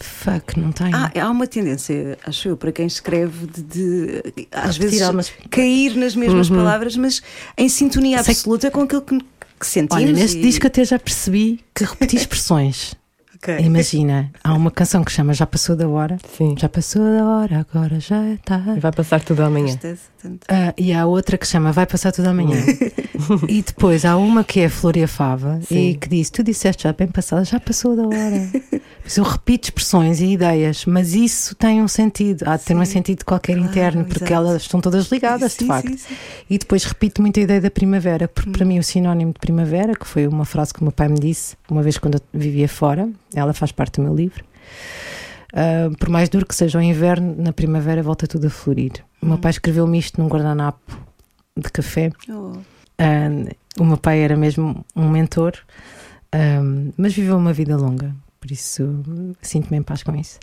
fuck, 0.00 0.58
não 0.58 0.72
tenho. 0.72 0.94
Ah, 0.94 1.10
há 1.20 1.30
uma 1.30 1.46
tendência, 1.46 2.18
acho 2.26 2.48
eu, 2.48 2.56
para 2.56 2.72
quem 2.72 2.86
escreve 2.86 3.46
de, 3.46 3.62
de, 3.62 4.48
às 4.52 4.76
vezes 4.76 5.00
cair 5.50 5.96
nas 5.96 6.14
mesmas 6.14 6.50
Uhum. 6.50 6.56
palavras, 6.56 6.96
mas 6.96 7.22
em 7.56 7.68
sintonia 7.68 8.20
absoluta 8.20 8.70
com 8.70 8.82
aquilo 8.82 9.02
que, 9.02 9.18
que 9.58 9.66
sentimos. 9.66 10.02
Olha, 10.02 10.12
neste 10.12 10.38
e- 10.38 10.42
disco 10.42 10.66
até 10.66 10.84
já 10.84 10.98
percebi 10.98 11.60
que 11.74 11.84
repeti 11.84 12.16
expressões. 12.16 12.94
Ok. 13.44 13.58
Imagina, 13.60 14.30
há 14.42 14.54
uma 14.54 14.70
canção 14.70 15.04
que 15.04 15.12
chama 15.12 15.34
Já 15.34 15.44
Passou 15.46 15.76
da 15.76 15.86
Hora. 15.86 16.16
Sim. 16.38 16.54
Já 16.58 16.66
passou 16.66 17.02
da 17.04 17.24
hora, 17.26 17.66
agora 17.70 18.00
já 18.00 18.26
está. 18.32 18.58
E 18.74 18.80
vai 18.80 18.90
passar 18.90 19.20
tudo 19.22 19.42
amanhã. 19.42 19.78
Ah, 20.48 20.72
e 20.78 20.90
há 20.94 21.04
outra 21.04 21.36
que 21.36 21.46
chama 21.46 21.70
Vai 21.70 21.84
Passar 21.84 22.10
Tudo 22.10 22.28
Amanhã. 22.30 22.56
e 23.46 23.60
depois 23.60 24.06
há 24.06 24.16
uma 24.16 24.42
que 24.42 24.60
é 24.60 24.64
a 24.66 24.70
Flor 24.70 24.96
e 24.96 25.02
a 25.02 25.08
Fava 25.08 25.60
Sim. 25.68 25.90
e 25.90 25.94
que 25.96 26.08
diz: 26.08 26.30
Tu 26.30 26.42
disseste 26.42 26.84
já 26.84 26.94
bem 26.94 27.06
passada, 27.08 27.44
já 27.44 27.60
passou 27.60 27.94
da 27.94 28.04
hora. 28.04 28.50
Mas 29.04 29.18
eu 29.18 29.24
repito 29.24 29.66
expressões 29.66 30.22
e 30.22 30.28
ideias, 30.32 30.86
mas 30.86 31.12
isso 31.14 31.54
tem 31.54 31.82
um 31.82 31.88
sentido. 31.88 32.44
Há 32.48 32.56
de 32.56 32.64
ter 32.64 32.74
um 32.74 32.82
Sim. 32.86 32.92
sentido 32.92 33.22
qualquer 33.24 33.52
Claro, 33.56 33.68
interno, 33.70 34.04
porque 34.06 34.24
exato. 34.24 34.32
elas 34.32 34.62
estão 34.62 34.80
todas 34.80 35.12
ligadas, 35.12 35.52
Sim, 35.52 35.58
de 35.58 35.66
facto. 35.66 35.88
sim, 35.90 35.96
sim. 35.98 36.14
E 36.48 36.56
depois 36.56 36.84
repito 36.84 37.20
muito 37.20 37.38
a 37.38 37.42
ideia 37.42 37.60
da 37.60 37.70
primavera, 37.70 38.26
porque 38.26 38.48
Hum. 38.48 38.52
para 38.54 38.64
mim 38.64 38.78
o 38.78 38.82
sinónimo 38.82 39.34
de 39.34 39.38
primavera, 39.38 39.94
que 39.94 40.06
foi 40.06 40.26
uma 40.26 40.46
frase 40.46 40.72
que 40.72 40.80
o 40.80 40.84
meu 40.84 40.92
pai 40.92 41.08
me 41.08 41.18
disse 41.18 41.54
uma 41.70 41.82
vez 41.82 41.98
quando 41.98 42.14
eu 42.14 42.20
vivia 42.32 42.66
fora, 42.68 43.06
ela 43.34 43.52
faz 43.52 43.72
parte 43.72 44.00
do 44.00 44.02
meu 44.04 44.14
livro. 44.14 44.44
ah, 45.52 45.90
por 45.98 46.08
mais 46.08 46.28
duro 46.28 46.46
que 46.46 46.54
seja 46.54 46.78
o 46.78 46.82
inverno, 46.82 47.34
na 47.36 47.52
primavera 47.52 48.02
volta 48.02 48.26
tudo 48.26 48.46
a 48.46 48.50
florir. 48.50 48.92
O 49.20 49.26
meu 49.26 49.38
pai 49.38 49.50
escreveu-me 49.50 49.98
isto 49.98 50.20
num 50.20 50.28
guardanapo 50.28 50.98
de 51.56 51.70
café. 51.70 52.10
Oh. 52.28 52.58
Ah, 52.98 53.28
o 53.78 53.84
meu 53.84 53.96
pai 53.96 54.20
era 54.20 54.36
mesmo 54.36 54.84
um 54.94 55.08
mentor, 55.08 55.54
ah, 56.32 56.92
mas 56.96 57.14
viveu 57.14 57.36
uma 57.36 57.52
vida 57.52 57.76
longa, 57.76 58.14
por 58.40 58.50
isso 58.50 59.02
sinto-me 59.42 59.78
em 59.78 59.82
paz 59.82 60.02
com 60.02 60.14
isso. 60.14 60.38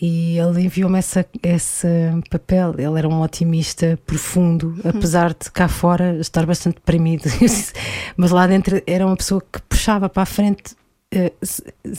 E 0.00 0.38
ele 0.38 0.62
enviou-me 0.62 0.98
essa, 0.98 1.26
esse 1.42 1.88
papel. 2.30 2.74
Ele 2.78 2.98
era 2.98 3.08
um 3.08 3.20
otimista 3.20 3.98
profundo, 4.06 4.76
apesar 4.84 5.30
de 5.30 5.50
cá 5.50 5.66
fora 5.66 6.16
estar 6.18 6.46
bastante 6.46 6.76
deprimido. 6.76 7.24
Mas 8.16 8.30
lá 8.30 8.46
dentro 8.46 8.80
era 8.86 9.04
uma 9.04 9.16
pessoa 9.16 9.40
que 9.40 9.60
puxava 9.62 10.08
para 10.08 10.22
a 10.22 10.26
frente, 10.26 10.76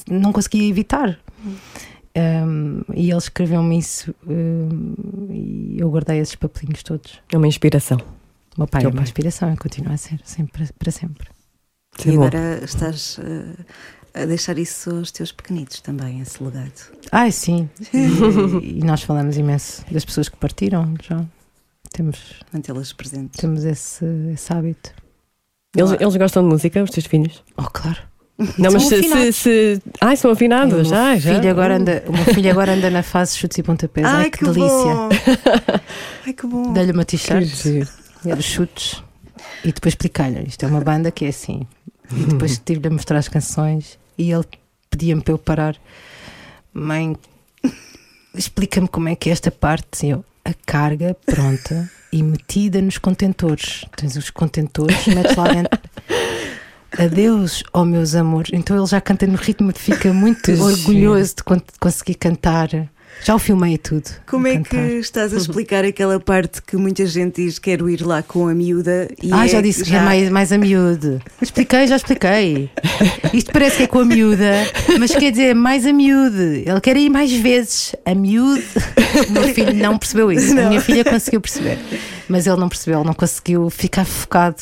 não 0.09 0.31
conseguia 0.31 0.67
evitar. 0.69 1.19
Um, 2.17 2.81
e 2.95 3.09
ele 3.09 3.17
escreveu-me 3.17 3.77
isso 3.77 4.13
um, 4.27 5.27
e 5.31 5.77
eu 5.79 5.89
guardei 5.89 6.19
esses 6.19 6.35
papelinhos 6.35 6.83
todos. 6.83 7.19
É 7.31 7.37
uma 7.37 7.47
inspiração. 7.47 7.97
O 8.57 8.61
meu 8.61 8.67
pai 8.67 8.81
Teu 8.81 8.89
é 8.89 8.91
uma 8.91 8.97
pai. 8.97 9.03
inspiração 9.03 9.53
e 9.53 9.57
continua 9.57 9.93
a 9.93 9.97
ser, 9.97 10.19
sempre, 10.23 10.67
para 10.77 10.91
sempre. 10.91 11.27
É 12.05 12.09
E 12.09 12.17
bom. 12.17 12.23
agora 12.25 12.63
estás 12.63 13.19
eh, 13.19 14.21
a 14.21 14.25
deixar 14.25 14.57
isso 14.57 14.89
aos 14.89 15.11
teus 15.11 15.31
pequenitos 15.31 15.79
também, 15.81 16.19
esse 16.19 16.43
legado. 16.43 16.91
Ai, 17.11 17.31
sim. 17.31 17.69
E, 17.93 17.97
e 18.79 18.83
nós 18.83 19.01
falamos 19.03 19.37
imenso 19.37 19.85
das 19.91 20.03
pessoas 20.03 20.27
que 20.27 20.35
partiram 20.37 20.93
já. 21.01 21.23
Temos, 21.91 22.33
Mantê-las 22.51 22.91
presentes. 22.91 23.39
temos 23.39 23.63
esse, 23.63 24.05
esse 24.33 24.51
hábito. 24.51 24.91
Eles, 25.75 25.91
eles 25.93 26.15
gostam 26.17 26.43
de 26.43 26.49
música, 26.49 26.83
os 26.83 26.89
teus 26.89 27.05
filhos? 27.05 27.43
Oh, 27.55 27.63
claro. 27.63 27.99
Não, 28.57 28.71
mas 28.71 28.83
se, 28.83 29.03
se, 29.03 29.33
se- 29.33 29.81
Ai, 29.99 30.15
são 30.15 30.31
afinados. 30.31 30.91
Ai, 30.93 31.19
já. 31.19 31.35
filho 31.35 31.49
agora 31.51 31.75
anda, 31.75 32.03
o 32.07 32.13
meu 32.13 32.23
filho 32.25 32.49
agora 32.49 32.73
anda 32.73 32.89
na 32.89 33.03
fase 33.03 33.37
chutes 33.37 33.57
e 33.57 33.63
pontapés. 33.63 34.05
Ai, 34.07 34.29
que, 34.31 34.45
delícia. 34.45 34.67
bom! 34.69 35.09
Ai, 36.25 36.33
que 36.33 36.47
bom! 36.47 36.71
Dei-lhe 36.73 36.91
uma 36.93 37.03
Que 37.03 37.17
t-shirt, 37.17 37.45
giro. 37.45 37.87
era 38.25 38.41
chutes. 38.41 39.03
E 39.65 39.73
depois 39.73 39.91
expliquei-lhe: 39.93 40.45
isto 40.47 40.63
é 40.63 40.67
uma 40.69 40.79
banda 40.81 41.11
que 41.11 41.25
é 41.25 41.29
assim. 41.29 41.67
E 42.11 42.23
depois 42.25 42.57
tive-lhe 42.63 42.87
a 42.87 42.91
mostrar 42.91 43.17
as 43.17 43.27
canções 43.27 43.99
e 44.17 44.31
ele 44.31 44.45
pedia-me 44.89 45.21
para 45.21 45.33
eu 45.33 45.37
parar. 45.37 45.75
Mãe, 46.73 47.15
explica-me 48.33 48.87
como 48.87 49.09
é 49.09 49.15
que 49.15 49.29
é 49.29 49.33
esta 49.33 49.51
parte. 49.51 50.05
E 50.05 50.11
eu, 50.11 50.23
a 50.45 50.53
carga 50.65 51.15
pronta 51.25 51.89
e 52.11 52.23
metida 52.23 52.81
nos 52.81 52.97
contentores. 52.97 53.85
Tens 53.95 54.15
os 54.15 54.29
contentores, 54.29 55.05
metes 55.07 55.35
lá 55.35 55.47
dentro. 55.51 55.79
Adeus, 56.97 57.63
ó 57.73 57.83
meus 57.85 58.15
amores. 58.15 58.51
Então 58.53 58.77
ele 58.77 58.87
já 58.87 58.99
canta 59.01 59.25
no 59.27 59.35
ritmo, 59.37 59.71
fica 59.75 60.11
muito 60.13 60.41
Que 60.43 60.53
orgulhoso 60.53 61.35
de 61.37 61.43
con- 61.43 61.61
conseguir 61.79 62.15
cantar. 62.15 62.69
Já 63.21 63.35
o 63.35 63.39
filmei 63.39 63.77
tudo. 63.77 64.09
Como 64.25 64.47
é 64.47 64.57
que 64.57 64.63
cantar. 64.69 64.91
estás 64.91 65.33
a 65.33 65.37
explicar 65.37 65.83
aquela 65.83 66.19
parte 66.21 66.61
que 66.61 66.77
muita 66.77 67.05
gente 67.05 67.41
diz 67.43 67.59
quero 67.59 67.89
ir 67.89 68.01
lá 68.01 68.23
com 68.23 68.47
a 68.47 68.53
miúda 68.53 69.09
e 69.21 69.29
Ah, 69.33 69.43
é 69.45 69.47
já 69.49 69.59
disse 69.61 69.83
que 69.83 69.93
é 69.93 69.99
mais, 69.99 70.29
mais 70.29 70.53
a 70.53 70.57
miúde. 70.57 71.19
Expliquei, 71.41 71.85
já 71.87 71.97
expliquei. 71.97 72.69
Isto 73.33 73.51
parece 73.51 73.77
que 73.77 73.83
é 73.83 73.87
com 73.87 73.99
a 73.99 74.05
miúda, 74.05 74.51
mas 74.97 75.11
quer 75.13 75.31
dizer 75.31 75.53
mais 75.53 75.85
a 75.85 75.91
miúde. 75.91 76.63
Ele 76.65 76.79
quer 76.81 76.95
ir 76.95 77.09
mais 77.09 77.29
vezes. 77.33 77.93
A 78.05 78.15
miúde. 78.15 78.63
O 79.27 79.31
meu 79.33 79.43
filho 79.53 79.73
não 79.73 79.97
percebeu 79.97 80.31
isso. 80.31 80.57
A 80.57 80.69
minha 80.69 80.79
filha 80.79 81.03
conseguiu 81.03 81.41
perceber. 81.41 81.77
Mas 82.29 82.47
ele 82.47 82.57
não 82.57 82.69
percebeu, 82.69 82.99
ele 82.99 83.07
não 83.07 83.13
conseguiu 83.15 83.69
ficar 83.69 84.05
focado 84.05 84.61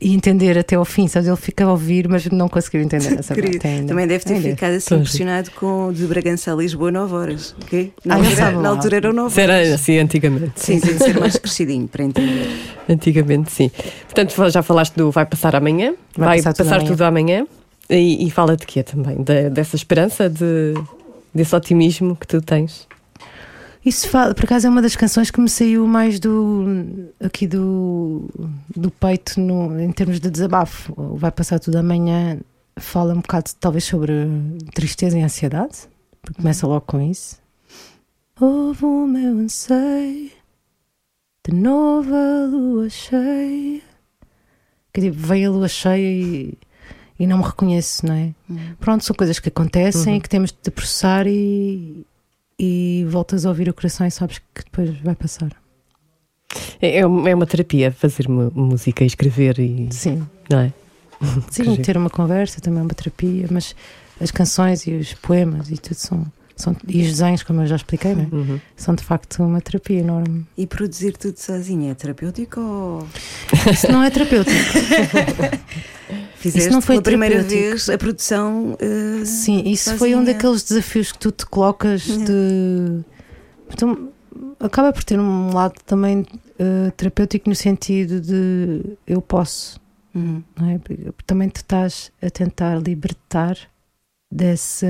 e 0.00 0.14
entender 0.14 0.58
até 0.58 0.76
ao 0.76 0.84
fim. 0.84 1.08
Sabes? 1.08 1.26
Ele 1.28 1.36
fica 1.36 1.64
a 1.64 1.70
ouvir, 1.70 2.08
mas 2.08 2.26
não 2.26 2.48
conseguiu 2.48 2.82
entender 2.82 3.18
essa 3.18 3.34
Querido, 3.34 3.54
parte 3.58 3.66
ainda. 3.66 3.88
Também 3.88 4.06
deve 4.06 4.24
ter 4.24 4.34
Ainda. 4.34 4.48
ficado 4.50 4.72
assim 4.74 4.94
impressionado 4.96 5.50
com 5.52 5.92
de 5.92 6.06
Bragança 6.06 6.52
a 6.52 6.56
Lisboa 6.56 6.90
9 6.90 7.14
horas. 7.14 7.54
ok? 7.62 7.92
Na, 8.04 8.14
Ah, 8.14 8.18
altura, 8.18 8.36
sabe 8.36 8.56
na 8.58 8.68
altura 8.68 8.96
eram 8.96 9.12
9 9.12 9.28
Isso 9.30 9.40
era 9.40 9.54
horas. 9.54 9.72
assim 9.72 9.98
antigamente. 9.98 10.52
Sim, 10.56 10.80
tem 10.80 10.92
de 10.96 10.98
ser 11.04 11.18
mais 11.18 11.36
crescidinho 11.38 11.88
para 11.88 12.04
entender. 12.04 12.46
Antigamente, 12.88 13.50
sim. 13.52 13.70
Portanto, 14.04 14.50
já 14.50 14.62
falaste 14.62 14.94
do 14.94 15.10
vai 15.10 15.26
passar 15.26 15.56
amanhã, 15.56 15.94
vai, 16.16 16.28
Vai 16.28 16.36
passar, 16.38 16.54
passar 16.54 16.78
tudo 16.80 16.88
tudo 16.90 17.02
amanhã. 17.02 17.46
E, 17.88 18.26
e 18.26 18.30
fala 18.30 18.56
de 18.56 18.66
quê 18.66 18.82
também? 18.82 19.22
Da- 19.22 19.48
dessa 19.48 19.76
esperança, 19.76 20.28
de, 20.28 20.74
desse 21.34 21.54
otimismo 21.54 22.16
que 22.16 22.26
tu 22.26 22.40
tens. 22.42 22.86
Isso 23.86 24.08
fala, 24.08 24.34
por 24.34 24.44
acaso 24.44 24.66
é 24.66 24.70
uma 24.70 24.82
das 24.82 24.96
canções 24.96 25.30
que 25.30 25.40
me 25.40 25.48
saiu 25.48 25.86
mais 25.86 26.18
do 26.18 27.08
aqui 27.20 27.46
do, 27.46 28.28
do 28.74 28.90
peito 28.90 29.40
no, 29.40 29.80
em 29.80 29.92
termos 29.92 30.18
de 30.18 30.28
desabafo. 30.28 30.92
Vai 31.16 31.30
passar 31.30 31.60
tudo 31.60 31.76
amanhã 31.76 32.36
fala 32.78 33.14
um 33.14 33.20
bocado 33.20 33.50
talvez 33.60 33.84
sobre 33.84 34.12
tristeza 34.74 35.16
e 35.16 35.22
ansiedade, 35.22 35.88
porque 36.20 36.42
começa 36.42 36.66
logo 36.66 36.82
com 36.82 37.00
isso. 37.00 37.40
Houve 38.40 38.84
o 38.84 39.06
meu 39.06 39.38
anseio 39.38 40.32
de 41.46 41.54
nova 41.54 42.46
lua 42.50 42.90
cheia. 42.90 43.80
Que 44.92 45.00
tipo, 45.00 45.16
veio 45.16 45.50
a 45.50 45.52
lua 45.54 45.68
cheia 45.68 46.10
e, 46.10 46.58
e 47.20 47.26
não 47.26 47.38
me 47.38 47.44
reconheço, 47.44 48.04
não 48.04 48.14
é? 48.14 48.34
Pronto, 48.80 49.04
são 49.04 49.14
coisas 49.14 49.38
que 49.38 49.48
acontecem 49.48 50.16
e 50.16 50.20
que 50.20 50.28
temos 50.28 50.50
de 50.50 50.70
processar 50.72 51.26
e, 51.28 52.04
e 52.58 53.04
voltas 53.08 53.44
a 53.44 53.48
ouvir 53.48 53.68
o 53.68 53.74
coração 53.74 54.06
e 54.06 54.10
sabes 54.10 54.38
que 54.38 54.64
depois 54.64 54.90
vai 55.00 55.14
passar. 55.14 55.50
É, 56.80 56.98
é 56.98 57.06
uma 57.06 57.28
é 57.28 57.34
uma 57.34 57.46
terapia 57.46 57.90
fazer 57.92 58.28
música 58.28 59.04
e 59.04 59.06
escrever 59.06 59.58
e. 59.58 59.88
Sim, 59.92 60.26
Não 60.50 60.60
é? 60.60 60.72
sim, 61.50 61.76
ter 61.82 61.96
uma 61.96 62.10
conversa 62.10 62.60
também 62.60 62.80
é 62.80 62.82
uma 62.82 62.94
terapia, 62.94 63.46
mas 63.50 63.74
as 64.20 64.30
canções 64.30 64.86
e 64.86 64.92
os 64.94 65.12
poemas 65.14 65.70
e 65.70 65.76
tudo 65.78 65.96
são. 65.96 66.26
São 66.56 66.74
e 66.88 67.02
os 67.02 67.08
desenhos, 67.08 67.42
como 67.42 67.60
eu 67.60 67.66
já 67.66 67.76
expliquei, 67.76 68.14
não 68.14 68.22
é? 68.22 68.28
Uhum. 68.32 68.60
são 68.76 68.94
de 68.94 69.04
facto 69.04 69.42
uma 69.42 69.60
terapia 69.60 70.00
enorme. 70.00 70.46
E 70.56 70.66
produzir 70.66 71.16
tudo 71.16 71.36
sozinha 71.38 71.92
é 71.92 71.94
terapêutico 71.94 72.60
ou 72.60 73.06
Isso 73.70 73.92
não 73.92 74.02
é 74.02 74.10
terapêutico. 74.10 74.56
fizeste 76.36 76.70
não 76.70 76.80
foi 76.80 76.96
pela 76.96 77.02
primeira 77.02 77.42
vez 77.42 77.88
a 77.88 77.98
produção? 77.98 78.76
eh, 78.80 79.24
Sim, 79.24 79.62
isso 79.66 79.96
foi 79.96 80.14
um 80.14 80.18
sozinha? 80.18 80.34
daqueles 80.34 80.62
desafios 80.62 81.12
que 81.12 81.18
tu 81.18 81.30
te 81.30 81.46
colocas 81.46 82.02
de. 82.02 83.00
Então, 83.72 84.08
acaba 84.60 84.92
por 84.92 85.04
ter 85.04 85.18
um 85.18 85.52
lado 85.52 85.74
também 85.84 86.24
eh, 86.58 86.90
terapêutico 86.96 87.48
no 87.48 87.54
sentido 87.54 88.20
de 88.20 88.96
eu 89.06 89.20
posso. 89.20 89.78
Uhum. 90.14 90.42
não 90.58 90.70
é? 90.70 90.78
Porque 90.78 91.12
Também 91.26 91.48
te 91.50 91.56
estás 91.56 92.10
a 92.22 92.30
tentar 92.30 92.76
libertar 92.78 93.58
desse, 94.32 94.86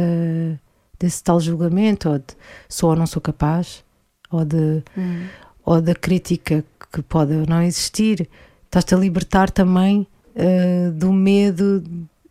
desse 0.98 1.22
tal 1.22 1.40
julgamento, 1.40 2.08
ou 2.08 2.18
de 2.18 2.24
sou 2.68 2.90
ou 2.90 2.96
não 2.96 3.06
sou 3.06 3.20
capaz, 3.22 3.84
ou, 4.30 4.44
de, 4.44 4.82
Uhum. 4.96 5.26
ou 5.64 5.80
da 5.80 5.94
crítica 5.94 6.64
que 6.92 7.02
pode 7.02 7.34
ou 7.34 7.46
não 7.46 7.62
existir. 7.62 8.28
Estás-te 8.64 8.94
a 8.94 8.98
libertar 8.98 9.50
também 9.50 10.06
eh, 10.34 10.90
do 10.94 11.12
medo, 11.12 11.82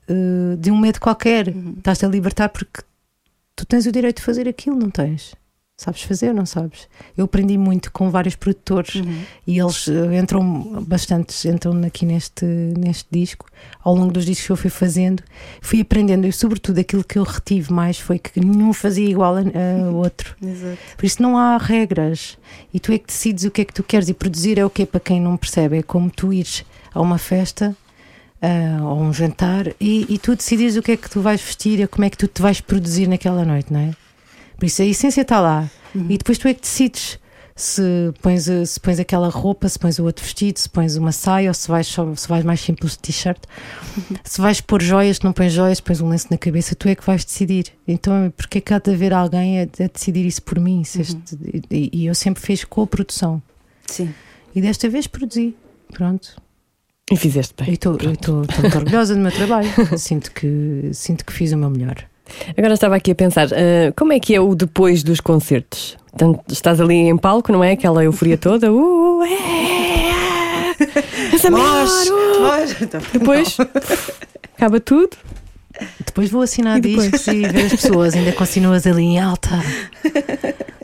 eh, 0.08 0.56
de 0.58 0.72
um 0.72 0.78
medo 0.78 1.00
qualquer. 1.00 1.48
Uhum. 1.50 1.76
Estás-te 1.78 2.06
a 2.06 2.10
libertar 2.10 2.50
porque 2.50 2.82
tu 3.56 3.66
tens 3.66 3.86
o 3.86 3.92
direito 3.92 4.18
de 4.18 4.24
fazer 4.24 4.48
aquilo, 4.48 4.78
não 4.78 4.90
tens? 4.90 5.34
Sabes 5.78 6.04
fazer, 6.04 6.34
não 6.34 6.46
sabes? 6.46 6.88
Eu 7.18 7.26
aprendi 7.26 7.58
muito 7.58 7.92
com 7.92 8.10
vários 8.10 8.34
produtores 8.34 8.96
Uhum. 8.96 9.22
e 9.46 9.60
eles 9.60 9.90
eh, 9.90 10.18
entram 10.18 10.82
bastantes 10.88 11.44
entram 11.44 11.84
aqui 11.84 12.06
neste, 12.06 12.46
neste 12.46 13.06
disco 13.12 13.46
ao 13.84 13.94
longo 13.94 14.14
dos 14.14 14.26
discos 14.26 14.46
que 14.46 14.52
eu 14.54 14.56
fui 14.56 14.70
fazendo 14.70 15.22
fui 15.60 15.82
aprendendo 15.82 16.26
e 16.26 16.32
sobretudo 16.32 16.80
aquilo 16.80 17.04
que 17.04 17.20
eu 17.20 17.24
retive 17.24 17.74
mais 17.74 18.00
foi 18.00 18.18
que 18.20 18.40
nenhum 18.40 18.72
fazia 18.72 19.06
igual 19.10 19.36
a, 19.36 19.42
a 19.42 19.92
outro 19.92 20.34
Exato. 20.42 20.78
por 20.96 21.06
isso 21.06 21.22
não 21.22 21.38
há 21.38 21.58
regras 21.58 22.38
e 22.74 22.80
tu 22.80 22.94
é 22.94 22.98
que 22.98 23.08
decides 23.08 23.44
o 23.44 23.52
que 23.52 23.60
é 23.62 23.66
que 23.66 23.74
tu 23.74 23.84
queres 23.84 24.08
e 24.08 24.14
produzir 24.14 24.58
é 24.58 24.66
o 24.66 24.70
que 24.70 24.84
é 24.84 24.86
para 24.86 25.02
quem 25.02 25.20
não 25.20 25.36
percebe 25.36 25.80
é 25.80 25.84
como 25.84 26.10
tu 26.10 26.32
ires 26.32 26.64
a 26.94 27.02
uma 27.02 27.18
festa 27.18 27.76
ah, 28.42 28.82
ou 28.82 29.02
um 29.02 29.12
jantar 29.12 29.68
e, 29.82 30.06
e 30.08 30.18
tu 30.20 30.38
decidires 30.38 30.78
o 30.78 30.82
que 30.82 30.94
é 30.94 30.98
que 30.98 31.10
tu 31.10 31.20
vais 31.20 31.42
vestir 31.42 31.82
e 31.82 31.88
como 31.88 32.06
é 32.06 32.10
que 32.10 32.18
tu 32.18 32.30
te 32.30 32.42
vais 32.42 32.62
produzir 32.62 33.08
naquela 33.08 33.44
noite 33.44 33.74
não 33.74 33.82
é? 33.82 33.92
Por 34.58 34.66
isso 34.66 34.82
a 34.82 34.86
essência 34.86 35.22
está 35.22 35.40
lá 35.40 35.70
e 36.10 36.18
depois 36.18 36.38
tu 36.38 36.48
é 36.48 36.54
que 36.54 36.62
decides 36.62 37.20
se 37.58 37.82
pões, 38.22 38.50
a- 38.50 38.66
se 38.66 38.78
pões 38.82 39.00
aquela 39.00 39.30
roupa, 39.30 39.70
se 39.70 39.80
pões 39.80 39.98
o 39.98 40.04
outro 40.04 40.22
vestido, 40.26 40.60
se 40.60 40.68
pões 40.70 40.98
uma 40.98 41.14
saia 41.14 41.50
ou 41.50 41.54
se 41.54 41.70
vais, 41.70 41.88
só, 41.88 42.14
se 42.14 42.28
vais 42.28 42.44
mais 42.44 42.60
simples 42.60 42.92
de 42.94 43.00
t-shirt, 43.00 43.38
se 44.26 44.42
vais 44.42 44.60
pôr 44.60 44.82
joias, 44.82 45.18
se 45.18 45.24
não 45.24 45.32
pões 45.32 45.54
joias, 45.54 45.80
pões 45.80 46.02
um 46.02 46.10
lenço 46.10 46.28
na 46.30 46.38
cabeça, 46.38 46.76
tu 46.76 46.90
é 46.90 46.96
que 46.96 47.06
vais 47.06 47.24
decidir. 47.24 47.68
Então, 47.88 48.34
porque 48.36 48.58
é 48.58 48.62
que 48.62 48.74
há 48.74 48.80
de 48.80 48.92
haver 48.92 49.14
alguém 49.14 49.62
a, 49.62 49.64
a 49.64 49.88
decidir 49.88 50.26
isso 50.26 50.42
por 50.44 50.60
mim? 50.60 50.84
Se 50.84 51.00
este- 51.02 51.38
e, 51.72 51.90
e 51.94 52.06
eu 52.08 52.14
sempre 52.16 52.44
fiz 52.44 52.66
co-produção. 52.66 53.42
Sim. 53.88 54.14
E 54.54 54.60
desta 54.62 54.90
vez 54.90 55.08
produzi. 55.08 55.56
Pronto. 55.94 56.36
E 57.10 57.16
fizeste 57.16 57.54
bem. 57.58 57.74
estou 57.74 57.94
eu 58.02 58.12
estou- 58.14 58.42
estou 58.44 58.62
muito 58.64 58.78
orgulhosa 58.78 59.16
do 59.16 59.22
meu 59.22 59.32
trabalho. 59.32 59.70
sinto, 59.98 60.30
que, 60.32 60.90
sinto 60.92 61.24
que 61.24 61.32
fiz 61.32 61.54
o 61.54 61.58
meu 61.58 61.70
melhor. 61.70 62.04
Agora 62.58 62.74
estava 62.74 62.96
aqui 62.96 63.12
a 63.12 63.16
pensar, 63.16 63.48
ah, 63.54 63.92
como 63.96 64.14
é 64.14 64.20
que 64.20 64.34
é 64.36 64.42
o 64.42 64.56
depois 64.56 65.04
dos 65.04 65.20
concertos? 65.20 65.98
Portanto, 66.12 66.42
estás 66.50 66.80
ali 66.80 66.96
em 66.96 67.18
palco, 67.18 67.52
não 67.52 67.64
é? 67.64 67.74
Aquela 67.74 68.04
euforia 68.04 68.38
toda. 68.38 68.72
Uh, 68.72 69.24
é, 69.24 69.34
é, 69.34 71.48
a 71.48 71.52
melhor, 71.52 71.86
uh. 71.86 72.40
Nós- 72.42 72.76
Depois 73.12 73.58
acaba 74.56 74.80
tudo. 74.80 75.18
Depois 76.06 76.30
vou 76.30 76.42
assinar 76.42 76.78
E 76.78 76.82
depois? 76.82 77.12
discos 77.12 77.28
e 77.28 77.42
ver 77.48 77.66
as 77.66 77.72
pessoas, 77.74 78.16
ainda 78.16 78.32
continuas 78.32 78.88
ali 78.88 79.04
em 79.04 79.20
alta. 79.20 79.50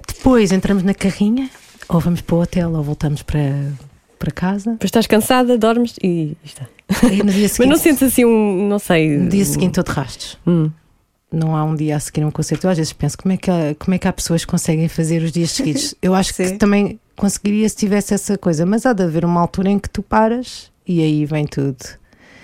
Depois 0.07 0.51
entramos 0.51 0.83
na 0.83 0.93
carrinha, 0.93 1.49
ou 1.87 1.99
vamos 1.99 2.21
para 2.21 2.35
o 2.35 2.41
hotel, 2.41 2.73
ou 2.73 2.83
voltamos 2.83 3.21
para, 3.23 3.53
para 4.19 4.31
casa. 4.31 4.71
Depois 4.71 4.89
estás 4.89 5.07
cansada, 5.07 5.57
dormes 5.57 5.95
e 6.03 6.35
está. 6.43 6.65
E 7.09 7.23
no 7.23 7.31
dia 7.31 7.43
Mas 7.43 7.51
seguinte, 7.53 7.71
não 7.71 7.77
sentes 7.77 8.03
assim 8.03 8.25
um, 8.25 8.67
não 8.67 8.79
sei. 8.79 9.17
no 9.17 9.29
dia 9.29 9.45
seguinte 9.45 9.79
estou 9.79 9.83
de 9.85 9.91
rastos. 9.91 10.37
Hum. 10.45 10.69
Não 11.31 11.55
há 11.55 11.63
um 11.63 11.75
dia 11.75 11.95
a 11.95 11.99
seguir 11.99 12.25
um 12.25 12.31
concerto. 12.31 12.67
Eu 12.67 12.71
às 12.71 12.77
vezes 12.77 12.91
penso 12.91 13.17
como 13.17 13.33
é 13.33 13.37
que 13.37 13.49
há, 13.49 13.75
como 13.79 13.95
é 13.95 13.97
que 13.97 14.07
há 14.07 14.11
pessoas 14.11 14.43
que 14.43 14.51
conseguem 14.51 14.87
fazer 14.89 15.23
os 15.23 15.31
dias 15.31 15.51
seguidos. 15.51 15.95
Eu 16.01 16.13
acho 16.13 16.33
que 16.33 16.51
também 16.57 16.99
conseguiria 17.15 17.67
se 17.69 17.75
tivesse 17.75 18.13
essa 18.13 18.37
coisa, 18.37 18.65
mas 18.65 18.85
há 18.85 18.93
de 18.93 19.03
haver 19.03 19.23
uma 19.23 19.39
altura 19.39 19.69
em 19.69 19.79
que 19.79 19.89
tu 19.89 20.01
paras 20.03 20.69
e 20.85 21.01
aí 21.01 21.25
vem 21.25 21.45
tudo. 21.45 21.77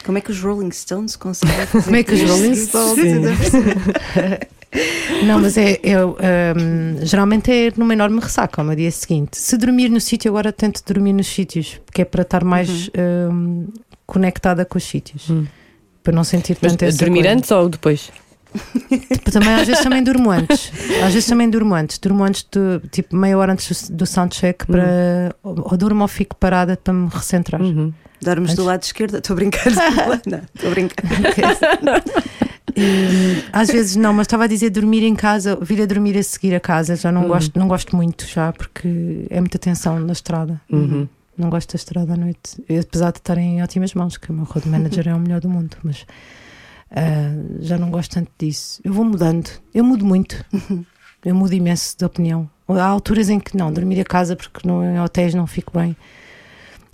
Como 0.05 0.17
é 0.17 0.21
que 0.21 0.31
os 0.31 0.41
Rolling 0.41 0.71
Stones 0.71 1.17
conseguem 1.17 1.65
fazer 1.65 1.83
Como 1.83 1.95
é 1.97 2.03
que 2.03 2.13
os? 2.13 2.21
Rolling 2.21 2.55
Stones? 2.55 3.51
Não, 5.25 5.39
mas 5.39 5.57
é, 5.57 5.79
é, 5.83 5.97
hum, 6.03 6.97
geralmente 7.01 7.51
é 7.51 7.73
numa 7.75 7.93
enorme 7.93 8.19
ressaca 8.19 8.61
ao 8.61 8.75
dia 8.75 8.91
seguinte. 8.91 9.37
Se 9.37 9.57
dormir 9.57 9.89
no 9.89 9.99
sítio, 9.99 10.29
agora 10.29 10.51
tento 10.51 10.81
dormir 10.85 11.13
nos 11.13 11.27
sítios, 11.27 11.79
porque 11.85 12.01
é 12.01 12.05
para 12.05 12.21
estar 12.21 12.43
mais 12.43 12.89
hum, 13.31 13.67
conectada 14.05 14.63
com 14.65 14.77
os 14.77 14.83
sítios. 14.83 15.29
Hum. 15.29 15.45
Para 16.03 16.13
não 16.13 16.23
sentir 16.23 16.57
Mas 16.61 16.71
tanto 16.71 16.85
essa 16.85 16.97
dormir 16.97 17.23
coisa. 17.23 17.35
antes 17.35 17.51
ou 17.51 17.67
depois? 17.67 18.11
Tipo, 18.89 19.31
também, 19.31 19.53
às 19.53 19.67
vezes 19.67 19.83
também 19.83 20.03
durmo 20.03 20.31
antes. 20.31 20.71
Às 21.05 21.13
vezes 21.13 21.25
também 21.27 21.49
durmo 21.49 21.73
antes. 21.75 21.97
Durmo 21.97 22.23
antes 22.23 22.43
de, 22.51 22.79
tipo, 22.89 23.15
meia 23.15 23.37
hora 23.37 23.53
antes 23.53 23.89
do, 23.89 23.97
do 23.97 24.05
soundcheck 24.05 24.65
para. 24.67 25.35
Ou, 25.43 25.71
ou 25.71 25.77
durmo 25.77 26.01
ou 26.03 26.07
fico 26.07 26.35
parada 26.35 26.77
para 26.77 26.93
me 26.93 27.09
recentrar. 27.11 27.61
Uhum. 27.61 27.93
Dormes 28.21 28.49
do 28.55 28.61
Antes- 28.61 28.65
lado 28.65 28.83
esquerdo? 28.83 29.17
Estou 29.17 29.33
a 29.33 29.35
brincar. 29.37 29.65
Não, 30.25 30.41
estou 30.55 30.69
a 30.69 30.73
brincar. 30.73 31.03
E, 32.75 33.43
às 33.51 33.69
vezes 33.69 33.95
não, 33.95 34.13
mas 34.13 34.25
estava 34.27 34.43
a 34.43 34.47
dizer 34.47 34.69
dormir 34.69 35.03
em 35.03 35.15
casa, 35.15 35.57
vir 35.61 35.81
a 35.81 35.85
dormir 35.85 36.17
a 36.17 36.21
seguir 36.23 36.53
a 36.53 36.59
casa. 36.59 36.95
Já 36.95 37.11
não, 37.11 37.21
Uhum. 37.23 37.27
gosto, 37.29 37.57
não 37.59 37.67
gosto 37.67 37.95
muito 37.95 38.25
já, 38.27 38.51
porque 38.53 39.25
é 39.29 39.39
muita 39.39 39.57
tensão 39.57 39.99
na 39.99 40.13
estrada. 40.13 40.61
Uhum. 40.71 41.07
Não 41.37 41.49
gosto 41.49 41.71
da 41.73 41.75
estrada 41.77 42.13
à 42.13 42.17
noite. 42.17 42.61
Apesar 42.79 43.11
de 43.11 43.19
estar 43.19 43.37
em 43.37 43.61
ótimas 43.63 43.93
mãos, 43.93 44.17
que 44.17 44.29
o 44.31 44.33
meu 44.33 44.45
road 44.45 44.67
manager 44.67 45.07
é 45.07 45.13
o 45.15 45.19
melhor 45.19 45.39
do 45.39 45.49
mundo, 45.49 45.75
mas 45.83 46.05
ah, 46.91 47.33
já 47.59 47.77
não 47.77 47.89
gosto 47.89 48.13
tanto 48.13 48.31
disso. 48.37 48.81
Eu 48.83 48.93
vou 48.93 49.05
mudando, 49.05 49.49
eu 49.73 49.83
mudo 49.83 50.05
muito, 50.05 50.43
eu 51.23 51.35
mudo 51.35 51.53
imenso 51.53 51.97
de 51.97 52.05
opinião. 52.05 52.49
Há 52.67 52.83
alturas 52.83 53.29
em 53.29 53.39
que 53.39 53.55
não, 53.55 53.71
dormir 53.71 53.99
a 54.01 54.05
casa 54.05 54.35
porque 54.35 54.67
no, 54.67 54.83
em 54.83 54.99
hotéis 54.99 55.33
não 55.33 55.47
fico 55.47 55.77
bem, 55.77 55.95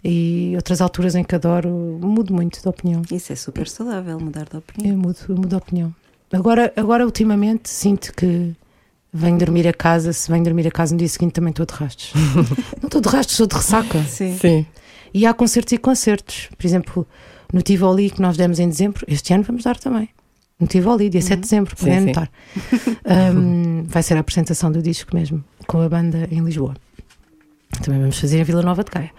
e 0.03 0.51
outras 0.55 0.81
alturas 0.81 1.15
em 1.15 1.23
que 1.23 1.33
adoro, 1.33 1.69
mudo 2.01 2.33
muito 2.33 2.61
de 2.61 2.67
opinião. 2.67 3.01
Isso 3.09 3.31
é 3.31 3.35
super 3.35 3.67
saudável, 3.69 4.19
mudar 4.19 4.45
de 4.49 4.57
opinião. 4.57 4.93
Eu 4.93 4.99
mudo, 4.99 5.17
eu 5.29 5.35
mudo 5.35 5.47
de 5.47 5.55
opinião. 5.55 5.95
Agora, 6.31 6.73
agora, 6.75 7.05
ultimamente, 7.05 7.69
sinto 7.69 8.13
que 8.13 8.53
venho 9.13 9.37
dormir 9.37 9.65
a 9.65 9.71
casa. 9.71 10.11
Se 10.11 10.29
venho 10.29 10.43
dormir 10.43 10.67
a 10.67 10.71
casa 10.71 10.93
no 10.93 10.99
dia 10.99 11.07
seguinte, 11.07 11.31
também 11.33 11.51
estou 11.51 11.65
de 11.65 11.73
rastos. 11.73 12.11
não 12.81 12.87
estou 12.87 12.99
de 12.99 13.07
rastos, 13.07 13.33
estou 13.35 13.47
de 13.47 13.55
ressaca. 13.55 14.03
Sim. 14.03 14.37
Sim. 14.37 14.65
E 15.13 15.25
há 15.25 15.33
concertos 15.33 15.71
e 15.71 15.77
concertos. 15.77 16.49
Por 16.57 16.65
exemplo, 16.65 17.07
no 17.53 17.61
Tivoli, 17.61 18.09
que 18.09 18.21
nós 18.21 18.35
demos 18.35 18.59
em 18.59 18.67
dezembro, 18.67 19.05
este 19.07 19.33
ano 19.33 19.43
vamos 19.43 19.63
dar 19.63 19.77
também. 19.77 20.09
No 20.59 20.67
Tivoli, 20.67 21.09
dia 21.09 21.21
7 21.21 21.35
de 21.35 21.41
dezembro, 21.41 21.75
podem 21.75 21.97
anotar. 21.97 22.29
Um, 23.05 23.83
vai 23.83 24.01
ser 24.01 24.15
a 24.15 24.21
apresentação 24.21 24.71
do 24.71 24.81
disco 24.81 25.13
mesmo, 25.13 25.43
com 25.67 25.81
a 25.81 25.89
banda 25.89 26.25
em 26.31 26.39
Lisboa. 26.39 26.73
Também 27.83 27.99
vamos 27.99 28.17
fazer 28.17 28.39
em 28.39 28.43
Vila 28.45 28.61
Nova 28.61 28.81
de 28.81 28.89
Gaia. 28.89 29.11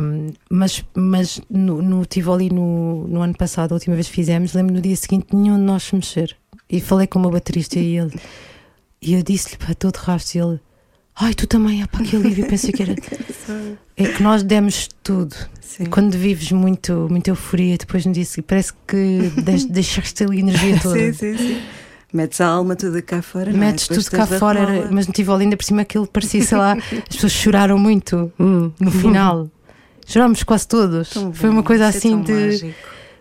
Um, 0.00 0.32
mas 0.50 0.84
mas 0.94 1.40
no, 1.48 1.80
no 1.80 2.04
Tivoli, 2.04 2.50
no, 2.50 3.08
no 3.08 3.22
ano 3.22 3.34
passado, 3.34 3.72
a 3.72 3.74
última 3.74 3.94
vez 3.94 4.08
que 4.08 4.14
fizemos, 4.14 4.52
lembro 4.52 4.74
no 4.74 4.80
dia 4.82 4.94
seguinte, 4.94 5.34
nenhum 5.34 5.56
de 5.56 5.62
nós 5.62 5.84
se 5.84 5.94
mexer. 5.94 6.36
E 6.68 6.80
falei 6.80 7.06
com 7.06 7.18
o 7.18 7.22
meu 7.22 7.30
baterista 7.30 7.78
e 7.78 7.96
ele, 7.96 8.14
e 9.00 9.14
eu 9.14 9.22
disse-lhe, 9.22 9.56
de 9.56 9.98
rastro. 9.98 10.38
E 10.38 10.42
ele, 10.42 10.60
ai, 11.18 11.34
tu 11.34 11.46
também, 11.46 11.82
ah, 11.82 11.88
pá, 11.88 12.00
que 12.02 12.16
alívio. 12.16 12.46
Pensei 12.46 12.72
que 12.72 12.82
era. 12.82 12.94
É 13.96 14.04
que 14.04 14.22
nós 14.22 14.42
demos 14.42 14.88
tudo. 15.02 15.34
Sim. 15.60 15.86
Quando 15.86 16.16
vives 16.16 16.52
muito, 16.52 17.06
muita 17.10 17.30
euforia, 17.30 17.76
depois 17.76 18.06
no 18.06 18.12
dia 18.12 18.24
seguinte, 18.24 18.46
parece 18.48 18.72
que 18.86 19.30
deix- 19.42 19.64
deixaste 19.68 20.24
ali 20.24 20.36
a 20.38 20.40
energia 20.40 20.78
toda. 20.80 20.98
Sim, 20.98 21.12
sim, 21.12 21.36
sim. 21.36 21.60
Metes 22.12 22.40
a 22.40 22.46
alma 22.46 22.76
toda 22.76 23.02
cá 23.02 23.20
fora. 23.20 23.50
não 23.52 23.62
é? 23.62 23.66
Metes 23.66 23.88
Depois 23.88 24.06
tudo 24.06 24.16
cá 24.16 24.26
fora, 24.26 24.64
rola. 24.64 24.88
mas 24.90 25.06
no 25.06 25.12
Tivoli 25.12 25.44
ainda 25.44 25.56
por 25.56 25.64
cima 25.64 25.82
aquilo 25.82 26.06
parecia, 26.06 26.40
sei 26.42 26.56
lá, 26.56 26.72
as 26.74 27.14
pessoas 27.16 27.32
choraram 27.32 27.78
muito 27.78 28.32
Hum. 28.40 28.70
no 28.80 28.90
final. 28.92 29.50
Chorámos 30.06 30.42
quase 30.44 30.68
todos. 30.68 31.10
Tão 31.10 31.32
Foi 31.34 31.50
bom, 31.50 31.56
uma 31.56 31.62
coisa 31.62 31.84
é 31.84 31.88
assim 31.88 32.22
de. 32.22 32.32
mágico. 32.32 32.74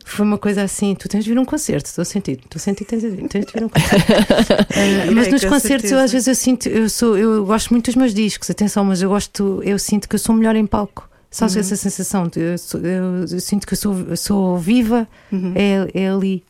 Foi 0.08 0.24
uma 0.24 0.38
coisa 0.38 0.62
assim, 0.62 0.94
tu 0.94 1.10
tens 1.10 1.24
de 1.24 1.32
vir 1.32 1.38
a 1.38 1.42
um 1.42 1.46
concerto, 1.46 1.88
estou 1.90 2.04
a 2.04 2.06
sentir, 2.06 2.34
estou 2.44 2.58
a 2.58 2.60
sentir, 2.60 2.86
tens 2.86 3.02
de 3.02 3.10
vir, 3.10 3.28
tens 3.28 3.46
de 3.48 3.52
vir 3.54 3.64
a 3.64 3.66
um 3.66 3.70
concerto. 3.70 4.06
Eh, 4.78 5.06
mas 5.12 5.26
Irei, 5.28 5.32
nos 5.32 5.46
concertos 5.46 5.92
eu 5.92 5.98
às 6.00 6.12
vezes 6.12 6.28
eu 6.28 6.36
sinto, 6.36 6.70
eu 6.70 6.88
sou, 6.90 7.18
eu 7.18 7.44
gosto 7.46 7.72
muito 7.72 7.86
dos 7.88 7.96
meus 7.96 8.14
discos, 8.14 8.48
atenção, 8.50 8.86
mas 8.86 9.02
eu 9.02 9.10
gosto, 9.10 9.62
eu 9.64 9.80
sinto 9.80 10.08
que 10.08 10.14
eu 10.16 10.20
sou 10.20 10.36
melhor 10.36 10.56
em 10.56 10.66
palco. 10.68 11.10
Sabes 11.32 11.56
Uhum. 11.56 11.62
essa 11.62 11.76
sensação? 11.76 12.28
de- 12.28 12.40
Eu, 12.40 12.58
sou- 12.58 12.80
eu- 12.82 13.26
eu 13.30 13.40
sinto 13.42 13.66
que 13.66 13.74
eu 13.74 13.78
sou, 13.78 14.16
sou 14.16 14.58
viva, 14.60 15.08
Uhum. 15.32 15.54
é, 15.56 15.90
é 16.04 16.10
ali. 16.10 16.44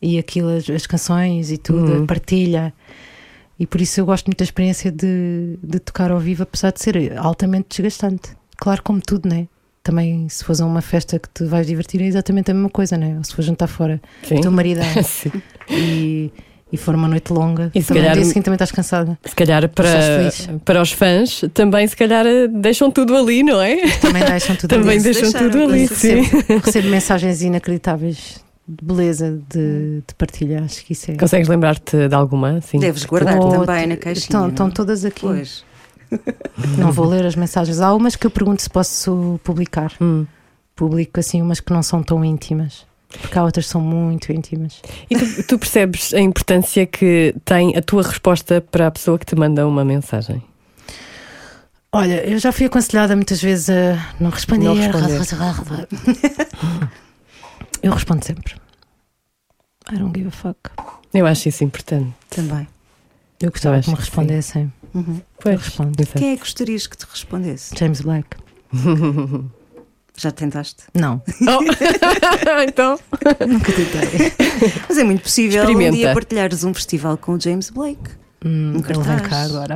E 0.00 0.18
aquilo, 0.18 0.48
as, 0.56 0.68
as 0.68 0.86
canções 0.86 1.50
e 1.52 1.58
tudo, 1.58 1.92
Uhum. 1.92 2.04
a 2.04 2.06
partilha. 2.06 2.72
E 3.60 3.66
por 3.66 3.80
isso 3.80 4.00
eu 4.00 4.06
gosto 4.06 4.26
muito 4.26 4.38
da 4.38 4.44
experiência 4.44 4.90
de, 4.90 5.58
de 5.62 5.78
tocar 5.80 6.10
ao 6.10 6.18
vivo, 6.18 6.42
apesar 6.44 6.72
de 6.72 6.80
ser 6.82 7.16
altamente 7.18 7.68
desgastante. 7.82 8.30
Claro, 8.56 8.82
como 8.82 9.00
tudo, 9.00 9.28
né? 9.28 9.46
Também, 9.86 10.28
se 10.28 10.42
fores 10.42 10.60
a 10.60 10.66
uma 10.66 10.80
festa 10.80 11.16
que 11.16 11.28
te 11.32 11.44
vais 11.44 11.64
divertir, 11.64 12.02
é 12.02 12.06
exatamente 12.06 12.50
a 12.50 12.54
mesma 12.54 12.68
coisa, 12.70 12.96
né? 12.96 13.14
Ou 13.18 13.22
se 13.22 13.30
fores 13.30 13.44
jantar 13.46 13.68
fora, 13.68 14.00
Sim. 14.24 14.38
o 14.38 14.40
teu 14.40 14.50
marido 14.50 14.80
e, 15.70 16.32
e 16.72 16.76
for 16.76 16.94
uma 16.94 17.06
noite 17.06 17.32
longa, 17.32 17.70
E 17.74 17.80
se 17.80 17.88
também 17.88 18.02
no 18.02 18.08
calhar- 18.08 18.16
dia 18.16 18.24
seguinte 18.24 18.44
também 18.46 18.56
estás 18.56 18.72
cansada. 18.72 19.16
Se 19.24 19.34
calhar 19.36 19.68
para, 19.68 20.32
para 20.64 20.82
os 20.82 20.90
fãs 20.90 21.42
também 21.54 21.86
se 21.86 21.96
calhar 21.96 22.26
eh, 22.26 22.48
deixam 22.48 22.90
tudo 22.90 23.16
ali, 23.16 23.42
não 23.44 23.60
é? 23.62 23.76
Também 24.00 24.24
deixam 24.24 24.56
tudo 24.56 24.70
Também 24.74 24.94
ali. 24.96 25.02
deixam 25.04 25.32
tudo 25.32 25.62
ali, 25.62 25.88
com 25.88 25.94
sim. 25.94 26.20
recebo, 26.22 26.58
recebo 26.64 26.88
mensagens 26.88 27.42
inacreditáveis 27.42 28.44
de 28.68 28.84
beleza 28.84 29.40
de, 29.48 30.02
de 30.06 30.14
partilha. 30.18 30.64
Acho 30.64 30.84
que 30.84 30.94
isso 30.94 31.12
é. 31.12 31.14
Consegues 31.14 31.46
lembrar-te 31.46 32.08
de 32.08 32.14
alguma? 32.14 32.60
Sim. 32.60 32.80
Deves 32.80 33.04
guardar 33.04 33.38
Oh, 33.38 33.50
também 33.64 33.86
na 33.86 33.96
caixinha. 33.96 34.24
Estão, 34.24 34.40
não? 34.42 34.48
estão 34.48 34.70
todas 34.70 35.04
aqui. 35.04 35.20
Pois. 35.20 35.64
Não 36.78 36.92
vou 36.92 37.06
ler 37.06 37.24
as 37.26 37.36
mensagens. 37.36 37.80
Há 37.80 37.94
umas 37.94 38.16
que 38.16 38.26
eu 38.26 38.30
pergunto 38.30 38.62
se 38.62 38.70
posso 38.70 39.40
publicar. 39.42 39.92
Hum. 40.00 40.26
Publico 40.74 41.20
assim 41.20 41.40
umas 41.40 41.60
que 41.60 41.72
não 41.72 41.82
são 41.82 42.02
tão 42.02 42.24
íntimas. 42.24 42.86
Porque 43.08 43.38
há 43.38 43.44
outras 43.44 43.66
que 43.66 43.72
são 43.72 43.80
muito 43.80 44.32
íntimas. 44.32 44.82
E 45.08 45.16
tu, 45.16 45.42
tu 45.44 45.58
percebes 45.58 46.12
a 46.12 46.20
importância 46.20 46.84
que 46.86 47.34
tem 47.44 47.76
a 47.76 47.82
tua 47.82 48.02
resposta 48.02 48.60
para 48.60 48.88
a 48.88 48.90
pessoa 48.90 49.18
que 49.18 49.24
te 49.24 49.36
manda 49.36 49.66
uma 49.66 49.84
mensagem? 49.84 50.42
Olha, 51.92 52.28
eu 52.28 52.38
já 52.38 52.52
fui 52.52 52.66
aconselhada 52.66 53.16
muitas 53.16 53.40
vezes 53.40 53.70
a 53.70 54.14
não 54.20 54.30
responder. 54.30 54.66
Não 54.66 54.74
responder. 54.74 55.88
Eu 57.82 57.92
respondo 57.92 58.24
sempre. 58.24 58.54
I 59.90 59.96
don't 59.96 60.12
give 60.14 60.28
a 60.28 60.30
fuck. 60.30 60.58
Eu 61.14 61.26
acho 61.26 61.48
isso 61.48 61.64
importante. 61.64 62.12
Também. 62.28 62.66
Eu 63.40 63.50
gostava 63.50 63.76
Eu 63.76 63.82
que 63.82 63.90
me 63.90 63.96
respondessem. 63.96 64.72
Uhum. 64.96 65.20
Pois, 65.40 65.60
respondo. 65.60 65.92
exato. 66.00 66.18
Quem 66.18 66.30
é 66.32 66.34
que 66.34 66.40
gostarias 66.40 66.86
que 66.86 66.96
te 66.96 67.06
respondesse? 67.10 67.74
James 67.78 68.00
Black. 68.00 68.28
Já 70.18 70.30
tentaste? 70.30 70.84
Não, 70.94 71.20
Oh. 71.46 71.60
então, 72.66 72.98
nunca 73.46 73.70
tentei. 73.72 74.32
Mas 74.88 74.96
é 74.96 75.04
muito 75.04 75.22
possível 75.22 75.64
um 75.68 75.90
dia 75.90 76.14
partilhares 76.14 76.64
um 76.64 76.72
festival 76.72 77.18
com 77.18 77.32
o 77.34 77.40
James 77.40 77.68
Blake. 77.68 78.10
Hum, 78.44 78.72
Nunca 78.74 78.92
ele 78.94 79.02
vem 79.02 79.18
cá 79.18 79.42
agora. 79.42 79.74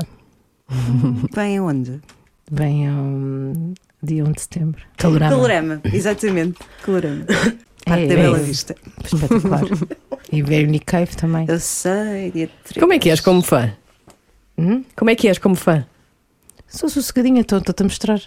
Bem 1.34 1.58
aonde? 1.58 2.00
Vem 2.50 2.88
um, 2.88 3.74
dia 4.02 4.24
1 4.24 4.32
de 4.32 4.40
setembro. 4.40 4.82
Calorama. 4.96 5.34
Colorama, 5.36 5.80
exatamente. 5.92 6.58
Colorama. 6.84 7.26
Parte 7.84 8.04
É, 8.04 8.06
da 8.06 8.14
é 8.14 8.16
Bela. 8.16 8.38
Vista. 8.38 8.74
Espetacular. 9.04 9.62
e 10.32 10.42
ver 10.42 10.66
Nick 10.68 10.86
Cave 10.86 11.14
também. 11.16 11.44
Eu 11.48 11.60
sei, 11.60 12.30
dia 12.30 12.48
3. 12.64 12.80
como 12.80 12.92
é 12.94 12.98
que 12.98 13.10
és 13.10 13.20
como 13.20 13.42
fã? 13.42 13.72
Hum? 14.60 14.84
Como 14.96 15.10
é 15.10 15.14
que 15.14 15.28
és 15.28 15.38
como 15.38 15.54
fã? 15.54 15.84
Sou 16.68 16.88
sossegadinha, 16.88 17.40
estou- 17.40 17.58
estou-te 17.58 17.80
a 17.82 17.84
mostrar. 17.84 18.20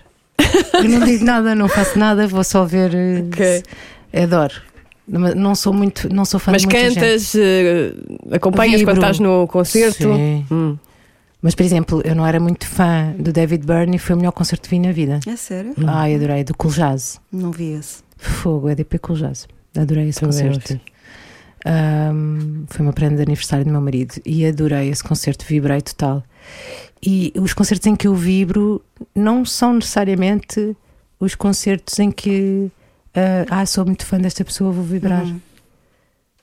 Eu 0.74 0.84
não 0.90 1.06
digo 1.06 1.24
nada, 1.24 1.56
não 1.56 1.70
faço 1.70 1.98
nada, 1.98 2.28
vou 2.28 2.44
só 2.44 2.66
ver. 2.66 2.94
eh, 2.94 3.24
Ok. 3.28 3.64
Adoro. 4.24 4.54
Não 5.08 5.54
sou 5.54 5.74
muito, 5.74 6.14
não 6.14 6.24
sou 6.26 6.40
fã 6.40 6.52
Mas 6.52 6.62
de 6.62 6.68
muita 6.68 6.82
gente. 6.90 6.96
cantas, 6.96 7.36
eh, 7.36 7.94
acompanhas 8.32 8.80
Vibro. 8.80 8.94
quando 8.94 8.98
estás 9.04 9.20
no 9.20 9.48
concerto? 9.48 10.14
Sim. 10.16 10.46
Hum. 10.50 10.78
Mas, 11.42 11.56
por 11.56 11.64
exemplo, 11.64 12.02
eu 12.06 12.16
não 12.16 12.26
era 12.26 12.40
muito 12.40 12.66
fã 12.66 13.14
do 13.20 13.34
David 13.34 13.66
Byrne 13.66 13.98
e 13.98 14.00
foi 14.00 14.16
o 14.16 14.18
melhor 14.18 14.32
concerto 14.32 14.64
que 14.70 14.70
vi 14.76 14.80
na 14.80 14.94
vida. 14.94 15.20
É 15.28 15.36
sério? 15.36 15.74
Ai, 15.88 16.16
adorei, 16.16 16.44
do 16.46 16.56
Cool 16.56 16.72
Jazz. 16.74 17.20
Não 17.32 17.52
vi 17.52 17.74
esse. 17.74 18.02
Fogo, 18.18 18.70
EDP 18.70 18.98
Cool 19.00 19.18
Jazz. 19.18 19.46
Adorei 19.78 20.08
esse 20.08 20.22
Também 20.22 20.38
concerto. 20.52 20.80
Ahm, 21.66 22.66
foi 22.68 22.86
uma 22.86 22.94
prenda 22.94 23.18
de 23.18 23.22
aniversário 23.24 23.64
do 23.66 23.72
meu 23.72 23.82
marido 23.82 24.16
e 24.26 24.46
adorei 24.46 24.90
esse 24.90 25.04
concerto, 25.04 25.46
vibrei 25.46 25.82
total. 25.82 26.24
E 27.02 27.34
os 27.36 27.54
concertos 27.54 27.88
em 27.88 27.96
que 27.96 28.08
eu 28.08 28.16
vibro 28.16 28.82
não 29.16 29.46
são 29.46 29.74
necessariamente 29.74 30.76
os 31.20 31.36
concertos 31.36 31.98
em 32.00 32.12
que 32.12 32.70
ah, 33.14 33.46
ah, 33.62 33.66
sou 33.66 33.86
muito 33.86 34.06
fã 34.06 34.20
desta 34.20 34.44
pessoa, 34.44 34.72
vou 34.72 34.84
vibrar. 34.84 35.24
Uhum. 35.24 35.40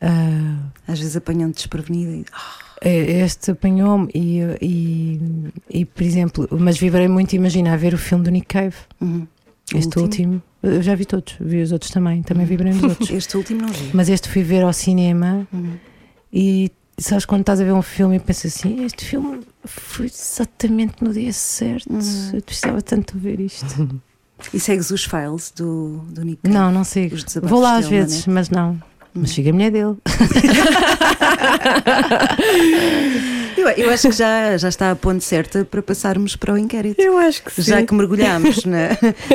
Ah, 0.01 0.71
Às 0.87 0.99
vezes 0.99 1.17
apanham-te 1.17 1.57
desprevenida 1.57 2.11
e. 2.13 2.25
Ah, 2.33 2.59
É, 2.83 3.21
Este 3.21 3.51
apanhou-me 3.51 4.09
e, 4.15 4.41
e, 4.63 5.21
e, 5.69 5.85
por 5.85 6.03
exemplo, 6.03 6.49
mas 6.53 6.79
vibrei 6.79 7.09
muito, 7.09 7.35
imagina, 7.35 7.75
a 7.75 7.77
ver 7.77 7.93
o 7.93 7.99
filme 7.99 8.25
do 8.25 8.31
Nick 8.31 8.47
Cave, 8.47 8.77
uhum. 9.01 9.27
este 9.75 9.99
último. 9.99 10.43
Eu 10.63 10.83
já 10.83 10.95
vi 10.95 11.05
todos, 11.07 11.37
vi 11.41 11.63
os 11.63 11.73
outros 11.73 11.91
também, 11.91 12.23
também 12.23 12.45
vibrei 12.47 12.73
nos 12.73 12.83
outros. 12.83 13.09
Este 13.11 13.37
último 13.37 13.63
não 13.63 13.69
vi. 13.69 13.91
Mas 13.95 14.09
este 14.09 14.29
fui 14.29 14.43
ver 14.43 14.63
ao 14.63 14.73
cinema 14.73 15.47
Uhum. 15.53 15.75
e 16.33 16.71
sabes 16.99 17.25
quando 17.25 17.41
estás 17.41 17.61
a 17.61 17.65
ver 17.65 17.73
um 17.73 17.81
filme 17.83 18.17
e 18.17 18.21
pensas 18.21 18.55
assim: 18.57 18.85
este 18.85 19.05
filme 19.05 19.41
foi 19.65 20.07
exatamente 20.07 21.03
no 21.03 21.13
dia 21.13 21.33
certo, 21.33 21.91
Uhum. 21.93 22.31
eu 22.35 22.43
precisava 22.43 22.83
tanto 22.83 23.15
de 23.17 23.21
ver 23.21 23.41
isto. 23.41 24.01
E 24.55 24.59
segues 24.59 24.91
os 24.91 25.05
files 25.05 25.53
do, 25.55 25.99
do 26.09 26.25
Nick? 26.25 26.49
Não, 26.49 26.73
não 26.73 26.83
desabafos 27.25 27.51
Vou 27.51 27.61
lá 27.61 27.77
às 27.77 27.87
dele, 27.87 28.01
vezes, 28.01 28.27
mas 28.27 28.49
não. 28.49 28.81
Mas 29.15 29.31
siga 29.31 29.51
a 29.51 29.53
mulher 29.53 29.71
dele. 29.73 29.97
Eu, 33.57 33.69
eu 33.69 33.91
acho 33.91 34.09
que 34.09 34.15
já, 34.17 34.57
já 34.57 34.69
está 34.69 34.91
a 34.91 34.97
ponto 34.97 35.23
certa 35.23 35.65
para 35.65 35.83
passarmos 35.83 36.35
para 36.37 36.55
o 36.55 36.59
inquérito. 36.59 37.01
Eu 37.01 37.19
acho 37.19 37.43
que 37.43 37.51
sim. 37.55 37.63
Já 37.63 37.83
que 37.85 37.93
mergulhámos 37.93 38.65
na. 38.65 38.89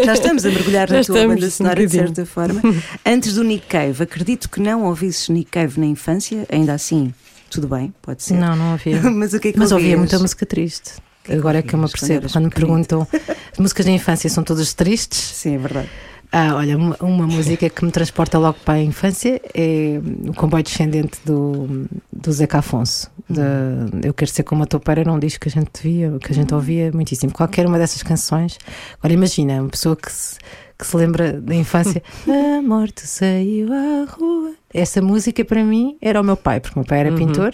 Já 0.03 0.13
estamos 0.13 0.45
a 0.45 0.49
mergulhar 0.49 0.87
Já 0.89 0.97
na 0.97 1.03
tua 1.03 1.27
banda 1.27 1.45
um 1.45 1.49
sonora, 1.49 1.75
de 1.75 1.85
bocadinho. 1.85 2.15
certa 2.15 2.25
forma. 2.25 2.61
Antes 3.05 3.33
do 3.35 3.43
Nick 3.43 3.67
Cave, 3.67 4.01
acredito 4.03 4.49
que 4.49 4.59
não 4.59 4.83
ouvisses 4.85 5.29
Nick 5.29 5.51
Cave 5.51 5.79
na 5.79 5.85
infância, 5.85 6.45
ainda 6.51 6.73
assim, 6.73 7.13
tudo 7.49 7.67
bem, 7.67 7.93
pode 8.01 8.23
ser. 8.23 8.33
Não, 8.35 8.55
não 8.55 8.73
havia. 8.73 8.99
Mas 9.11 9.33
o 9.33 9.39
que 9.39 9.49
é 9.49 9.51
que 9.51 9.59
Mas 9.59 9.71
ouvia 9.71 9.89
ouvias? 9.89 9.99
muita 9.99 10.19
música 10.19 10.45
triste. 10.45 10.91
Agora 11.29 11.59
é 11.59 11.61
que 11.61 11.73
eu 11.73 11.79
me 11.79 11.85
quando 11.85 11.91
percebo. 11.91 12.13
eras 12.19 12.31
Quando 12.33 12.45
me 12.45 12.51
perguntam, 12.51 13.07
as 13.51 13.57
músicas 13.59 13.85
da 13.85 13.91
infância 13.91 14.29
são 14.29 14.43
todas 14.43 14.73
tristes. 14.73 15.19
Sim, 15.19 15.55
é 15.55 15.57
verdade. 15.57 15.89
Ah, 16.37 16.53
olha, 16.53 16.75
uma, 16.75 16.97
uma 16.99 17.25
música 17.25 17.69
que 17.69 17.85
me 17.85 17.89
transporta 17.89 18.37
logo 18.37 18.57
para 18.65 18.73
a 18.73 18.81
infância 18.81 19.41
é 19.53 20.01
o 20.27 20.33
comboio 20.33 20.65
descendente 20.65 21.17
do, 21.23 21.87
do 22.11 22.29
Zeca 22.33 22.57
Afonso. 22.57 23.09
De, 23.29 24.05
eu 24.05 24.13
quero 24.13 24.29
ser 24.29 24.43
como 24.43 24.61
a 24.61 24.65
topeira, 24.65 24.99
era 24.99 25.13
um 25.13 25.17
disco 25.17 25.39
que 25.39 25.47
a 25.47 25.51
gente 25.51 25.81
via, 25.81 26.11
que 26.19 26.33
a 26.33 26.35
gente 26.35 26.53
ouvia 26.53 26.91
muitíssimo. 26.93 27.31
Qualquer 27.31 27.65
uma 27.65 27.77
dessas 27.77 28.03
canções. 28.03 28.59
Agora 28.99 29.13
imagina, 29.13 29.61
uma 29.61 29.69
pessoa 29.69 29.95
que 29.95 30.11
se, 30.11 30.37
que 30.77 30.85
se 30.85 30.97
lembra 30.97 31.39
da 31.39 31.55
infância, 31.55 32.03
a 32.27 32.61
morte 32.61 33.07
saiu 33.07 33.69
à 33.71 34.03
rua. 34.03 34.55
Essa 34.73 35.01
música 35.01 35.45
para 35.45 35.63
mim 35.63 35.97
era 36.01 36.19
o 36.19 36.23
meu 36.23 36.35
pai, 36.35 36.59
porque 36.59 36.77
o 36.77 36.81
meu 36.81 36.85
pai 36.85 36.99
era 36.99 37.13
pintor. 37.13 37.53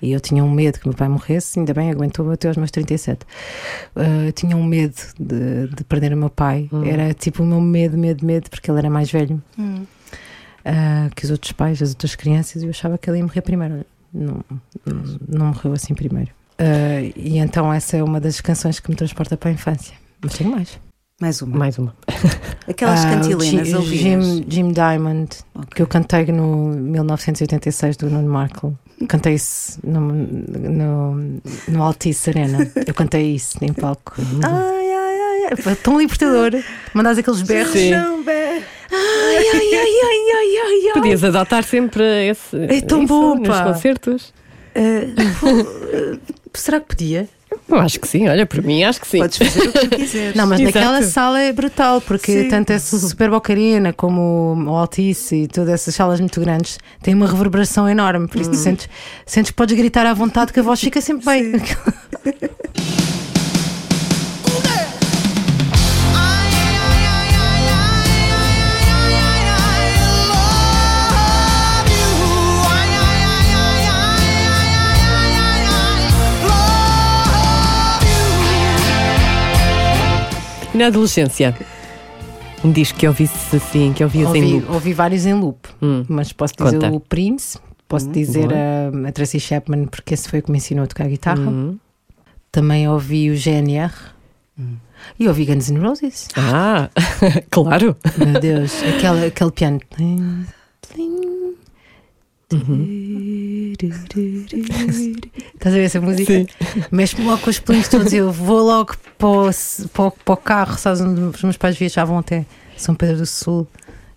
E 0.00 0.12
eu 0.12 0.20
tinha 0.20 0.44
um 0.44 0.50
medo 0.50 0.78
que 0.78 0.86
meu 0.86 0.94
pai 0.96 1.08
morresse, 1.08 1.58
ainda 1.58 1.72
bem, 1.72 1.90
aguentou 1.90 2.30
até 2.30 2.48
aos 2.48 2.56
meus 2.56 2.70
37. 2.70 3.24
Uh, 3.94 4.30
tinha 4.32 4.56
um 4.56 4.64
medo 4.64 4.94
de, 5.18 5.68
de 5.68 5.84
perder 5.84 6.12
o 6.12 6.16
meu 6.16 6.28
pai. 6.30 6.68
Era 6.84 7.14
tipo 7.14 7.42
o 7.42 7.46
meu 7.46 7.60
medo, 7.60 7.96
medo, 7.96 8.24
medo, 8.24 8.50
porque 8.50 8.70
ele 8.70 8.78
era 8.78 8.90
mais 8.90 9.10
velho 9.10 9.42
Hum. 9.58 9.84
uh, 10.64 11.14
que 11.14 11.24
os 11.24 11.30
outros 11.30 11.52
pais, 11.52 11.80
as 11.80 11.90
outras 11.90 12.14
crianças, 12.14 12.62
e 12.62 12.66
eu 12.66 12.70
achava 12.70 12.98
que 12.98 13.08
ele 13.08 13.18
ia 13.18 13.24
morrer 13.24 13.40
primeiro. 13.40 13.84
Não, 14.12 14.44
não, 14.84 15.18
não 15.28 15.46
morreu 15.46 15.72
assim 15.72 15.94
primeiro. 15.94 16.30
Uh, 16.60 17.12
e 17.16 17.38
então 17.38 17.72
essa 17.72 17.96
é 17.96 18.02
uma 18.02 18.20
das 18.20 18.40
canções 18.40 18.80
que 18.80 18.90
me 18.90 18.96
transporta 18.96 19.36
para 19.36 19.50
a 19.50 19.52
infância. 19.52 19.94
Mas 20.22 20.34
tenho 20.34 20.50
mais. 20.50 20.78
Mais 21.20 21.40
uma. 21.40 21.56
Mais 21.56 21.78
uma. 21.78 21.94
Aquelas 22.68 23.04
Ah, 23.04 23.10
cantilenas 23.10 23.68
Jim, 23.68 23.74
ouvias. 23.76 24.00
Jim, 24.26 24.44
Jim 24.48 24.72
Diamond, 24.72 25.30
Ok. 25.54 25.68
que 25.76 25.82
eu 25.82 25.86
cantei 25.86 26.26
no 26.26 26.68
1986 26.74 27.96
do 27.96 28.10
Nuno 28.10 28.28
Markle. 28.28 28.72
Cantei 29.08 29.34
isso 29.34 29.78
no, 29.82 30.00
no, 30.00 31.40
no 31.68 31.82
Altice 31.82 32.30
Arena. 32.30 32.70
Eu 32.86 32.92
cantei 32.92 33.34
isso 33.34 33.56
em 33.62 33.72
palco. 33.72 34.12
Ai, 34.44 34.92
ai, 34.92 35.20
ai, 35.20 35.48
ai. 35.50 35.56
Foi 35.56 35.74
tão 35.74 35.98
libertador. 35.98 36.50
Mandas 36.92 37.16
aqueles 37.18 37.40
berros. 37.42 37.72
Sim. 37.72 37.94
Ai, 37.94 38.12
ai, 38.90 39.44
ai, 39.44 39.54
ai, 39.54 40.30
ai, 40.34 40.56
ai, 40.64 40.86
ai. 40.88 40.92
Podias 40.94 41.24
adotar 41.24 41.64
sempre 41.64 42.04
esse. 42.28 42.56
É 42.56 42.80
tão 42.82 43.04
isso 43.04 43.08
bom, 43.08 43.36
nos 43.36 43.48
pá. 43.48 43.64
concertos. 43.64 44.34
Uh, 44.76 46.18
será 46.52 46.78
que 46.80 46.86
podia? 46.88 47.28
Eu 47.68 47.76
acho 47.78 47.98
que 48.00 48.06
sim, 48.06 48.28
olha, 48.28 48.46
por 48.46 48.62
mim 48.62 48.84
acho 48.84 49.00
que 49.00 49.08
sim. 49.08 49.18
Podes 49.18 49.38
fazer 49.38 49.68
o 49.68 49.72
que 49.72 49.88
quiseres. 49.88 50.34
Não, 50.36 50.46
mas 50.46 50.60
Exato. 50.60 50.78
naquela 50.78 51.02
sala 51.02 51.40
é 51.40 51.52
brutal, 51.52 52.00
porque 52.00 52.42
Sim. 52.42 52.48
tanto 52.48 52.70
essa 52.70 52.98
Super 52.98 53.30
Boca 53.30 53.52
Arena 53.52 53.92
como 53.92 54.54
o 54.66 54.76
Altice 54.76 55.42
e 55.44 55.48
todas 55.48 55.70
essas 55.70 55.94
salas 55.94 56.20
muito 56.20 56.40
grandes 56.40 56.78
têm 57.02 57.14
uma 57.14 57.26
reverberação 57.26 57.88
enorme. 57.88 58.28
Por 58.28 58.40
isso 58.40 58.50
tu 58.50 58.56
sentes, 58.56 58.88
sentes 59.24 59.50
que 59.50 59.56
podes 59.56 59.76
gritar 59.76 60.06
à 60.06 60.14
vontade 60.14 60.52
que 60.52 60.60
a 60.60 60.62
voz 60.62 60.80
fica 60.80 61.00
sempre 61.00 61.24
bem. 61.24 61.52
na 80.76 80.86
adolescência? 80.86 81.56
Um 82.64 82.72
disco 82.72 82.98
que 82.98 83.06
ouvisse 83.06 83.56
assim, 83.56 83.92
que 83.92 84.02
ouvias 84.02 84.34
em 84.34 84.42
ouvi, 84.42 84.52
loop. 84.60 84.72
ouvi 84.72 84.92
vários 84.92 85.26
em 85.26 85.34
loop, 85.34 85.68
Hum. 85.82 86.04
mas 86.08 86.32
posso 86.32 86.54
dizer 86.56 86.72
Conta. 86.80 86.90
o 86.92 87.00
Prince, 87.00 87.58
posso 87.86 88.08
dizer 88.10 88.48
a, 88.52 89.08
a 89.08 89.12
Tracy 89.12 89.38
Chapman, 89.38 89.86
porque 89.86 90.14
esse 90.14 90.28
foi 90.28 90.38
o 90.40 90.42
que 90.42 90.50
me 90.50 90.58
ensinou 90.58 90.84
a 90.84 90.86
tocar 90.86 91.06
guitarra. 91.08 91.40
Hum. 91.48 91.78
Também 92.50 92.88
ouvi 92.88 93.30
o 93.30 93.36
GNR 93.36 93.92
e 95.18 95.28
ouvi 95.28 95.44
Guns 95.44 95.68
N' 95.70 95.78
Roses. 95.78 96.28
Ah, 96.36 96.88
claro. 97.50 97.94
Meu 98.16 98.40
Deus, 98.40 98.72
aquele, 98.82 99.26
aquele 99.26 99.50
piano. 99.52 99.80
Tling. 100.80 101.54
Estás 103.84 105.74
a 105.74 105.76
ver 105.76 105.84
essa 105.84 106.00
música? 106.00 106.32
Sim. 106.32 106.46
Mexe-me 106.90 107.24
logo 107.26 107.42
com 107.42 107.50
os 107.50 107.58
pelinhos 107.58 107.88
todos. 107.88 108.12
Eu 108.12 108.30
vou 108.32 108.60
logo 108.62 108.94
para 109.18 109.28
o, 109.28 109.50
para 109.92 110.10
para 110.10 110.34
o 110.34 110.36
carro. 110.36 110.78
Sabes 110.78 111.00
onde 111.00 111.20
os 111.20 111.42
meus 111.42 111.56
pais 111.56 111.76
viajavam 111.76 112.18
até 112.18 112.44
São 112.76 112.94
Pedro 112.94 113.18
do 113.18 113.26
Sul. 113.26 113.66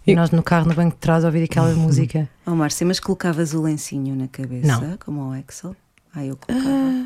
E 0.08 0.16
nós 0.16 0.32
no 0.32 0.42
carro, 0.42 0.68
no 0.68 0.74
banco 0.74 0.92
de 0.96 0.98
trás, 1.02 1.24
a 1.24 1.28
ouvir 1.28 1.44
aquela 1.44 1.72
música. 1.74 2.28
Oh, 2.46 2.52
Márcia, 2.56 2.86
mas 2.88 3.00
colocavas 3.00 3.54
o 3.54 3.62
lencinho 3.62 4.16
na 4.16 4.28
cabeça, 4.28 4.66
Não. 4.68 4.98
como 4.98 5.30
o 5.30 5.34
Axel? 5.34 5.76
Ah, 6.16 6.26
eu 6.26 6.36
colocava. 6.36 7.06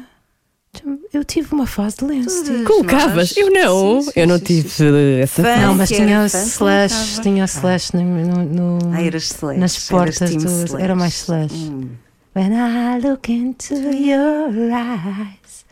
Eu 1.12 1.24
tive 1.24 1.54
uma 1.54 1.68
fase 1.68 1.98
de 1.98 2.06
lenço. 2.06 2.46
Todas 2.46 2.66
Colocavas? 2.66 3.16
nós. 3.16 3.38
Eu 3.38 3.52
não. 3.52 4.02
Sim, 4.02 4.10
sim, 4.12 4.20
eu 4.22 4.28
não 4.28 4.38
sim, 4.40 4.44
tive 4.46 5.20
essa. 5.22 5.44
Fã. 5.44 5.56
Não, 5.58 5.76
mas 5.76 5.90
tinha 5.90 6.26
slash, 6.26 6.58
colocava. 6.58 7.22
tinha 7.22 7.44
o 7.44 7.46
slash 7.46 7.94
no, 7.96 8.04
no, 8.04 8.46
no- 8.80 8.94
Ah, 8.96 9.02
eras 9.04 9.24
slash. 9.26 9.60
nas 9.60 9.88
portas 9.88 10.32
do- 10.36 10.38
slash. 10.66 10.76
era 10.84 10.96
mais 10.96 11.14
slash. 11.14 11.54
Hum. 11.54 11.90
When 12.36 12.52
I 12.52 13.00
look 13.00 13.32
into 13.32 13.76
your 13.76 14.50
eyes. 14.74 15.64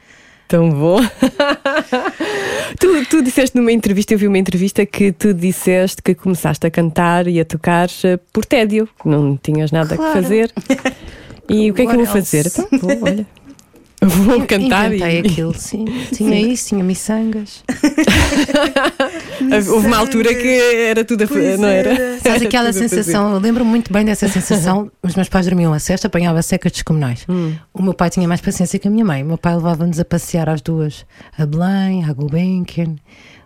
Tão 0.48 0.70
bom. 0.70 1.00
tu, 2.80 3.06
tu 3.10 3.22
disseste 3.24 3.56
numa 3.58 3.72
entrevista, 3.72 4.14
eu 4.14 4.20
vi 4.20 4.28
uma 4.28 4.38
entrevista 4.38 4.86
que 4.86 5.12
tu 5.12 5.34
disseste 5.34 6.02
que 6.04 6.14
começaste 6.14 6.68
a 6.68 6.70
cantar 6.70 7.28
e 7.28 7.40
a 7.40 7.46
tocar 7.46 7.88
eh, 8.04 8.20
por 8.32 8.46
tédio, 8.46 8.88
que 9.02 9.08
não 9.08 9.38
tinhas 9.38 9.72
nada 9.72 9.96
Claro. 9.96 10.14
que 10.14 10.22
fazer. 10.22 10.52
E 11.50 11.70
o 11.70 11.74
que 11.74 11.82
é 11.82 11.86
que 11.86 11.92
eu 11.92 11.98
vou 11.98 12.06
fazer? 12.06 12.48
Então, 12.48 12.66
vou, 12.80 12.98
olha. 13.02 13.28
Vou 14.04 14.46
cantar 14.48 14.88
Inventei 14.88 15.22
e. 15.22 15.28
aquilo, 15.28 15.54
sim. 15.54 15.86
Tinha 16.12 16.40
isso, 16.42 16.70
tinha 16.70 16.84
miçangas. 16.84 17.64
Houve 19.70 19.86
uma 19.88 19.98
altura 19.98 20.34
que 20.34 20.60
era 20.88 21.06
tudo 21.06 21.24
a 21.24 21.28
Pois 21.28 21.60
não 21.60 21.68
era? 21.68 21.96
Sabes 22.20 22.26
Era 22.26 22.46
aquela 22.46 22.66
fazer. 22.74 22.90
sensação, 22.90 23.34
eu 23.34 23.40
lembro 23.40 23.64
muito 23.64 23.94
bem 23.94 24.04
dessa 24.04 24.28
sensação. 24.28 24.92
Os 25.04 25.16
meus 25.16 25.30
pais 25.30 25.46
dormiam 25.46 25.72
a 25.72 25.78
cesta, 25.80 26.08
apanhava 26.08 26.42
secas 26.42 26.72
descomunais. 26.72 27.26
Hum. 27.30 27.54
O 27.72 27.84
meu 27.84 27.94
pai 27.94 28.10
tinha 28.10 28.28
mais 28.28 28.42
paciência 28.42 28.80
que 28.80 28.88
a 28.88 28.92
minha 28.92 29.06
mãe. 29.06 29.22
O 29.22 29.28
meu 29.28 29.38
pai 29.38 29.56
levava-nos 29.56 30.00
a 30.00 30.06
passear 30.06 30.50
às 30.50 30.62
duas, 30.62 31.06
a 31.38 31.46
Belém, 31.46 32.04
a 32.04 32.12
Gulbenkian. 32.12 32.96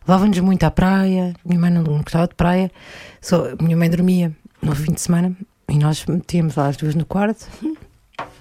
Levava-nos 0.08 0.39
muito 0.39 0.64
à 0.64 0.72
praia. 0.72 1.34
Minha 1.45 1.60
mãe 1.60 1.70
não, 1.72 1.84
gostava 1.84 2.28
de 2.28 2.36
praia. 2.36 2.72
Só, 3.20 3.49
minha 3.62 3.76
mãe 3.76 3.89
dormia 3.89 4.32
no 4.62 4.74
fim 4.74 4.93
de 4.93 5.01
semana 5.01 5.36
e 5.70 5.78
nós 5.78 6.06
metíamos 6.06 6.56
lá 6.56 6.68
as 6.68 6.78
duas 6.78 6.95
no 6.95 7.06
quarto. 7.06 7.45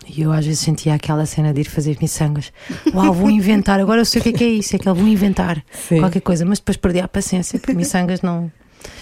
E 0.06 0.22
eu 0.22 0.32
às 0.32 0.44
vezes 0.44 0.60
sentia 0.60 0.94
aquela 0.94 1.24
cena 1.26 1.52
de 1.54 1.62
ir 1.62 1.64
fazer 1.64 1.96
miçangas. 2.00 2.52
Uau, 2.94 3.12
vou 3.12 3.30
inventar. 3.30 3.80
Agora 3.80 4.00
eu 4.00 4.04
sei 4.04 4.20
o 4.20 4.22
que 4.22 4.28
é 4.30 4.32
que 4.32 4.44
é 4.44 4.48
isso. 4.48 4.76
É 4.76 4.78
que 4.78 4.88
eu 4.88 4.94
vou 4.94 5.06
inventar 5.06 5.64
Sim. 5.72 5.98
qualquer 6.00 6.20
coisa. 6.20 6.44
Mas 6.44 6.58
depois 6.58 6.76
perdi 6.76 7.00
a 7.00 7.08
paciência, 7.08 7.58
porque 7.58 7.74
miçangas 7.74 8.20
não. 8.22 8.50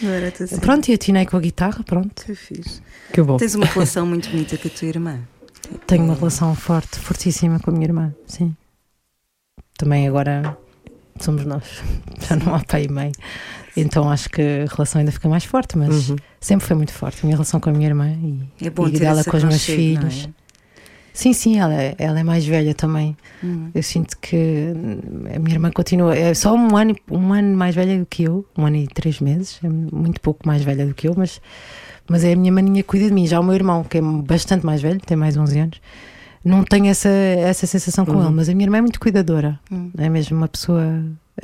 Não 0.00 0.10
era 0.10 0.28
assim. 0.28 0.58
Pronto, 0.60 0.88
e 0.88 0.94
atinei 0.94 1.26
com 1.26 1.36
a 1.36 1.40
guitarra, 1.40 1.82
pronto. 1.84 2.24
Que 2.24 2.34
fixe. 2.34 2.80
Que 3.12 3.20
bom. 3.20 3.36
Tens 3.36 3.54
uma 3.56 3.66
relação 3.66 4.06
muito 4.06 4.30
bonita 4.30 4.56
com 4.56 4.68
a 4.68 4.70
tua 4.70 4.88
irmã. 4.88 5.18
Tenho 5.86 6.04
uma 6.04 6.14
relação 6.14 6.54
forte, 6.54 6.98
fortíssima 6.98 7.58
com 7.58 7.70
a 7.70 7.72
minha 7.72 7.86
irmã, 7.86 8.14
sim. 8.26 8.54
Também 9.76 10.06
agora 10.06 10.56
somos 11.18 11.44
nós, 11.44 11.64
já 12.28 12.36
não 12.36 12.54
há 12.54 12.60
pai 12.60 12.84
e 12.84 12.88
mãe. 12.88 13.12
Então 13.76 14.10
acho 14.10 14.28
que 14.28 14.40
a 14.42 14.72
relação 14.74 14.98
ainda 15.00 15.10
fica 15.12 15.28
mais 15.28 15.44
forte, 15.44 15.78
mas 15.78 16.10
Uhum. 16.10 16.16
sempre 16.40 16.66
foi 16.66 16.76
muito 16.76 16.92
forte. 16.92 17.20
A 17.22 17.24
minha 17.24 17.36
relação 17.36 17.58
com 17.58 17.70
a 17.70 17.72
minha 17.72 17.86
irmã 17.88 18.08
e, 18.10 18.66
É 18.66 18.70
bom 18.70 18.86
e 18.86 18.92
dela 18.92 19.24
com 19.24 19.36
os 19.36 19.42
meus 19.44 19.54
aconchego, 19.56 20.00
não 20.02 20.08
é? 20.08 20.28
Sim, 21.12 21.32
sim, 21.32 21.58
ela, 21.58 21.74
é- 21.74 21.94
ela 21.98 22.20
é 22.20 22.22
mais 22.22 22.46
velha 22.46 22.74
também. 22.74 23.16
Hum. 23.44 23.70
Eu 23.74 23.82
sinto 23.82 24.16
que 24.18 24.36
a 25.34 25.38
minha 25.38 25.54
irmã 25.54 25.70
continua, 25.70 26.16
é 26.16 26.32
só 26.32 26.54
um 26.54 26.74
ano, 26.76 26.94
um 27.10 27.32
ano 27.32 27.56
mais 27.56 27.74
velha 27.74 27.98
do 27.98 28.06
que 28.06 28.22
eu, 28.24 28.46
um 28.56 28.64
ano 28.64 28.76
e 28.76 28.86
três 28.88 29.20
meses, 29.20 29.58
é 29.62 29.68
muito 29.68 30.20
pouco 30.20 30.46
mais 30.46 30.62
velha 30.62 30.86
do 30.86 30.94
que 30.94 31.08
eu, 31.08 31.14
mas, 31.16 31.40
Mas 32.08 32.24
é 32.24 32.32
a 32.32 32.36
minha 32.36 32.50
maninha 32.52 32.82
que 32.82 32.88
cuida 32.88 33.06
de 33.06 33.12
mim. 33.14 33.26
Já 33.26 33.38
o 33.38 33.44
meu 33.44 33.54
irmão, 33.54 33.84
que 33.84 33.98
é 33.98 34.00
bastante 34.02 34.66
mais 34.66 34.82
velho, 34.82 35.00
tem 35.00 35.16
mais 35.16 35.36
11 35.36 35.58
anos, 35.58 35.80
não 36.44 36.64
tenho 36.64 36.86
essa, 36.86 37.08
essa 37.08 37.64
sensação 37.66 38.04
com 38.04 38.12
ele. 38.26 38.34
Mas 38.34 38.48
a 38.48 38.54
minha 38.54 38.66
irmã 38.66 38.78
é 38.78 38.80
muito 38.80 38.98
cuidadora. 38.98 39.58
É 39.96 40.08
mesmo 40.08 40.36
uma 40.36 40.48
pessoa. 40.48 40.82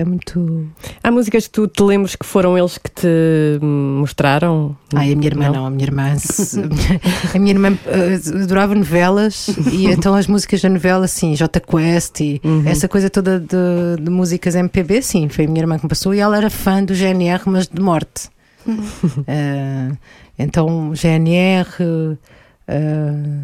É 0.00 0.04
muito. 0.04 0.64
Há 1.02 1.10
músicas 1.10 1.48
que 1.48 1.52
tu 1.52 1.66
te 1.66 1.82
lembres 1.82 2.14
que 2.14 2.24
foram 2.24 2.56
eles 2.56 2.78
que 2.78 2.88
te 2.88 3.58
mostraram? 3.60 4.76
Ai, 4.94 5.12
a 5.12 5.16
minha 5.16 5.26
irmã 5.28 5.50
não, 5.50 5.66
a 5.66 5.70
minha 5.70 5.84
irmã. 5.84 6.14
a 7.34 7.38
minha 7.40 7.50
irmã 7.52 7.76
eh, 7.84 8.42
adorava 8.44 8.76
novelas 8.76 9.48
e 9.72 9.86
então 9.90 10.14
as 10.14 10.28
músicas 10.28 10.62
da 10.62 10.68
novela, 10.68 11.04
assim, 11.06 11.34
J 11.34 11.58
Quest 11.60 12.20
e 12.20 12.40
essa 12.64 12.86
coisa 12.88 13.10
toda 13.10 13.40
de, 13.40 14.00
de 14.00 14.08
músicas 14.10 14.54
MPB, 14.54 15.02
sim, 15.02 15.28
foi 15.28 15.46
a 15.46 15.48
minha 15.48 15.62
irmã 15.62 15.76
que 15.78 15.84
me 15.84 15.88
passou 15.88 16.14
e 16.14 16.20
ela 16.20 16.36
era 16.36 16.48
fã 16.48 16.82
do 16.84 16.94
GNR, 16.94 17.42
mas 17.46 17.66
de 17.66 17.80
morte. 17.82 18.28
Eh, 19.26 19.90
então, 20.38 20.92
GNR 20.94 21.66
eh, 22.68 23.40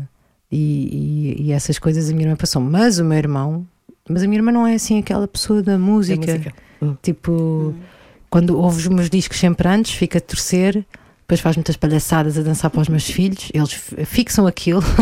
e, 0.52 1.36
e- 1.40 1.42
e 1.46 1.52
essas 1.52 1.78
coisas 1.80 2.08
a 2.08 2.12
minha 2.12 2.26
irmã 2.26 2.36
passou. 2.36 2.62
Mas 2.62 2.98
o 3.00 3.04
meu 3.04 3.18
irmão, 3.18 3.66
mas 4.08 4.22
a 4.22 4.26
minha 4.26 4.38
irmã 4.38 4.52
não 4.52 4.66
é 4.66 4.74
assim 4.74 4.98
aquela 4.98 5.26
pessoa 5.28 5.62
da 5.62 5.72
Da 5.72 5.78
música. 5.78 6.32
música. 6.32 6.52
Hum. 6.82 6.96
Tipo, 7.02 7.74
quando 8.30 8.58
ouve 8.58 8.78
os 8.78 8.88
meus 8.88 9.08
discos 9.08 9.38
sempre 9.38 9.66
antes, 9.68 9.92
fica 9.92 10.18
a 10.18 10.20
torcer, 10.20 10.84
depois 11.22 11.40
faz 11.40 11.56
muitas 11.56 11.76
palhaçadas 11.76 12.36
a 12.36 12.42
dançar 12.42 12.70
para 12.70 12.82
os 12.82 12.88
meus 12.88 13.04
filhos, 13.08 13.48
eles 13.54 13.72
fixam 14.06 14.46
aquilo. 14.46 14.82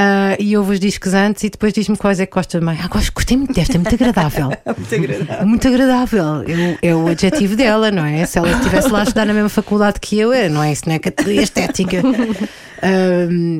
Ah, 0.00 0.36
e 0.38 0.56
ouve 0.56 0.74
os 0.74 0.80
discos 0.80 1.12
antes 1.12 1.42
e 1.42 1.50
depois 1.50 1.72
diz-me 1.72 1.96
quais 1.96 2.20
é 2.20 2.26
que 2.26 2.32
gosta 2.32 2.60
mais. 2.60 2.78
Ah, 2.84 2.86
gosto, 2.88 3.10
gostei 3.12 3.36
muito 3.36 3.52
desta, 3.52 3.74
é 3.74 3.78
muito 3.78 3.94
agradável. 3.94 4.50
Muito 4.76 4.94
agradável. 4.94 5.34
É 5.40 5.44
muito 5.44 5.66
agradável. 5.68 6.24
Eu- 6.44 6.78
é 6.82 6.94
o 6.94 7.08
adjetivo 7.08 7.56
dela, 7.56 7.90
não 7.90 8.04
é? 8.04 8.24
Se 8.24 8.38
ela 8.38 8.48
estivesse 8.52 8.88
lá 8.90 9.00
a 9.00 9.02
estudar 9.02 9.24
na 9.24 9.32
mesma 9.32 9.48
faculdade 9.48 9.98
que 9.98 10.16
eu, 10.16 10.32
é, 10.32 10.48
não 10.48 10.62
é? 10.62 10.70
Isso 10.72 10.82
não 10.86 10.94
é 10.94 10.98
categoria 10.98 11.42
estética. 11.42 12.00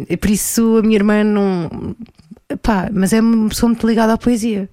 E 0.08 0.16
por 0.16 0.30
isso 0.30 0.76
a 0.76 0.82
minha 0.82 0.94
irmã 0.94 1.24
não. 1.24 1.68
Pá, 2.62 2.88
mas 2.92 3.12
é 3.12 3.20
uma 3.20 3.48
pessoa 3.48 3.68
muito 3.68 3.86
ligada 3.86 4.12
à 4.12 4.18
poesia. 4.18 4.68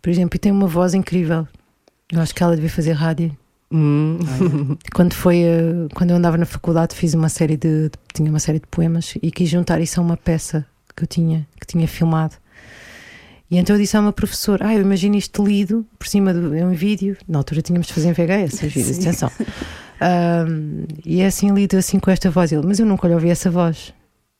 Por 0.00 0.10
exemplo, 0.10 0.36
e 0.36 0.38
tem 0.38 0.52
uma 0.52 0.66
voz 0.66 0.94
incrível. 0.94 1.46
Eu 2.12 2.20
acho 2.20 2.34
que 2.34 2.42
ela 2.42 2.54
devia 2.54 2.70
fazer 2.70 2.92
rádio. 2.92 3.36
Hum. 3.72 4.18
Quando 4.94 5.14
foi 5.14 5.38
eh, 5.42 5.88
quando 5.94 6.10
eu 6.10 6.16
andava 6.16 6.36
na 6.36 6.44
faculdade 6.46 6.94
fiz 6.94 7.12
uma 7.14 7.28
série 7.28 7.56
de, 7.56 7.88
de- 7.88 7.98
tinha 8.12 8.30
uma 8.30 8.38
série 8.38 8.60
de 8.60 8.66
poemas 8.68 9.14
e 9.20 9.30
quis 9.32 9.48
juntar 9.48 9.80
isso 9.80 9.98
a 9.98 10.02
uma 10.02 10.16
peça 10.16 10.64
que 10.94 11.02
eu 11.02 11.08
tinha 11.08 11.44
que 11.58 11.66
tinha 11.66 11.88
filmado 11.88 12.34
e 13.50 13.56
então 13.56 13.74
eu 13.74 13.80
disse 13.80 13.96
à 13.96 14.00
uma 14.00 14.12
professora 14.12 14.68
ah 14.68 14.74
eu 14.74 14.80
imagino 14.82 15.16
isto 15.16 15.44
lido 15.44 15.84
por 15.98 16.06
cima 16.06 16.32
de 16.32 16.38
um 16.62 16.72
vídeo 16.72 17.16
na 17.26 17.38
altura 17.38 17.62
tínhamos 17.62 17.88
de 17.88 17.94
fazer 17.94 18.10
em 18.10 18.12
VHS 18.12 18.62
os 18.62 18.72
vídeos 18.72 18.98
atenção 19.00 19.30
Ahm, 20.00 20.84
e 21.04 21.20
é 21.22 21.26
assim 21.26 21.52
lido 21.52 21.76
assim 21.76 21.98
com 21.98 22.10
esta 22.12 22.30
voz 22.30 22.52
ele 22.52 22.64
mas 22.64 22.78
eu 22.78 22.86
nunca 22.86 23.08
lhe 23.08 23.14
ouvi 23.14 23.30
essa 23.30 23.50
voz 23.50 23.92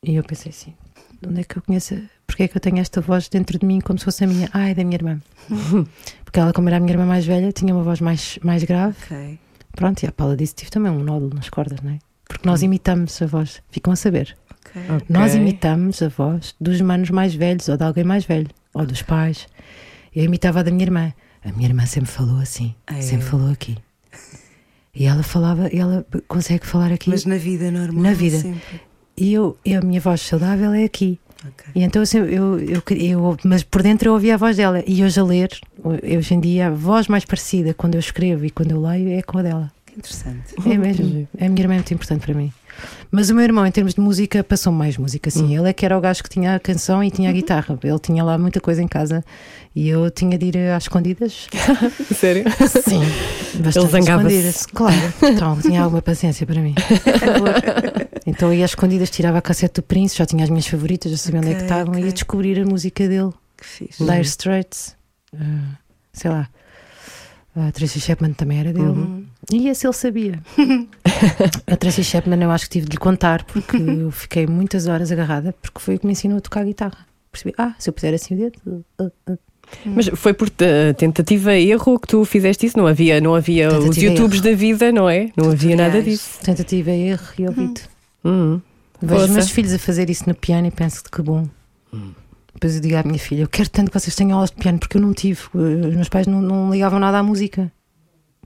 e 0.06 0.14
eu 0.14 0.22
pensei 0.22 0.50
assim 0.50 0.74
de 1.20 1.28
onde 1.28 1.40
é 1.40 1.44
que 1.44 1.56
eu 1.56 1.62
conheço 1.62 1.96
porque 2.26 2.44
é 2.44 2.48
que 2.48 2.56
eu 2.56 2.60
tenho 2.60 2.78
esta 2.78 3.00
voz 3.00 3.28
dentro 3.28 3.58
de 3.58 3.66
mim 3.66 3.80
como 3.80 3.98
se 3.98 4.04
fosse 4.04 4.24
a 4.24 4.26
minha 4.26 4.48
ah 4.52 4.68
é 4.68 4.74
da 4.74 4.82
minha 4.84 4.96
irmã 4.96 5.20
porque 6.24 6.40
ela 6.40 6.52
como 6.52 6.68
era 6.68 6.78
a 6.78 6.80
minha 6.80 6.92
irmã 6.92 7.06
mais 7.06 7.24
velha 7.26 7.52
tinha 7.52 7.74
uma 7.74 7.82
voz 7.82 8.00
mais 8.00 8.38
mais 8.42 8.64
grave 8.64 8.96
Ok. 9.04 9.38
Pronto, 9.76 10.02
e 10.02 10.06
a 10.06 10.12
Paula 10.12 10.36
disse 10.36 10.54
tive 10.54 10.70
também 10.70 10.90
um 10.92 11.02
nódulo 11.02 11.34
nas 11.34 11.50
cordas, 11.50 11.80
não 11.80 11.90
é? 11.90 11.98
Porque 12.28 12.46
nós 12.46 12.62
imitamos 12.62 13.20
a 13.20 13.26
voz, 13.26 13.60
ficam 13.70 13.92
a 13.92 13.96
saber. 13.96 14.36
ok. 14.50 14.82
Ok. 14.96 15.06
Nós 15.08 15.34
imitamos 15.34 16.00
a 16.00 16.08
voz 16.08 16.54
dos 16.60 16.80
manos 16.80 17.10
mais 17.10 17.34
velhos 17.34 17.68
ou 17.68 17.76
de 17.76 17.84
alguém 17.84 18.04
mais 18.04 18.24
velho, 18.24 18.48
ou 18.72 18.86
dos 18.86 19.02
pais. 19.02 19.46
Eu 20.14 20.24
imitava 20.24 20.60
a 20.60 20.62
da 20.62 20.70
minha 20.70 20.84
irmã. 20.84 21.12
A 21.44 21.52
minha 21.52 21.68
irmã 21.68 21.84
sempre 21.86 22.10
falou 22.10 22.38
assim, 22.38 22.74
é? 22.86 23.00
sempre 23.00 23.26
falou 23.26 23.50
aqui. 23.50 23.76
E 24.94 25.06
ela 25.06 25.22
falava, 25.24 25.68
e 25.72 25.78
ela 25.78 26.06
consegue 26.28 26.64
falar 26.66 26.92
aqui. 26.92 27.10
Mas 27.10 27.24
na 27.24 27.36
vida 27.36 27.70
normal. 27.70 28.02
Na 28.02 28.14
vida. 28.14 28.38
Sempre. 28.38 28.80
E 29.16 29.32
eu, 29.32 29.58
e 29.64 29.74
a 29.74 29.80
minha 29.80 30.00
voz 30.00 30.20
saudável 30.20 30.72
é 30.72 30.84
aqui. 30.84 31.18
Ok. 31.46 31.66
E 31.74 31.82
então 31.82 32.02
eu, 32.02 32.06
sempre- 32.06 32.34
eu, 32.34 32.58
eu, 32.58 32.82
eu- 32.90 33.36
mas 33.44 33.62
por 33.62 33.82
dentro 33.82 34.08
eu 34.08 34.12
ouvia 34.14 34.34
a 34.34 34.36
voz 34.38 34.56
dela. 34.56 34.82
E 34.86 35.02
hoje 35.04 35.18
a 35.20 35.24
ler, 35.24 35.50
hoje 35.82 36.34
em 36.34 36.40
dia, 36.40 36.68
a 36.68 36.70
voz 36.70 37.06
mais 37.08 37.24
parecida 37.24 37.74
quando 37.74 37.94
eu 37.94 38.00
escrevo 38.00 38.44
e 38.44 38.50
quando 38.50 38.70
eu 38.72 38.80
leio 38.80 39.10
é 39.18 39.22
com 39.22 39.38
a 39.38 39.42
dela. 39.42 39.72
Que 39.86 39.98
interessante. 39.98 40.54
É 40.66 40.76
mesmo. 40.76 41.28
A 41.40 41.48
minha 41.48 41.62
irmã 41.62 41.74
é 41.74 41.76
muito 41.78 41.94
importante 41.94 42.24
para 42.24 42.34
mim. 42.34 42.52
Mas 43.10 43.30
o 43.30 43.34
meu 43.34 43.44
irmão, 43.44 43.66
em 43.66 43.70
termos 43.70 43.94
de 43.94 44.00
música, 44.00 44.42
passou 44.42 44.72
mais 44.72 44.96
música, 44.96 45.30
sim. 45.30 45.56
Ele 45.56 45.68
é 45.68 45.72
que 45.72 45.84
era 45.84 45.96
o 45.96 46.00
gajo 46.00 46.22
que 46.22 46.28
tinha 46.28 46.56
a 46.56 46.60
canção 46.60 47.02
e 47.02 47.10
tinha 47.10 47.30
a 47.30 47.32
guitarra. 47.32 47.78
Ele 47.82 47.98
tinha 47.98 48.24
lá 48.24 48.36
muita 48.36 48.60
coisa 48.60 48.82
em 48.82 48.88
casa 48.88 49.24
e 49.74 49.88
eu 49.88 50.10
tinha 50.10 50.36
de 50.36 50.46
ir 50.46 50.58
às 50.70 50.84
escondidas. 50.84 51.46
Sério? 52.14 52.44
Sim, 52.68 53.00
bastante 53.60 53.78
Ele 53.78 53.88
zangava-se. 53.88 54.68
Claro, 54.68 55.14
então 55.22 55.60
tinha 55.60 55.82
alguma 55.82 56.02
paciência 56.02 56.46
para 56.46 56.60
mim. 56.60 56.74
então 58.26 58.52
eu 58.52 58.58
ia 58.58 58.64
às 58.64 58.72
escondidas, 58.72 59.10
tirava 59.10 59.38
a 59.38 59.42
cassete 59.42 59.74
do 59.74 59.82
Prince, 59.82 60.16
já 60.16 60.26
tinha 60.26 60.42
as 60.42 60.50
minhas 60.50 60.66
favoritas, 60.66 61.10
já 61.10 61.18
sabia 61.18 61.40
onde 61.40 61.50
é 61.50 61.54
que 61.54 61.62
estavam, 61.62 61.92
ok. 61.92 62.04
ia 62.04 62.12
descobrir 62.12 62.60
a 62.60 62.64
música 62.64 63.08
dele. 63.08 63.32
Que 63.56 63.64
fixe. 63.64 64.04
Dire 64.04 64.22
Straits, 64.22 64.96
ah, 65.34 65.76
sei 66.12 66.30
lá. 66.30 66.48
A 67.56 67.70
Tracy 67.70 68.00
Chapman 68.00 68.32
também 68.32 68.58
era 68.58 68.72
dele. 68.72 68.86
Uhum. 68.86 69.24
E 69.52 69.68
esse 69.68 69.86
ele 69.86 69.94
sabia. 69.94 70.40
a 71.66 71.76
Tracy 71.76 72.02
Chapman 72.02 72.42
eu 72.42 72.50
acho 72.50 72.64
que 72.64 72.70
tive 72.72 72.86
de 72.86 72.92
lhe 72.92 72.98
contar 72.98 73.44
porque 73.44 73.76
eu 73.76 74.10
fiquei 74.10 74.46
muitas 74.46 74.88
horas 74.88 75.12
agarrada 75.12 75.54
porque 75.62 75.80
foi 75.80 75.94
o 75.94 75.98
que 75.98 76.06
me 76.06 76.12
ensinou 76.12 76.38
a 76.38 76.40
tocar 76.40 76.64
guitarra. 76.64 77.06
Percebi, 77.30 77.54
ah, 77.56 77.74
se 77.78 77.88
eu 77.88 77.92
puser 77.92 78.12
assim 78.14 78.34
o 78.34 78.38
dedo. 78.38 78.84
uh, 78.98 79.10
uh. 79.30 79.38
Mas 79.86 80.08
foi 80.14 80.34
por 80.34 80.50
eh, 80.58 80.92
tentativa 80.92 81.56
e 81.56 81.70
erro 81.70 81.98
que 81.98 82.06
tu 82.06 82.24
fizeste 82.24 82.66
isso? 82.66 82.76
Não 82.76 82.86
havia, 82.86 83.20
não 83.20 83.34
havia 83.34 83.68
os 83.68 83.84
Tentativa 83.84 84.06
YouTubes 84.06 84.40
da 84.40 84.52
vida, 84.52 84.92
não 84.92 85.08
é? 85.08 85.30
Não 85.36 85.50
havia 85.50 85.74
nada 85.74 86.02
disso. 86.02 86.38
Tentativa, 86.42 86.90
erro 86.90 87.32
e 87.38 87.46
ouvido. 87.46 87.80
Hum. 88.24 88.60
Vejo 89.00 89.14
os 89.14 89.20
Força. 89.20 89.34
meus 89.34 89.50
filhos 89.50 89.72
a 89.72 89.78
fazer 89.78 90.10
isso 90.10 90.24
no 90.28 90.34
piano 90.34 90.66
e 90.66 90.70
penso 90.70 91.02
que 91.04 91.22
bom. 91.22 91.48
Depois 92.54 92.76
eu 92.76 92.80
digo 92.80 92.96
à 92.96 93.02
minha 93.02 93.18
filha: 93.18 93.42
Eu 93.42 93.48
quero 93.48 93.68
tanto 93.68 93.90
que 93.90 93.98
vocês 93.98 94.14
tenham 94.14 94.34
aulas 94.34 94.50
de 94.50 94.56
piano 94.56 94.78
porque 94.78 94.96
eu 94.96 95.00
não 95.00 95.12
tive. 95.12 95.40
Os 95.52 95.94
meus 95.94 96.08
pais 96.08 96.26
não, 96.26 96.40
não 96.40 96.70
ligavam 96.70 96.98
nada 96.98 97.18
à 97.18 97.22
música. 97.22 97.70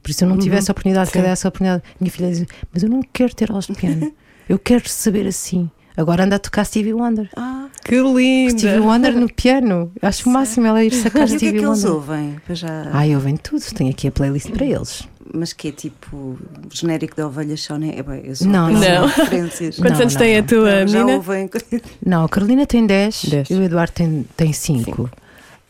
Por 0.02 0.10
isso 0.10 0.24
eu 0.24 0.28
não 0.28 0.38
tive 0.38 0.56
essa 0.56 0.72
oportunidade, 0.72 1.10
Sim. 1.10 1.18
cadê 1.18 1.28
essa 1.28 1.48
oportunidade? 1.48 1.82
Minha 2.00 2.10
filha 2.10 2.30
diz: 2.30 2.46
Mas 2.72 2.82
eu 2.82 2.88
não 2.88 3.02
quero 3.02 3.34
ter 3.34 3.50
aulas 3.50 3.66
de 3.66 3.74
piano. 3.74 4.12
Eu 4.48 4.58
quero 4.58 4.88
saber 4.88 5.26
assim. 5.26 5.70
Agora 5.98 6.24
anda 6.24 6.36
a 6.36 6.38
tocar 6.38 6.64
Stevie 6.64 6.94
Wonder. 6.94 7.28
Ah, 7.36 7.66
Que 7.84 8.00
linda! 8.00 8.56
Stevie 8.58 8.78
Wonder 8.80 9.12
no 9.14 9.28
piano. 9.32 9.90
Acho 10.00 10.28
o 10.28 10.32
máximo 10.32 10.66
ela 10.66 10.82
ir 10.84 10.92
sacar 10.94 11.22
e 11.22 11.24
o 11.24 11.28
que 11.28 11.34
é 11.34 11.38
Stevie 11.38 11.58
que 11.58 11.64
eles 11.66 11.84
Wonder. 11.84 11.92
ouvem? 11.92 12.36
Para 12.46 12.54
já... 12.54 13.06
Eu 13.06 13.18
venho 13.20 13.38
tudo. 13.38 13.60
Tenho 13.74 13.90
aqui 13.90 14.06
a 14.08 14.12
playlist 14.12 14.50
para 14.50 14.64
eles. 14.64 15.08
Mas 15.34 15.52
que 15.52 15.68
é 15.68 15.72
tipo 15.72 16.38
genérico 16.72 17.14
da 17.16 17.26
ovelha 17.26 17.56
só, 17.56 17.76
né? 17.76 17.94
É 17.96 18.02
bem, 18.02 18.22
eu 18.24 18.36
sou 18.36 18.46
Não, 18.46 18.70
não. 18.70 19.06
referências. 19.08 19.76
Quantos 19.82 19.92
Não, 19.98 20.00
anos 20.02 20.14
não, 20.14 20.20
tem 20.20 20.36
a 20.36 20.40
não. 20.40 20.46
tua 20.46 20.70
Não, 20.80 20.86
já 20.86 20.98
menina? 21.00 21.16
ouvem. 21.16 21.50
Não, 22.06 22.24
a 22.24 22.28
Carolina 22.28 22.64
tem 22.64 22.86
10, 22.86 23.24
Dez. 23.24 23.50
e 23.50 23.54
o 23.54 23.62
Eduardo 23.62 23.92
tem 23.92 24.08
5. 24.22 24.28
Tem 24.36 24.52
cinco. 24.52 25.10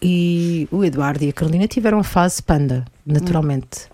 E 0.01 0.69
o 0.71 0.85
Eduardo 0.85 1.25
e 1.25 1.29
a 1.31 1.33
Carolina 1.33 1.67
tiveram 1.67 2.05
fase 2.05 2.41
panda, 2.43 2.85
naturalmente. 3.05 3.89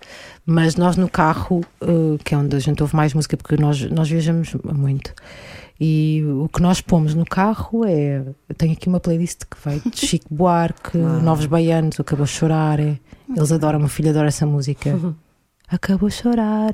Mas 0.45 0.76
nós 0.76 0.97
no 0.99 1.09
carro, 1.09 1.62
eh, 1.80 2.18
que 2.22 2.35
é 2.35 2.37
onde 2.39 2.55
a 2.55 2.59
gente 2.59 2.82
ouve 2.82 2.95
mais 2.95 3.14
música, 3.14 3.35
porque 3.39 3.57
nós, 3.57 3.80
nós 3.91 4.07
viajamos 4.11 4.55
muito. 4.64 5.14
E 5.81 6.22
o 6.25 6.49
que 6.49 6.62
nós 6.62 6.81
pomos 6.81 7.14
no 7.14 7.25
carro 7.25 7.85
é. 7.85 8.22
Eu 8.49 8.55
tenho 8.57 8.72
aqui 8.72 8.89
uma 8.89 9.01
playlist 9.01 9.41
que 9.51 9.57
vai 9.62 9.81
de 9.81 9.97
Chico 9.99 10.33
Buarque, 10.33 10.97
Novos 10.97 11.47
Baianos, 11.47 11.99
Acabou 11.99 12.25
a 12.25 12.27
Chorar. 12.27 12.79
Eles 12.81 13.51
adoram, 13.51 13.81
meu 13.81 13.89
filho 13.89 14.11
adora 14.11 14.29
essa 14.29 14.47
música. 14.47 14.99
Acabou 15.68 16.07
a 16.07 16.11
chorar, 16.11 16.72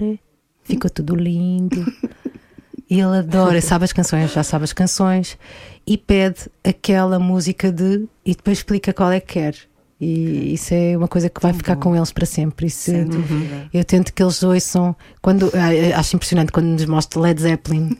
ficou 0.64 0.90
tudo 0.90 1.14
lindo. 1.14 1.86
E 2.90 3.00
ele 3.00 3.18
adora, 3.18 3.60
sabe 3.62 3.84
as 3.84 3.92
canções, 3.92 4.32
já 4.32 4.42
sabe 4.42 4.64
as 4.64 4.72
canções 4.72 5.38
e 5.86 5.96
pede 5.96 6.50
aquela 6.62 7.20
música 7.20 7.70
de 7.70 8.08
e 8.26 8.34
depois 8.34 8.58
explica 8.58 8.92
qual 8.92 9.12
é 9.12 9.20
que 9.20 9.34
quer. 9.34 9.54
E 10.00 10.54
isso 10.54 10.74
é 10.74 10.96
uma 10.96 11.06
coisa 11.06 11.30
que 11.30 11.40
vai 11.40 11.52
ficar 11.52 11.76
com 11.76 11.94
eles 11.94 12.10
para 12.10 12.26
sempre. 12.26 12.66
Isso, 12.66 12.90
eu 13.72 13.84
tento 13.84 14.12
que 14.12 14.22
eles 14.22 14.42
ouçam. 14.42 14.96
Quando, 15.22 15.52
ah, 15.54 15.98
acho 15.98 16.16
impressionante 16.16 16.50
quando 16.50 16.66
nos 16.66 16.84
mostra 16.86 17.20
Led 17.20 17.40
Zeppelin 17.40 17.96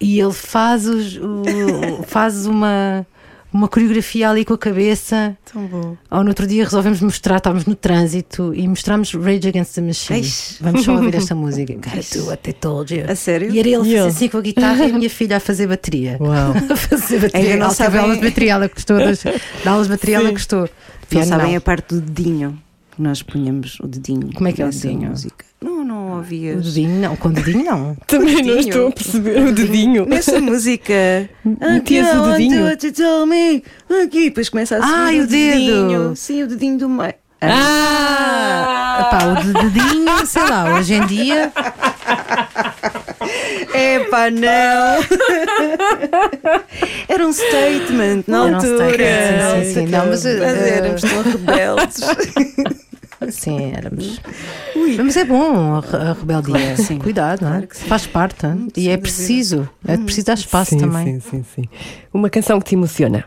e 0.00 0.20
ele 0.20 0.32
faz, 0.32 0.86
os, 0.86 1.16
o- 1.16 2.02
faz 2.06 2.46
uma, 2.46 3.06
uma 3.52 3.66
coreografia 3.68 4.28
ali 4.30 4.44
com 4.44 4.52
a 4.54 4.58
cabeça. 4.58 5.36
Tão 5.52 5.66
bom. 5.66 5.96
Ou 6.10 6.22
no 6.22 6.28
outro 6.28 6.46
dia 6.46 6.64
resolvemos 6.64 7.00
mostrar, 7.00 7.36
estávamos 7.38 7.64
no 7.66 7.74
trânsito 7.74 8.52
e 8.54 8.66
mostramos 8.68 9.12
Rage 9.14 9.48
Against 9.48 9.74
the 9.74 9.80
Machine. 9.80 10.18
Eish. 10.20 10.56
Vamos 10.60 10.84
só 10.84 10.94
ouvir 10.94 11.14
esta 11.14 11.34
música. 11.34 11.72
Gotta 11.74 12.18
do 12.18 12.26
what 12.26 12.42
they 12.42 12.52
told 12.52 12.94
you. 12.94 13.04
A 13.10 13.14
sério? 13.16 13.50
E 13.50 13.58
era 13.58 13.68
ele 13.68 13.88
ele? 13.90 13.98
assim 13.98 14.28
com 14.28 14.38
a 14.38 14.42
guitarra 14.42 14.84
e 14.86 14.90
a 14.90 14.94
minha 14.94 15.08
filha 15.10 15.38
a 15.38 15.40
fazer 15.40 15.66
bateria. 15.66 16.18
Uau! 16.20 16.52
A 16.70 16.76
fazer 16.76 17.20
bateria. 17.20 17.52
Ainda 17.52 17.64
não 17.64 17.70
sabem- 17.72 18.00
aulas 18.00 18.18
de 18.20 18.24
bateria, 18.24 18.52
ela 18.52 18.68
gostou 18.68 18.98
das, 18.98 19.20
de 19.62 19.68
aulas 19.68 19.86
de 19.86 19.92
bateria, 19.92 20.16
ela 20.16 20.30
gostou. 20.30 20.68
Não 21.12 21.22
sabem 21.24 21.50
não. 21.52 21.56
a 21.58 21.60
parte 21.60 21.94
do 21.94 22.00
dedinho. 22.00 22.58
Que 22.96 23.02
Nós 23.02 23.22
punhamos 23.22 23.78
o 23.80 23.86
dedinho. 23.86 24.30
Como 24.34 24.48
é 24.48 24.52
que 24.52 24.62
é 24.62 24.66
o 24.66 24.70
dedinho? 24.70 25.10
Música. 25.10 25.44
Não, 25.62 25.84
não 25.84 26.12
O 26.12 26.16
ouvias. 26.16 26.64
dedinho 26.64 27.00
não, 27.00 27.16
com 27.16 27.28
o 27.28 27.32
dedinho 27.32 27.64
não. 27.64 27.96
Também 28.06 28.34
não 28.36 28.42
dedinho. 28.42 28.58
estou 28.68 28.88
a 28.88 28.92
perceber 28.92 29.38
o 29.46 29.52
dedinho. 29.52 30.06
Nessa 30.06 30.40
música. 30.40 31.28
Metias 31.44 32.08
o 32.16 32.32
dedinho? 32.32 32.76
to 32.76 32.92
tell 32.92 33.26
me. 33.26 33.62
Aqui, 34.04 34.24
depois 34.30 34.48
começa 34.48 34.76
a 34.76 34.80
subir 34.82 34.94
Ai, 34.94 35.20
o 35.20 35.26
dedo. 35.26 35.58
dedinho. 35.58 36.16
Sim, 36.16 36.42
o 36.42 36.46
dedinho 36.48 36.78
do 36.78 36.88
meio. 36.88 37.14
Ah! 37.40 39.08
Epá, 39.08 39.26
o 39.26 39.34
de 39.42 39.52
dedinho, 39.70 40.26
sei 40.26 40.42
lá, 40.42 40.74
hoje 40.78 40.94
em 40.94 41.06
dia. 41.06 41.52
Epá, 43.74 44.30
não! 44.30 45.04
Era 47.08 47.26
um 47.26 47.32
statement 47.32 48.24
na 48.26 48.44
Era 48.46 48.52
um 48.52 48.54
altura. 48.56 48.88
statement, 48.88 49.64
sim, 49.64 49.64
sim, 49.64 49.74
sim. 49.74 49.86
Não, 49.86 50.06
mas, 50.06 50.24
Mas 50.24 50.26
eh, 50.26 50.76
éramos 50.78 51.00
tão 51.02 51.22
rebeldes. 51.22 52.00
Sim, 53.30 53.72
éramos. 53.74 54.20
Mas 55.04 55.16
é 55.16 55.24
bom 55.24 55.76
a, 55.76 55.80
re- 55.80 55.96
a 55.96 56.12
rebeldia. 56.12 56.54
Claro 56.54 56.82
sim. 56.82 56.98
Cuidado, 56.98 57.42
não 57.42 57.48
é? 57.48 57.52
Claro 57.52 57.66
que 57.68 57.76
sim. 57.76 57.86
faz 57.86 58.06
parte. 58.06 58.46
hein? 58.46 58.68
e 58.76 58.88
é 58.88 58.96
preciso. 58.96 59.68
É 59.86 59.96
preciso 59.96 60.26
dar 60.26 60.34
espaço 60.34 60.70
sim, 60.70 60.78
também. 60.78 61.20
sim, 61.20 61.30
sim, 61.30 61.44
sim. 61.54 61.64
Uma 62.12 62.28
canção 62.30 62.58
que 62.60 62.66
te 62.70 62.74
emociona. 62.74 63.24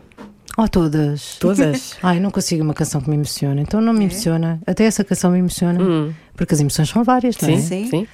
Oh, 0.58 0.68
todas. 0.68 1.38
Todas. 1.40 1.98
Ai, 2.04 2.20
não 2.20 2.32
consigo 2.32 2.64
uma 2.64 2.74
canção 2.74 3.00
que 3.02 3.10
me 3.10 3.16
emociona. 3.16 3.62
Então 3.62 3.80
não 3.82 3.94
me 3.94 4.06
emociona. 4.06 4.60
Até 4.68 4.84
essa 4.86 5.04
canção 5.04 5.32
me 5.32 5.40
emociona. 5.40 5.82
Hum, 5.82 6.14
Porque 6.36 6.54
as 6.54 6.60
emoções 6.60 6.90
são 6.90 7.04
várias, 7.04 7.38
não 7.40 7.50
é? 7.50 7.58
sim, 7.58 7.62
Sim. 7.62 7.90
sim. 7.90 8.08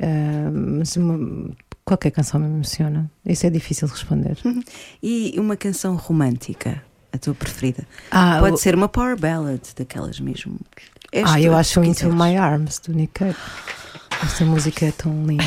Ah, 0.00 0.50
mas 0.52 0.96
uma- 0.96 1.50
qualquer 1.84 2.10
canção 2.10 2.40
me 2.40 2.46
emociona. 2.46 3.10
Isso 3.24 3.46
é 3.46 3.50
difícil 3.50 3.86
de 3.86 3.94
responder. 3.94 4.36
E 5.02 5.34
uma 5.38 5.56
canção 5.56 5.94
romântica, 5.94 6.82
a 7.12 7.18
tua 7.18 7.34
preferida? 7.34 7.86
Ah, 8.10 8.38
Pode 8.40 8.54
o- 8.54 8.58
ser 8.58 8.74
uma 8.74 8.88
power 8.88 9.16
ballad, 9.18 9.60
daquelas 9.76 10.18
mesmo. 10.18 10.58
Ah 11.24 11.40
eu 11.40 11.54
acho 11.56 11.80
Into 11.80 11.94
quiseres. 12.08 12.14
My 12.14 12.36
Arms 12.36 12.80
do 12.86 12.92
Nick 12.94 13.12
Cave. 13.14 13.36
Essa 14.22 14.44
música 14.44 14.86
é 14.86 14.92
tão 14.92 15.12
linda. 15.26 15.44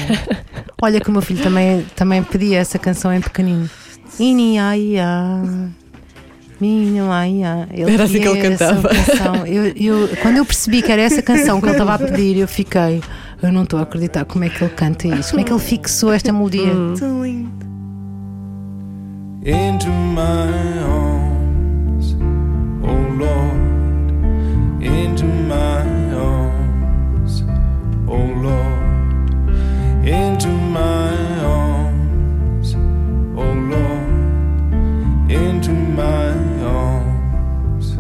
Olha 0.81 0.99
que 0.99 1.09
o 1.09 1.11
meu 1.11 1.21
filho 1.21 1.41
também, 1.41 1.85
também 1.95 2.21
pedia 2.23 2.59
essa 2.59 2.77
canção 2.77 3.13
em 3.13 3.21
pequenino. 3.21 3.69
Ini 4.19 4.59
ai 4.59 4.97
ai. 4.99 5.69
Minho, 6.59 7.11
ai, 7.11 7.43
ai. 7.43 7.67
Ele 7.73 7.93
Era 7.93 8.03
assim 8.05 8.19
que 8.21 8.27
ele 8.27 8.41
cantava. 8.41 8.89
Eu, 9.47 9.65
eu- 9.75 10.09
quando 10.21 10.37
eu 10.37 10.45
percebi 10.45 10.81
que 10.81 10.89
era 10.91 11.01
essa 11.01 11.21
canção 11.21 11.59
que 11.59 11.65
ele 11.65 11.73
estava 11.73 11.95
a 11.95 11.99
pedir, 11.99 12.37
eu 12.37 12.47
fiquei. 12.47 13.01
Eu 13.41 13.51
não 13.51 13.63
estou 13.63 13.77
a 13.77 13.81
acreditar 13.83 14.23
como 14.25 14.45
é 14.45 14.49
que 14.49 14.63
ele 14.63 14.71
canta 14.73 15.05
isso, 15.07 15.31
como 15.31 15.41
é 15.41 15.43
que 15.43 15.51
ele 15.51 15.59
fixou 15.59 16.13
esta 16.13 16.31
melodia. 16.31 16.71
Tão 16.97 17.23
lindo. 17.25 17.51
into 19.45 19.89
my 19.89 20.21
arms, 20.81 21.24
into 30.05 30.49
my 30.49 31.17
arms, 31.39 32.75
oh 33.35 33.53
Lord, 33.71 35.31
into 35.31 35.71
my 35.71 36.27
arms. 36.63 37.97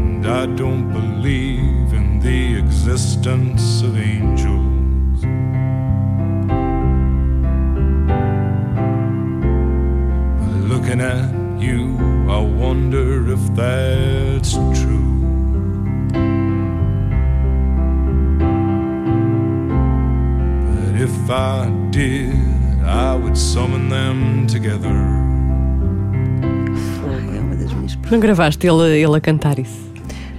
And 0.00 0.26
I 0.26 0.46
don't 0.46 0.92
believe 0.92 1.92
in 1.92 2.18
the 2.18 2.58
existence 2.58 3.82
of 3.82 3.96
angels. 3.96 5.22
Looking 10.68 11.00
at 11.00 11.32
you, 11.60 11.96
I 12.28 12.40
wonder 12.40 13.30
if 13.30 13.54
that's 13.54 14.54
true. 14.54 15.15
If 21.26 21.30
I 21.30 21.68
did, 21.90 22.30
I 22.84 23.14
would 23.20 23.36
summon 23.36 23.88
them 23.88 24.46
together. 24.46 24.92
Ai, 27.08 27.36
é 27.36 27.40
uma 27.40 27.56
das 27.56 27.72
minhas. 27.72 27.98
Não 28.10 28.20
gravaste 28.20 28.66
ele, 28.66 28.98
ele 29.02 29.16
a 29.16 29.20
cantar 29.20 29.58
isso? 29.58 29.86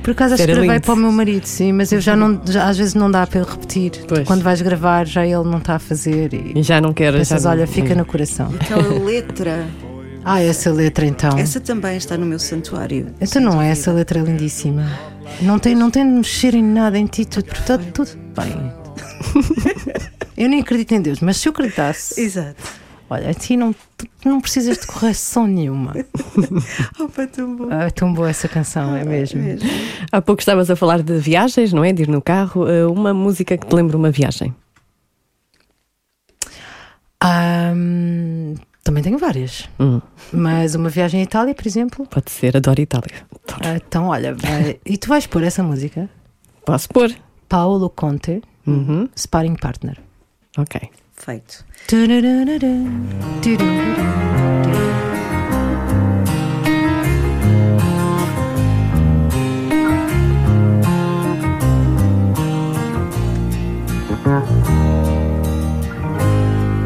Por 0.01 0.11
acaso 0.11 0.35
acho 0.35 0.43
que 0.43 0.47
gravei 0.53 0.69
lindo. 0.69 0.81
para 0.85 0.93
o 0.93 0.97
meu 0.97 1.11
marido, 1.11 1.45
sim, 1.45 1.73
mas 1.73 1.91
eu 1.91 1.99
já 1.99 2.15
não, 2.15 2.39
já, 2.45 2.69
às 2.69 2.77
vezes 2.77 2.93
não 2.93 3.11
dá 3.11 3.27
para 3.27 3.41
ele 3.41 3.49
repetir. 3.49 3.91
Pois. 4.07 4.25
Quando 4.25 4.41
vais 4.41 4.61
gravar, 4.61 5.05
já 5.05 5.25
ele 5.25 5.43
não 5.43 5.57
está 5.57 5.75
a 5.75 5.79
fazer 5.79 6.33
e 6.33 6.53
E 6.57 6.63
já 6.63 6.79
não 6.79 6.93
quero. 6.93 7.17
pensas, 7.17 7.43
já 7.43 7.49
não- 7.49 7.57
olha, 7.57 7.67
fica 7.67 7.93
no 7.93 8.05
coração. 8.05 8.49
Aquela 8.59 9.03
letra, 9.03 9.65
Ah, 10.23 10.41
essa 10.41 10.71
letra 10.71 11.05
então. 11.05 11.37
essa 11.37 11.59
também 11.59 11.97
está 11.97 12.17
no 12.17 12.25
meu 12.25 12.39
santuário. 12.39 13.07
Então 13.19 13.41
não 13.41 13.61
é 13.61 13.69
essa 13.69 13.91
letra 13.91 14.19
lindíssima. 14.21 14.85
Não 15.41 15.59
tem, 15.59 15.75
não 15.75 15.89
tem 15.91 16.05
de 16.05 16.11
mexer 16.11 16.53
em 16.55 16.63
nada 16.63 16.97
em 16.97 17.05
ti, 17.05 17.25
tudo, 17.25 17.47
está 17.51 17.77
tudo 17.77 18.09
bem. 18.35 18.71
eu 20.37 20.47
nem 20.49 20.61
acredito 20.61 20.93
em 20.93 21.01
Deus, 21.01 21.19
mas 21.19 21.37
se 21.37 21.47
eu 21.47 21.51
acreditasse, 21.51 22.19
Exato. 22.21 22.61
olha, 23.09 23.29
a 23.29 23.33
ti 23.33 23.57
não, 23.57 23.73
não 24.23 24.39
precisas 24.39 24.77
de 24.77 24.85
correção 24.87 25.47
nenhuma. 25.47 25.93
Opa, 26.99 27.25
tão 27.27 27.55
bom. 27.55 27.67
Ah, 27.71 27.85
é 27.85 27.89
tão 27.89 28.13
boa 28.13 28.29
essa 28.29 28.47
canção, 28.47 28.95
é 28.95 29.03
mesmo. 29.03 29.41
Há 30.11 30.21
pouco 30.21 30.41
estavas 30.41 30.69
a 30.69 30.75
falar 30.75 31.01
de 31.01 31.17
viagens, 31.17 31.73
não 31.73 31.83
é? 31.83 31.91
De 31.91 32.03
ir 32.03 32.07
no 32.07 32.21
carro. 32.21 32.67
Eh, 32.69 32.85
Uma 32.85 33.13
música 33.13 33.57
que 33.57 33.65
te 33.65 33.73
lembra 33.75 33.97
uma 33.97 34.11
viagem. 34.11 34.53
Também 38.83 39.03
tenho 39.03 39.17
várias, 39.17 39.67
Hum, 39.79 39.99
mas 40.31 40.73
uma 40.73 40.87
viagem 40.87 41.19
à 41.19 41.23
Itália, 41.23 41.53
por 41.53 41.67
exemplo. 41.67 42.07
pode 42.07 42.31
ser, 42.31 42.55
adoro 42.55 42.79
Itália. 42.79 43.25
Adoro. 43.49 43.61
Ah, 43.69 43.75
Então, 43.75 44.07
olha, 44.07 44.33
vai- 44.33 44.79
e 44.85 44.97
tu 44.97 45.09
vais 45.09 45.27
pôr 45.27 45.43
essa 45.43 45.61
música? 45.61 46.09
Posso 46.65 46.87
pôr? 46.89 47.11
Paolo 47.49 47.89
Conte, 47.89 48.41
Uhum. 48.65 49.09
Sparring 49.17 49.55
Partner. 49.55 49.97
Ok. 50.57 50.89
Feito. 51.13 51.53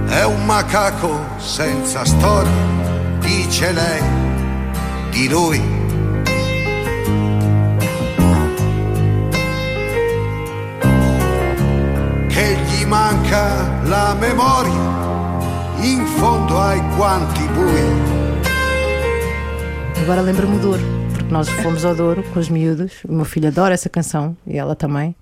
È 0.07 0.23
un 0.25 0.45
macaco 0.45 1.39
senza 1.39 2.03
storia, 2.03 2.51
dice 3.21 3.71
lei 3.71 4.01
di 5.11 5.29
lui. 5.29 5.80
Che 12.41 12.57
gli 12.57 12.85
manca 12.87 13.83
la 13.83 14.15
memoria 14.15 14.73
in 15.81 16.03
fondo 16.07 16.59
ai 16.59 16.81
guanti 16.95 17.47
bui. 17.53 17.83
Agora 20.01 20.21
lembro-me 20.21 20.57
do 20.57 20.61
Douro, 20.69 20.83
porque 21.13 21.31
nós 21.31 21.47
fomos 21.47 21.85
ao 21.85 21.93
Douro 21.93 22.23
com 22.33 22.39
os 22.39 22.49
miúdos. 22.49 22.93
O 23.07 23.13
meu 23.13 23.25
filho 23.25 23.47
adora 23.47 23.75
essa 23.75 23.89
canção 23.89 24.35
e 24.47 24.57
ela 24.57 24.75
também. 24.75 25.15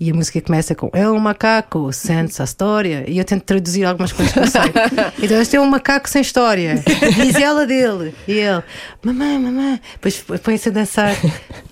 E 0.00 0.10
a 0.10 0.14
música 0.14 0.40
começa 0.40 0.74
com 0.74 0.90
É 0.92 1.08
um 1.08 1.20
macaco, 1.20 1.92
sente-se 1.92 2.42
a 2.42 2.44
história. 2.44 3.04
E 3.06 3.16
eu 3.16 3.24
tento 3.24 3.44
traduzir 3.44 3.84
algumas 3.84 4.10
coisas 4.10 4.32
que 4.32 4.40
eu 4.40 4.46
sei. 4.48 4.72
Então, 5.22 5.40
este 5.40 5.54
é 5.54 5.60
um 5.60 5.66
macaco 5.66 6.08
sem 6.08 6.20
história. 6.20 6.82
Diz 7.14 7.36
ela 7.36 7.64
dele. 7.64 8.12
E 8.26 8.32
ele, 8.32 8.62
mamãe, 9.04 9.38
mamãe. 9.38 9.80
Depois 9.92 10.40
põe-se 10.42 10.68
a 10.68 10.72
dançar. 10.72 11.14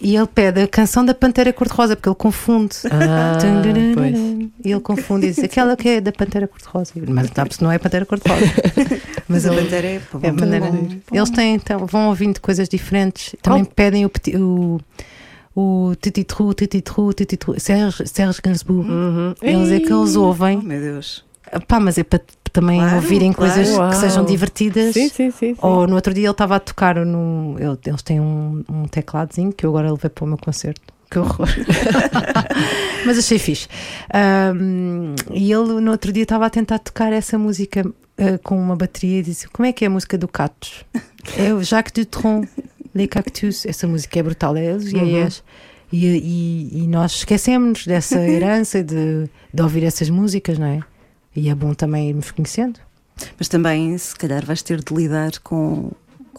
E 0.00 0.14
ele 0.14 0.28
pede 0.28 0.62
a 0.62 0.68
canção 0.68 1.04
da 1.04 1.12
Pantera 1.12 1.52
Cor-de-Rosa, 1.52 1.96
porque 1.96 2.08
ele 2.08 2.14
confunde. 2.14 2.76
Ah, 2.92 3.38
pois. 3.94 4.21
E 4.64 4.70
ele 4.70 4.80
confunde 4.80 5.26
e 5.26 5.30
diz 5.30 5.38
aquela 5.42 5.76
que 5.76 5.88
é 5.88 6.00
da 6.00 6.12
Pantera 6.12 6.46
Cor-de-Rosa. 6.48 6.92
Mas 7.08 7.30
não, 7.30 7.44
não 7.62 7.72
é 7.72 7.78
Pantera 7.78 8.04
Cor-de-Rosa. 8.06 8.44
Mas 9.28 9.46
a 9.46 9.50
bandeira 9.52 9.86
é, 9.88 9.98
pô, 9.98 10.18
é 10.22 10.28
a 10.28 10.32
muito 10.32 10.40
maneira 10.40 10.66
Eles 11.12 11.30
têm, 11.30 11.54
então, 11.54 11.86
vão 11.86 12.08
ouvindo 12.08 12.40
coisas 12.40 12.68
diferentes. 12.68 13.34
Também 13.42 13.64
pedem 13.64 14.06
o 14.06 14.10
o 14.38 14.80
o 15.54 15.94
tititru, 16.00 16.54
tititru, 16.54 17.12
tititru, 17.12 17.60
Serge, 17.60 18.06
Serge 18.06 18.40
Gainsbourg. 18.42 18.88
Uhum. 18.90 19.34
Eles 19.42 19.70
é 19.70 19.80
que 19.80 19.92
eles 19.92 20.16
Oh, 20.16 20.22
ouvem. 20.24 20.62
meu 20.62 20.80
Deus. 20.80 21.24
Pá, 21.68 21.78
mas 21.78 21.98
é 21.98 22.02
para 22.02 22.20
também 22.50 22.78
Claro, 22.80 22.96
ouvirem 22.96 23.32
claro. 23.34 23.52
coisas 23.52 23.74
Uau. 23.76 23.90
que 23.90 23.96
sejam 23.96 24.24
divertidas. 24.24 24.94
Sim, 24.94 25.08
sim, 25.10 25.30
sim. 25.30 25.54
sim. 25.54 25.56
Ou 25.60 25.86
no 25.86 25.94
outro 25.94 26.14
dia 26.14 26.24
ele 26.24 26.30
estava 26.30 26.56
a 26.56 26.60
tocar 26.60 26.94
no. 27.04 27.56
ele- 27.58 27.78
Eles 27.84 28.00
têm 28.02 28.18
um, 28.20 28.64
um 28.68 28.84
tecladozinho 28.84 29.52
que 29.52 29.66
eu 29.66 29.70
agora 29.70 29.90
levei 29.92 30.08
para 30.08 30.24
o 30.24 30.26
meu 30.28 30.38
concerto. 30.38 30.80
Que 31.12 31.18
horror! 31.18 31.46
Mas 33.04 33.18
achei 33.18 33.38
fixe. 33.38 33.68
Ahm, 34.12 35.14
e 35.30 35.52
ele 35.52 35.80
no 35.80 35.90
outro 35.90 36.10
dia 36.12 36.22
estava 36.22 36.46
a 36.46 36.50
tentar 36.50 36.78
tocar 36.78 37.12
essa 37.12 37.36
música 37.36 37.84
ah, 38.18 38.38
com 38.42 38.58
uma 38.58 38.74
bateria 38.76 39.18
e 39.18 39.22
disse: 39.22 39.46
Como 39.48 39.66
é 39.66 39.72
que 39.72 39.84
é 39.84 39.88
a 39.88 39.90
música 39.90 40.16
do 40.16 40.26
Catos? 40.26 40.84
É 41.36 41.52
o 41.52 41.62
Jacques 41.62 41.92
Dutronc, 41.92 42.48
Les 42.94 43.08
Cactus.Essa 43.08 43.86
música 43.86 44.18
é 44.18 44.22
brutal, 44.22 44.56
é 44.56 44.64
eles 44.64 44.90
e 44.92 44.96
Uhum. 44.96 45.02
é 45.02 45.20
eles. 45.20 45.42
E, 45.92 46.06
e, 46.06 46.82
e 46.84 46.86
nós 46.86 47.12
esquecemos 47.16 47.86
dessa 47.86 48.18
herança 48.26 48.82
de, 48.82 49.28
de 49.52 49.62
ouvir 49.62 49.84
essas 49.84 50.08
músicas, 50.08 50.58
não 50.58 50.66
é? 50.66 50.80
E 51.36 51.50
é 51.50 51.54
bom 51.54 51.74
também 51.74 52.08
irmos 52.08 52.30
conhecendo. 52.30 52.80
Mas 53.38 53.48
também, 53.48 53.96
se 53.98 54.16
calhar, 54.16 54.44
vais 54.44 54.62
ter 54.62 54.82
de 54.82 54.94
lidar 54.94 55.32
com 55.42 55.90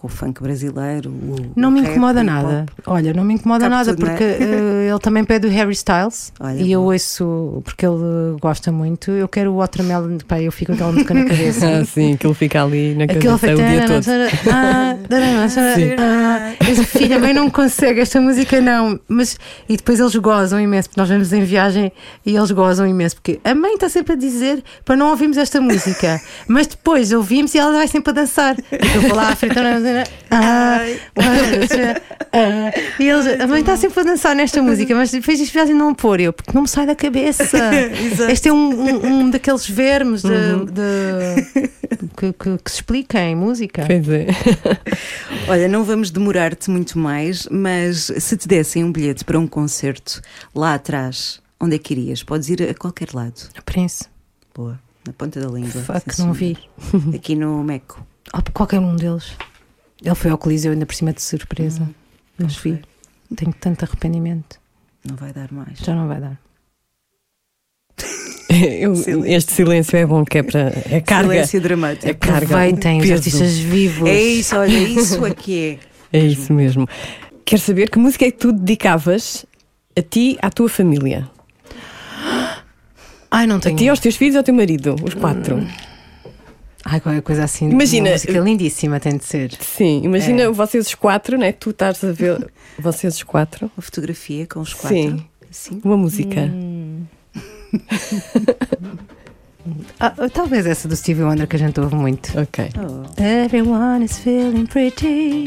com 0.04 0.08
o 0.08 0.10
funk 0.10 0.44
brasileiro. 0.44 1.10
o- 1.10 1.52
Não 1.56 1.72
me 1.72 1.80
incomoda 1.80 2.22
nada. 2.22 2.66
Olha, 2.86 3.14
não 3.14 3.24
me 3.24 3.36
incomoda 3.36 3.70
Cabe 3.70 3.76
nada 3.76 3.96
tudo, 3.96 4.06
é? 4.06 4.10
porque 4.10 4.24
eh, 4.44 4.90
ele 4.90 5.00
também 5.00 5.24
pede 5.24 5.48
o 5.48 5.50
Harry 5.50 5.72
Styles 5.72 6.34
Olha, 6.42 6.60
e 6.62 6.74
eu 6.74 6.82
boa. 6.82 6.94
ouço 6.94 7.62
porque 7.64 7.86
ele 7.86 8.38
gosta 8.42 8.70
muito. 8.70 9.12
Eu 9.12 9.30
quero 9.30 9.54
o 9.54 9.58
Watermelon, 9.60 10.18
pá, 10.28 10.42
eu 10.42 10.52
fico 10.52 10.72
com 10.72 10.76
aquela 10.76 10.92
música 10.92 11.14
na 11.14 11.24
cabeça. 11.26 11.64
Ah, 11.74 11.86
sim, 11.86 12.14
aquilo 12.14 12.34
fica 12.34 12.62
ali 12.62 12.94
na 12.96 13.06
Aquele 13.06 13.22
cabeça 13.26 13.54
o 13.54 13.56
dia 13.56 13.86
todo. 13.88 14.06
Ah, 14.52 14.98
ah, 15.98 16.54
esse 16.70 16.84
filho, 16.86 17.16
a 17.16 17.20
mãe 17.20 17.34
não 17.34 17.50
consegue, 17.50 18.02
esta 18.02 18.20
música 18.20 18.60
não. 18.60 19.00
Mas, 19.08 19.38
e 19.70 19.78
depois 19.78 20.00
eles 20.00 20.16
gozam 20.18 20.60
imenso, 20.60 20.90
porque 20.90 21.00
nós 21.00 21.10
vamos 21.10 21.32
em 21.32 21.44
viagem 21.44 21.92
e 22.26 22.36
eles 22.36 22.52
gozam 22.52 22.86
imenso, 22.86 23.16
porque 23.16 23.40
a 23.44 23.56
mãe 23.56 23.74
está 23.76 23.88
sempre 23.88 24.14
a 24.14 24.16
dizer 24.16 24.62
para 24.84 24.96
não 24.98 25.10
ouvirmos 25.12 25.38
esta 25.38 25.62
música, 25.62 26.20
mas 26.48 26.68
depois 26.68 27.12
ouvimos 27.14 27.56
e 27.56 27.58
ela 27.60 27.72
vai 27.72 27.88
sempre 27.88 28.12
a 28.12 28.14
dançar. 28.14 28.56
Eu 28.72 29.02
vou 29.02 29.16
lá 29.16 29.30
à 29.30 29.36
frente, 29.36 29.58
ah, 30.32 30.80
ah, 32.32 32.72
e 33.00 33.08
eles, 33.10 33.40
a 33.42 33.48
mãe 33.48 33.60
está 33.62 33.78
sempre 33.78 34.00
a 34.02 34.04
dançar 34.04 34.36
nesta 34.36 34.62
música, 34.62 34.96
mas 34.96 35.12
depois 35.12 35.38
diz 35.38 35.50
viagem 35.50 35.76
não 35.76 35.94
pôr 35.94 36.20
eu, 36.20 36.34
porque 36.34 36.52
não 36.54 36.64
me 36.64 36.68
sai 36.68 36.86
da 36.86 36.96
cabeça. 36.96 37.44
este 38.30 38.50
é 38.50 38.54
um, 38.54 38.58
um, 38.72 39.06
um 39.22 39.30
daqueles 39.30 39.68
vermes 39.70 40.22
de, 40.24 40.30
de- 40.72 41.70
que, 42.18 42.34
que- 42.34 42.58
que 42.64 42.72
se 42.72 42.78
explica 42.78 43.20
em 43.20 43.36
música. 43.36 43.84
Pois 43.86 44.08
é. 44.10 44.28
Olha, 45.48 45.68
não 45.68 45.84
vamos 45.84 46.10
demorar-te 46.12 46.70
muito 46.70 46.98
mais, 46.98 47.48
mas 47.52 48.12
se 48.18 48.38
te 48.38 48.48
dessem 48.48 48.84
um 48.84 48.92
bilhete 48.92 49.24
para 49.26 49.38
um 49.40 49.48
concerto 49.48 50.22
lá 50.56 50.74
atrás, 50.74 51.40
onde 51.60 51.76
é 51.76 51.80
que 51.80 51.94
irias? 51.94 52.24
Podes 52.24 52.50
ir 52.50 52.64
a 52.70 52.74
qualquer 52.74 53.10
lado. 53.14 53.34
Prince. 53.66 54.06
Boa, 54.56 54.80
na 55.06 55.14
ponta 55.14 55.40
da 55.40 55.48
língua. 55.48 55.82
Fuck, 55.82 56.20
não 56.20 56.34
vi. 56.34 56.58
Aqui 57.14 57.36
no 57.36 57.64
Meco. 57.64 58.06
Oh, 58.34 58.40
qualquer 58.54 58.80
um 58.80 58.96
deles. 58.96 59.32
Ele 60.04 60.16
foi 60.16 60.32
ao 60.32 60.38
Coliseu 60.38 60.72
ainda 60.74 60.86
por 60.86 60.94
cima 60.96 61.14
de 61.14 61.22
surpresa. 61.22 61.90
Mas 62.38 62.56
vi. 62.58 62.80
Tenho 63.36 63.54
tanto 63.60 63.84
arrependimento. 63.86 64.60
Não 65.08 65.16
vai 65.16 65.32
dar 65.34 65.52
mais. 65.52 65.80
Já 65.80 65.96
não 65.96 66.08
vai 66.08 66.20
dar. 66.20 66.38
Eu- 68.54 68.94
este 69.26 69.54
silêncio 69.54 69.96
é 69.98 70.06
bom 70.06 70.24
que 70.26 70.38
é 70.40 70.44
para. 70.44 70.72
É 70.90 71.02
carga. 71.02 71.32
Silêncio 71.34 71.62
dramático. 71.62 72.08
É 72.08 72.14
carga. 72.14 72.46
Aproveitem 72.46 73.02
os 73.02 73.10
artistas 73.12 73.58
vivos. 73.58 74.08
É 74.10 74.22
isso, 74.22 74.56
olha, 74.58 74.78
isso 74.78 75.24
aqui 75.26 75.80
é. 76.14 76.18
É 76.20 76.26
isso 76.26 76.54
mesmo. 76.54 76.88
Quero 77.46 77.62
saber 77.62 77.90
que 77.90 77.98
música 77.98 78.26
é 78.26 78.32
que 78.32 78.38
tu 78.38 78.52
dedicavas 78.52 79.46
a 79.98 80.02
ti, 80.02 80.38
à 80.42 80.50
tua 80.52 80.70
família? 80.70 81.28
Ai, 83.32 83.48
não 83.48 83.56
A 83.56 83.60
tenho. 83.60 83.76
ti, 83.76 83.90
aos 83.90 84.00
teus 84.00 84.16
filhos 84.16 84.36
ao 84.36 84.44
teu 84.44 84.54
marido, 84.54 84.96
os 85.04 85.14
quatro. 85.16 85.58
Ai, 86.86 87.00
qualquer 87.00 87.22
coisa 87.22 87.44
assim. 87.46 87.70
Imagina- 87.70 88.10
Uma 88.10 88.14
música 88.14 88.40
lindíssima 88.40 89.00
tem 89.00 89.18
de 89.18 89.24
ser. 89.24 89.52
Sim, 89.60 90.02
imagina 90.04 90.44
É. 90.44 90.50
vocês 90.52 90.88
os 90.88 90.96
quatro, 90.96 91.38
né? 91.38 91.52
Tu 91.54 91.70
estás 91.70 92.04
a 92.04 92.12
ver 92.12 92.46
vocês 92.78 93.16
os 93.16 93.24
quatro. 93.24 93.72
Uma 93.78 93.82
fotografia 93.82 94.46
com 94.48 94.60
os 94.60 94.74
quatro. 94.74 94.90
Sim. 94.98 95.26
Sim. 95.50 95.82
Uma 95.84 95.98
música. 95.98 96.52
Ah, 99.98 100.14
talvez 100.34 100.66
essa 100.66 100.90
do 100.90 100.96
Stevie 100.96 101.24
Wonder 101.24 101.48
que 101.48 101.56
a 101.56 101.60
gente 101.60 101.80
ouve 101.80 101.96
muito. 101.96 102.38
Ok. 102.38 102.70
Oh. 102.78 103.06
Everyone 103.22 104.04
is 104.04 104.18
feeling 104.20 104.66
pretty. 104.66 105.46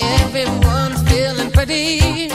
Everyone's 0.00 1.00
feeling 1.08 1.50
pretty. 1.52 2.28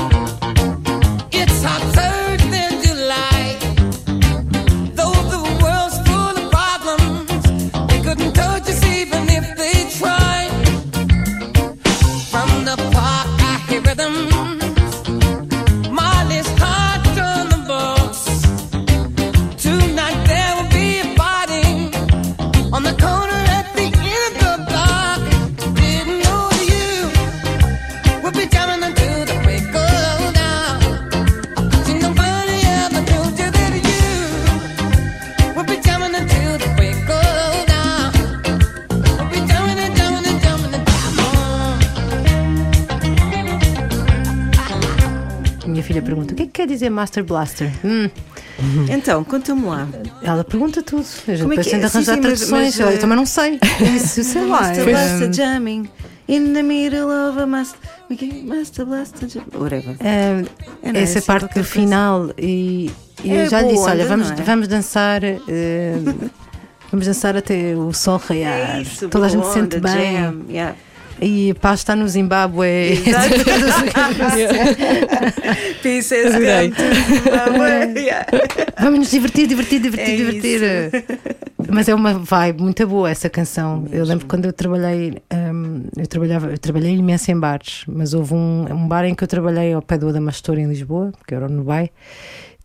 Pergunta: 46.02 46.34
o 46.34 46.36
que 46.38 46.44
é 46.44 46.46
que 46.46 46.52
quer 46.52 46.68
dizer 46.68 46.90
Master 46.90 47.24
Blaster? 47.24 47.72
Hum, 47.84 48.10
Então, 48.90 49.24
conta-me 49.24 49.66
lá. 49.66 49.88
ela 50.22 50.44
pergunta 50.44 50.82
tudo. 50.82 51.06
A 51.28 51.32
gente 51.36 51.42
é 51.44 51.48
depois 51.48 51.66
que 51.68 51.72
tenta 51.72 51.86
é? 51.86 51.90
Sim, 51.90 51.98
arranjar 51.98 52.16
sim, 52.16 52.22
mas- 52.22 52.40
traduções. 52.40 52.78
mas, 52.78 52.88
Olha, 52.88 52.96
eu 52.96 53.00
também 53.00 53.16
não 53.18 53.26
sei. 53.26 53.60
Isso, 53.96 54.24
sei 54.24 54.42
lá. 54.46 54.62
Master 54.62 54.80
é, 54.88 54.92
Blaster 54.92 55.34
jamming 55.34 55.90
in 56.28 56.54
the 56.54 56.62
middle 56.64 57.08
of 57.30 57.40
a 57.40 57.46
master. 57.48 57.80
okay, 58.12 58.44
Master 58.44 58.86
Blaster 58.86 59.30
jamming. 59.30 59.52
Whatever. 59.58 59.96
É, 60.00 60.44
não 60.84 61.00
é 61.00 61.04
essa 61.04 61.22
parte 61.22 61.62
final 61.64 62.32
e, 62.38 62.92
e 63.24 63.32
É 63.32 63.46
eu 63.46 63.50
já 63.50 63.62
lhe 63.62 63.68
disse, 63.70 63.80
boa 63.80 63.92
olha, 63.92 64.06
vamos, 64.06 64.32
é? 64.32 64.36
vamos 64.36 64.68
dançar 64.68 65.24
eh, 65.24 65.94
vamos 66.92 67.06
dançar 67.06 67.38
até 67.38 67.76
o 67.76 67.94
sol 67.94 68.18
raiar 68.28 68.82
É 68.82 69.08
toda 69.10 69.26
a 69.26 69.30
gente 69.30 69.42
boa 69.42 69.54
se 69.54 69.60
sente 69.60 69.80
bem 69.80 69.94
jam, 70.18 70.42
yeah. 70.50 70.76
E 71.22 71.54
pá 71.56 71.74
está 71.74 71.96
no 71.96 72.08
Zimbábue 72.08 72.96
Zimbabwe. 76.32 77.98
Yeah. 78.08 78.26
vamos 78.80 79.00
nos 79.00 79.12
divertir, 79.12 79.48
divertir, 79.48 79.82
divertir, 79.82 80.14
É 80.14 80.18
divertir 80.18 81.06
mas 81.70 81.90
é 81.90 81.96
uma 81.96 82.14
vibe 82.14 82.62
muito 82.62 82.88
boa 82.88 83.10
essa 83.10 83.30
canção 83.30 83.86
eu 83.92 84.06
lembro 84.06 84.26
quando 84.28 84.46
eu 84.46 84.54
trabalhei 84.54 85.18
hum, 85.34 85.84
eu 85.98 86.08
trabalhava 86.08 86.52
eu 86.52 86.58
trabalhei 86.58 86.96
imenso 86.96 87.32
em 87.32 87.40
bares 87.40 87.84
mas 87.88 88.14
houve 88.14 88.34
um, 88.34 88.66
um 88.70 88.88
bar 88.88 89.06
em 89.06 89.16
que 89.16 89.24
eu 89.24 89.28
trabalhei 89.28 89.74
ao 89.74 89.82
pé 89.82 89.98
do 89.98 90.08
Adamastor 90.10 90.58
em 90.60 90.68
Lisboa 90.68 91.12
que 91.26 91.34
era 91.34 91.48
no 91.48 91.64
Bay 91.64 91.92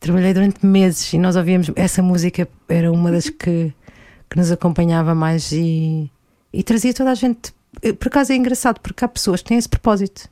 Trabalhei 0.02 0.34
durante 0.34 0.66
meses 0.66 1.12
e 1.12 1.16
nós 1.16 1.36
ouvíamos 1.36 1.70
essa 1.76 2.02
música, 2.02 2.48
era 2.68 2.90
uma 2.90 3.12
das 3.12 3.30
que, 3.30 3.72
que 4.28 4.36
nos 4.36 4.50
acompanhava 4.50 5.14
mais 5.14 5.52
e, 5.52 6.10
e 6.52 6.64
trazia 6.64 6.92
toda 6.92 7.12
a 7.12 7.14
gente. 7.14 7.54
Eh, 7.80 7.92
Por 7.92 8.08
acaso 8.08 8.32
é 8.32 8.36
engraçado, 8.36 8.80
porque 8.80 9.04
há 9.04 9.08
pessoas 9.08 9.40
que 9.42 9.48
têm 9.48 9.58
esse 9.58 9.68
propósito. 9.68 10.28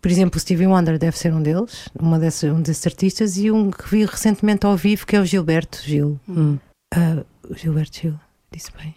Por 0.00 0.10
exemplo, 0.10 0.36
o 0.36 0.40
Stevie 0.40 0.66
Wonder 0.68 0.96
deve 0.98 1.18
ser 1.18 1.32
um 1.34 1.42
deles, 1.42 1.88
uma 1.98 2.18
dessas, 2.20 2.52
um 2.52 2.60
desses 2.62 2.86
artistas, 2.86 3.36
e 3.36 3.50
um 3.50 3.70
que 3.70 3.88
vi 3.90 4.04
recentemente 4.04 4.64
ao 4.64 4.76
vivo 4.76 5.04
que 5.06 5.16
é 5.16 5.20
o 5.20 5.24
Gilberto 5.24 5.80
Gil. 5.84 6.20
Hum. 6.28 6.56
Ah, 6.94 7.24
o 7.50 7.54
Gilberto 7.56 7.98
Gil, 8.00 8.14
disse 8.52 8.70
bem. 8.80 8.94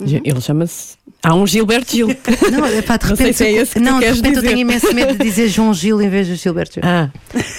Ele 0.00 0.40
chama-se. 0.40 0.96
Há 1.22 1.34
um 1.34 1.44
Gilberto 1.46 1.90
Gil. 1.92 2.08
Não, 2.52 2.64
epá, 2.66 2.96
de 2.96 3.06
Não 3.10 3.16
sei 3.16 3.26
repente, 3.26 3.36
se 3.36 3.44
é 3.44 3.52
esse 3.52 3.72
que 3.74 3.80
tu 3.80 3.84
não, 3.84 3.98
de 3.98 4.06
repente 4.06 4.26
eu 4.28 4.32
dizer. 4.34 4.46
tenho 4.46 4.58
imenso 4.60 4.94
medo 4.94 5.12
de 5.18 5.24
dizer 5.24 5.48
João 5.48 5.74
Gil 5.74 6.00
em 6.00 6.08
vez 6.08 6.26
de 6.28 6.36
Gilberto 6.36 6.74
Gil. 6.74 6.82
Ah, 6.84 7.10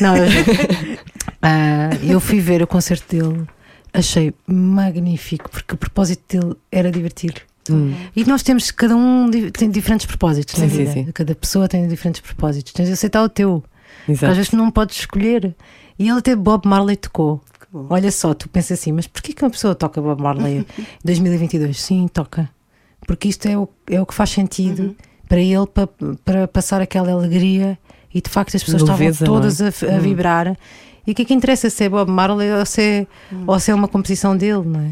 Não, 0.01 0.15
eu, 0.17 0.25
Ah, 1.41 1.89
eu 2.01 2.19
fui 2.19 2.39
ver 2.39 2.61
o 2.63 2.67
concerto 2.67 3.15
dele, 3.15 3.45
achei 3.93 4.34
magnífico, 4.47 5.49
porque 5.49 5.73
o 5.73 5.77
propósito 5.77 6.39
dele 6.39 6.55
era 6.71 6.89
divertir. 6.91 7.34
Hum. 7.76 7.93
E 8.15 8.24
nós 8.26 8.43
temos, 8.43 8.72
cada 8.72 8.95
um 8.95 9.30
tem 9.53 9.70
diferentes 9.70 10.05
propósitos 10.05 10.55
na 10.59 10.65
Sim, 10.67 10.70
sim, 10.72 10.78
vida. 10.78 10.91
sim. 10.93 11.05
Cada 11.13 11.36
pessoa 11.36 11.67
tem 11.67 11.88
diferentes 11.88 12.22
propósitos. 12.22 12.74
Tens 12.74 12.88
de 12.88 12.93
aceitar 12.93 13.24
o 13.24 13.30
teu. 13.30 13.63
Porque 14.05 14.11
às 14.13 14.17
exato. 14.20 14.36
vezes 14.36 14.49
tu 14.49 14.57
não 14.57 14.70
podes 14.72 14.97
escolher. 14.99 15.55
E 15.97 16.07
ele 16.09 16.20
até 16.20 16.36
Bob 16.36 16.67
Marley 16.67 16.95
tocou. 16.95 17.41
Olha 17.89 18.11
só, 18.11 18.34
tu 18.34 18.49
pensas 18.49 18.80
assim, 18.80 18.91
mas 18.91 19.05
porquê 19.05 19.32
que 19.34 19.43
uma 19.43 19.49
pessoa 19.51 19.76
toca 19.76 20.01
Bob 20.01 20.22
Marley 20.22 20.59
em 20.59 20.65
2022? 21.05 21.80
Sim, 21.80 22.07
toca. 22.11 22.49
Porque 23.05 23.28
isto 23.28 23.45
é 23.47 23.57
o, 23.57 23.70
é 23.88 24.01
o 24.01 24.05
que 24.05 24.13
faz 24.13 24.30
sentido 24.32 24.82
Uhum. 24.84 24.95
para 25.28 25.39
ele, 25.39 25.67
para, 25.67 25.88
para 26.26 26.47
passar 26.47 26.82
aquela 26.82 27.11
alegria 27.11 27.78
e 28.13 28.22
de 28.22 28.30
facto 28.30 28.55
as 28.55 28.63
pessoas 28.63 28.82
Leveza, 28.82 29.24
estavam 29.24 29.38
é? 29.38 29.41
todas 29.41 29.61
a, 29.61 29.95
a 29.95 29.99
vibrar. 29.99 30.57
E 31.05 31.11
o 31.11 31.15
que 31.15 31.22
é 31.22 31.26
que 31.26 31.34
interessa 31.34 31.70
se 31.70 31.84
é 31.84 31.89
Bob 31.89 32.09
Marley 32.09 32.51
ou 32.51 32.65
se 32.65 32.82
é, 32.82 33.07
Hum. 33.32 33.43
ou 33.47 33.59
se 33.59 33.70
é 33.72 33.76
uma 33.76 33.88
composição 33.88 34.36
dele, 34.36 34.63
não 34.65 34.80
é? 34.82 34.91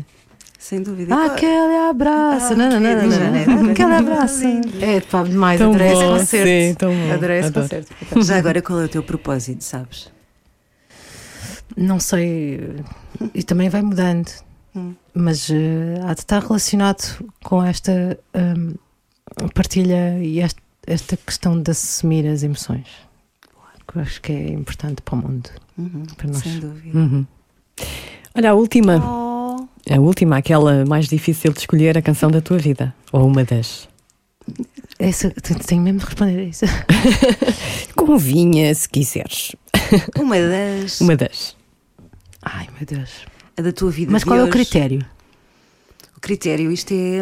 Sem 0.67 0.83
dúvida. 0.83 1.15
Ah, 1.15 1.27
aquele 1.27 1.77
abraço, 1.89 2.51
Ah, 2.51 2.55
não, 2.57 2.69
não, 2.69 2.79
não, 2.81 3.63
não, 3.63 3.71
aquele 3.71 3.93
abraço. 3.93 4.43
É 4.81 4.99
pá, 4.99 5.23
demais, 5.23 5.57
Tão 5.59 5.69
adorei 5.69 5.93
esse 5.93 6.01
bom, 6.03 6.17
concerto. 6.17 6.47
sim, 6.47 6.73
tão 6.77 6.91
bom. 6.93 7.13
Adorei 7.13 7.39
esse 7.39 7.47
Adoro. 7.47 7.63
concerto. 7.69 8.23
Já 8.25 8.37
agora, 8.37 8.61
qual 8.61 8.81
é 8.81 8.83
o 8.83 8.89
teu 8.89 9.01
propósito, 9.01 9.63
sabes? 9.63 10.11
Não 11.77 12.01
sei, 12.01 12.83
e 13.33 13.43
também 13.43 13.69
vai 13.69 13.81
mudando, 13.81 14.29
Hum. 14.75 14.93
mas 15.13 15.49
eh, 15.49 16.01
há 16.05 16.13
de 16.13 16.19
estar 16.19 16.41
relacionado 16.41 17.25
com 17.45 17.63
esta 17.63 18.19
hum, 18.35 18.73
partilha 19.53 20.19
e 20.21 20.39
este- 20.41 20.61
esta 20.85 21.15
questão 21.15 21.61
de 21.61 21.71
assumir 21.71 22.27
as 22.27 22.43
emoções, 22.43 22.87
que 23.87 23.97
eu 23.97 24.01
acho 24.01 24.21
que 24.21 24.33
é 24.33 24.49
importante 24.49 25.01
para 25.01 25.15
o 25.15 25.17
mundo, 25.17 25.49
Uhum, 25.77 26.03
para 26.17 26.27
nós. 26.27 26.39
Sem 26.43 26.59
dúvida. 26.59 26.97
Uhum. 26.97 27.25
Olha, 28.35 28.51
a 28.51 28.53
última. 28.53 28.97
Oh, 28.97 29.26
A 29.89 29.99
última, 29.99 30.37
aquela 30.37 30.85
mais 30.85 31.07
difícil 31.07 31.51
de 31.53 31.59
escolher 31.59 31.97
a 31.97 32.01
canção 32.01 32.29
da 32.29 32.41
tua 32.41 32.57
vida. 32.57 32.93
Ou 33.11 33.25
uma 33.27 33.43
das. 33.43 33.87
Essa, 34.99 35.29
te- 35.29 35.55
tenho 35.55 35.81
mesmo 35.81 35.99
de 35.99 36.05
responder 36.05 36.39
a 36.39 36.43
isso. 36.43 36.65
Convinha, 37.95 38.73
se 38.73 38.87
quiseres. 38.89 39.55
Uma 40.17 40.35
das. 40.39 41.01
Uma 41.01 41.15
das. 41.15 41.55
Ai, 42.41 42.67
meu 42.77 42.85
Deus. 42.85 43.25
A 43.57 43.61
da 43.61 43.71
tua 43.71 43.91
vida. 43.91 44.11
Mas 44.11 44.21
de 44.21 44.25
qual 44.27 44.37
é 44.39 44.41
o 44.41 44.43
hoje. 44.43 44.51
critério? 44.51 45.05
O 46.15 46.19
critério, 46.19 46.71
isto 46.71 46.93
é, 46.93 47.19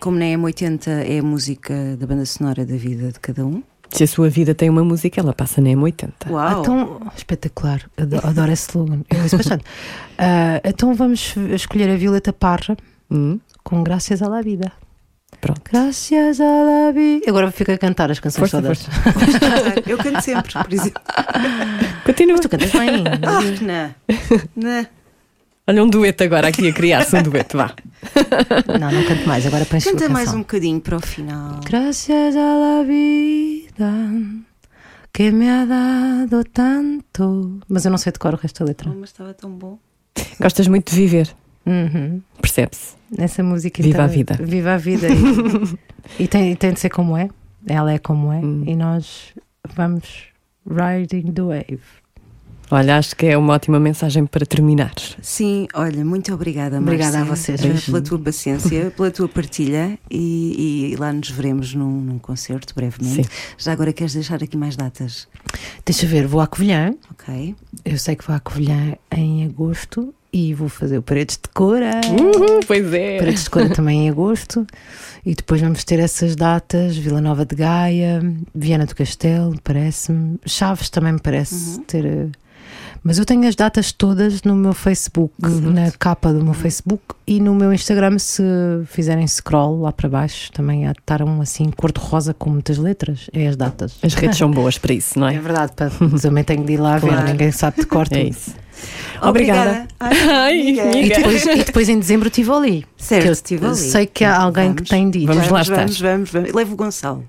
como 0.00 0.18
na 0.18 0.24
M80 0.24 0.88
é 1.06 1.18
a 1.18 1.22
música 1.22 1.96
da 1.98 2.06
banda 2.06 2.24
sonora 2.24 2.64
da 2.64 2.76
vida 2.76 3.12
de 3.12 3.20
cada 3.20 3.44
um. 3.44 3.62
Se 3.90 4.04
a 4.04 4.06
sua 4.06 4.28
vida 4.28 4.54
tem 4.54 4.68
uma 4.68 4.84
música, 4.84 5.20
ela 5.20 5.32
passa 5.32 5.60
na 5.60 5.70
M80. 5.70 6.10
Uau! 6.30 6.60
Então, 6.60 7.00
espetacular. 7.16 7.82
Adoro, 7.96 8.26
adoro 8.26 8.52
esse 8.52 8.68
slogan. 8.68 9.00
Eu 9.10 9.22
ouço 9.22 9.36
bastante. 9.36 9.64
Ah, 10.20 10.60
então 10.64 10.94
vamos 10.94 11.34
escolher 11.54 11.88
a 11.90 11.96
Violeta 11.96 12.32
Parra 12.32 12.76
Hum, 13.08 13.38
com 13.62 13.84
Graças 13.84 14.20
à 14.20 14.28
la 14.28 14.42
Vida. 14.42 14.72
pronto. 15.40 15.62
Graças 15.72 16.40
à 16.40 16.44
la 16.64 16.90
vida. 16.92 17.24
Agora 17.28 17.52
fico 17.52 17.70
a 17.70 17.78
cantar 17.78 18.10
as 18.10 18.18
canções 18.18 18.50
Força, 18.50 18.60
todas. 18.60 18.82
força. 18.84 19.82
Eu 19.86 19.96
canto 19.96 20.20
sempre, 20.20 20.52
por 20.52 20.72
exemplo. 20.72 21.00
Continua. 22.04 22.38
Tu 22.40 22.48
cantas 22.48 22.72
bem. 22.72 23.04
Ah, 23.22 23.40
não. 23.62 23.94
Não. 24.56 24.86
Olha 25.68 25.84
um 25.84 25.88
dueto 25.88 26.24
agora 26.24 26.48
aqui 26.48 26.66
a 26.68 26.72
criar-se 26.72 27.14
um 27.16 27.22
dueto, 27.22 27.56
vá. 27.58 27.72
Não, 28.80 28.90
não 28.90 29.04
canto 29.04 29.28
mais. 29.28 29.46
Agora 29.46 29.64
pões 29.66 29.84
Canta 29.84 30.08
mais 30.08 30.32
um 30.34 30.38
bocadinho 30.38 30.80
para 30.80 30.96
o 30.96 31.00
final. 31.00 31.60
Gracias 31.64 32.34
a 32.34 32.54
la 32.54 32.82
vida 32.82 33.67
que 35.12 35.30
me 35.32 35.48
ha 35.48 35.64
dado 35.64 36.44
tanto. 36.44 37.60
Mas 37.68 37.84
eu 37.84 37.90
não 37.90 37.98
sei 37.98 38.12
decorar 38.12 38.36
o 38.36 38.38
resto 38.40 38.60
da 38.60 38.66
letra. 38.66 38.90
Oh, 38.90 38.94
mas 38.94 39.10
estava 39.10 39.34
tão 39.34 39.50
bom. 39.50 39.78
Gostas 40.40 40.66
muito 40.68 40.90
de 40.90 40.96
viver, 40.96 41.34
Uhum. 41.66 42.20
percebe-se? 42.40 42.96
Nessa 43.10 43.42
música 43.42 43.82
Viva 43.82 43.96
então, 43.98 44.04
a 44.04 44.08
vida. 44.08 44.34
Viva 44.40 44.74
a 44.74 44.78
vida. 44.78 45.08
E, 46.18 46.22
e 46.22 46.28
tem, 46.28 46.52
e 46.52 46.56
tem 46.56 46.72
de 46.72 46.80
ser 46.80 46.88
como 46.88 47.14
é. 47.18 47.28
Ela 47.66 47.92
é 47.92 47.98
como 47.98 48.32
é. 48.32 48.38
Hum. 48.38 48.64
E 48.66 48.74
nós 48.74 49.34
vamos 49.74 50.24
riding 50.66 51.32
the 51.32 51.42
wave. 51.42 51.80
Olha, 52.70 52.98
acho 52.98 53.16
que 53.16 53.24
é 53.26 53.36
uma 53.38 53.54
ótima 53.54 53.80
mensagem 53.80 54.26
para 54.26 54.44
terminar. 54.44 54.92
Sim, 55.22 55.66
olha, 55.72 56.04
muito 56.04 56.32
obrigada, 56.34 56.78
Obrigada 56.78 57.20
a 57.20 57.24
vocês. 57.24 57.60
eh, 57.60 57.68
Beijinho. 57.68 57.84
pela 57.86 58.02
tua 58.02 58.18
paciência, 58.18 58.90
pela 58.96 59.10
tua 59.10 59.26
partilha 59.28 59.98
e, 60.10 60.92
e 60.92 60.96
lá 60.96 61.10
nos 61.12 61.30
veremos 61.30 61.72
num, 61.72 62.00
num 62.00 62.18
concerto 62.18 62.74
brevemente. 62.74 63.24
Sim. 63.24 63.30
Já 63.56 63.72
agora 63.72 63.90
queres 63.92 64.12
deixar 64.12 64.42
aqui 64.42 64.56
mais 64.56 64.76
datas? 64.76 65.26
Deixa 65.86 66.06
ver, 66.06 66.26
vou 66.26 66.40
à 66.42 66.46
Covilhã. 66.46 66.94
Ok. 67.10 67.54
Eu 67.84 67.96
sei 67.96 68.14
que 68.16 68.26
vou 68.26 68.36
à 68.36 68.40
Covilhã 68.40 68.94
em 69.16 69.46
agosto 69.46 70.12
e 70.30 70.52
vou 70.52 70.68
fazer 70.68 70.98
o 70.98 71.02
Paredes 71.02 71.38
de 71.42 71.48
Cora. 71.54 72.02
Uhum, 72.06 72.60
pois 72.66 72.92
é. 72.92 73.18
Paredes 73.18 73.44
de 73.44 73.50
Cora 73.50 73.70
também 73.70 74.04
em 74.06 74.10
agosto. 74.10 74.66
E 75.24 75.34
depois 75.34 75.62
vamos 75.62 75.84
ter 75.84 75.98
essas 76.00 76.36
datas: 76.36 76.98
Vila 76.98 77.22
Nova 77.22 77.46
de 77.46 77.56
Gaia, 77.56 78.20
Viana 78.54 78.84
do 78.84 78.94
Castelo, 78.94 79.58
parece-me. 79.64 80.38
Chaves 80.44 80.90
também 80.90 81.14
me 81.14 81.20
parece 81.20 81.80
ter. 81.86 82.28
Mas 83.02 83.18
eu 83.18 83.24
tenho 83.24 83.46
as 83.48 83.54
datas 83.54 83.92
todas 83.92 84.42
no 84.42 84.54
meu 84.54 84.72
Facebook, 84.74 85.32
na 85.40 85.90
capa 85.92 86.32
do 86.32 86.44
meu 86.44 86.52
Facebook 86.54 87.02
e 87.26 87.40
no 87.40 87.54
meu 87.54 87.72
Instagram. 87.72 88.18
Se 88.18 88.42
fizerem 88.86 89.26
scroll 89.26 89.80
lá 89.82 89.92
para 89.92 90.08
baixo, 90.08 90.50
também 90.52 90.86
há 90.86 90.92
de 90.92 90.98
estar 91.00 91.22
um 91.22 91.40
assim 91.40 91.70
cor-de-rosa 91.70 92.34
com 92.34 92.50
muitas 92.50 92.76
letras. 92.78 93.30
É 93.32 93.46
as 93.48 93.56
datas. 93.56 93.96
As 94.02 94.14
redes 94.14 94.36
são 94.38 94.50
boas 94.50 94.76
para 94.78 94.92
isso, 94.94 95.18
não 95.18 95.28
É 95.28 95.34
é? 95.36 95.38
verdade, 95.40 95.72
pá, 95.74 95.90
também 96.20 96.44
tenho 96.44 96.64
de 96.64 96.72
ir 96.74 96.76
lá 96.78 96.98
ver, 96.98 97.08
Claro. 97.08 97.26
ninguém 97.28 97.50
sabe 97.52 97.80
de 97.80 97.86
cor. 97.86 98.06
É 98.12 98.22
isso. 98.24 98.54
Obrigada. 99.20 99.88
Ai, 99.98 100.78
Ai. 100.78 101.04
E 101.04 101.08
depois, 101.08 101.44
e 101.46 101.64
depois 101.64 101.88
em 101.88 101.98
dezembro 101.98 102.28
estive 102.28 102.50
ali. 102.52 102.86
Certo, 102.96 103.22
Que 103.22 103.28
eu 103.28 103.32
estive 103.32 103.66
ali. 103.66 103.74
Sei 103.76 104.06
que 104.06 104.24
há 104.24 104.36
alguém 104.40 104.72
que 104.72 104.82
Vamos. 104.84 104.88
tem 104.90 105.10
dito. 105.10 105.26
Vamos 105.26 105.48
lá 105.48 105.62
vamos, 105.64 105.92
estar. 105.96 106.08
vamos, 106.12 106.30
vamos. 106.30 106.52
Leva 106.52 106.72
o 106.72 106.76
Gonçalo. 106.76 107.24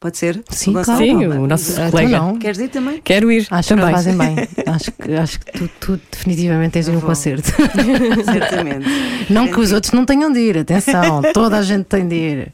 Pode 0.00 0.16
ser? 0.16 0.42
Sim, 0.48 0.72
claro. 0.72 0.96
Sim, 0.96 1.26
o 1.26 1.46
nosso 1.46 1.72
Então 1.72 1.90
colega. 1.90 2.18
não. 2.18 2.38
Queres 2.38 2.58
ir 2.58 2.68
também? 2.68 3.02
Quero 3.04 3.30
ir 3.30 3.46
Acho 3.50 3.68
também. 3.68 3.84
que 3.86 3.92
fazem 3.92 4.16
bem. 4.16 4.34
acho 4.66 4.92
que, 4.92 5.12
acho 5.12 5.40
que 5.40 5.52
tu, 5.52 5.70
tu 5.78 6.00
definitivamente 6.10 6.72
tens 6.72 6.86
de 6.86 6.90
ir 6.90 6.94
a 6.94 6.96
um 6.96 7.00
Vou. 7.00 7.08
concerto. 7.10 7.50
Certamente. 8.24 8.86
Não 9.28 9.48
que 9.48 9.60
os 9.60 9.72
outros 9.72 9.92
não 9.92 10.06
tenham 10.06 10.32
de 10.32 10.38
ir, 10.40 10.56
atenção. 10.56 11.20
Toda 11.34 11.58
a 11.58 11.62
gente 11.62 11.84
tem 11.84 12.08
de 12.08 12.14
ir. 12.14 12.52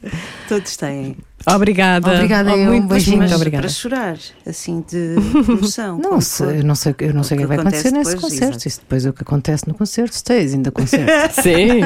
Todos 0.49 0.75
têm. 0.75 1.15
Obrigada. 1.49 2.11
Obrigada, 2.15 2.51
Oh, 2.51 2.57
eu. 2.57 2.67
muito, 2.67 2.83
Um 2.83 2.87
beijinho. 2.87 3.19
Mas 3.19 3.31
obrigada. 3.31 3.61
para 3.61 3.69
chorar, 3.71 4.17
assim, 4.45 4.83
de 4.85 5.15
emoção. 5.49 5.97
Não 5.99 6.19
sei, 6.19 6.59
eu 6.59 6.63
não 6.65 6.75
sei, 6.75 6.93
eu 6.99 7.13
não 7.13 7.23
sei 7.23 7.37
o 7.37 7.39
que, 7.39 7.43
que 7.43 7.47
vai 7.47 7.57
acontecer 7.59 7.87
acontece 7.87 7.97
nesse 7.97 8.15
depois, 8.15 8.33
concerto. 8.33 8.53
exato. 8.55 8.67
Isso 8.67 8.79
depois 8.81 9.05
é 9.05 9.09
o 9.09 9.13
que 9.13 9.21
acontece 9.23 9.67
no 9.69 9.73
concerto, 9.73 10.13
stays 10.13 10.53
in 10.53 10.63
the 10.63 10.71
concerto. 10.71 11.41
Sim. 11.41 11.79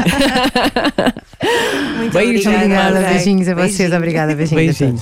Muito 1.97 2.13
Beijo, 2.13 2.49
Obrigada, 2.49 2.97
André. 2.97 3.09
beijinhos 3.13 3.47
a 3.47 3.53
vocês. 3.53 3.77
Beijinho. 3.77 3.97
Obrigada, 3.97 4.33
beijinhos. 4.35 4.79
Beijinho. 4.79 5.01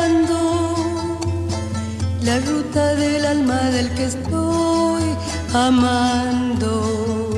la 2.23 2.39
ruta 2.39 2.95
del 2.95 3.25
alma 3.25 3.59
del 3.71 3.89
que 3.95 4.05
estoy 4.05 5.03
amando. 5.53 7.29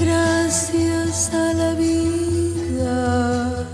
Gracias 0.00 1.30
a 1.34 1.52
la 1.54 1.74
vida. 1.74 3.66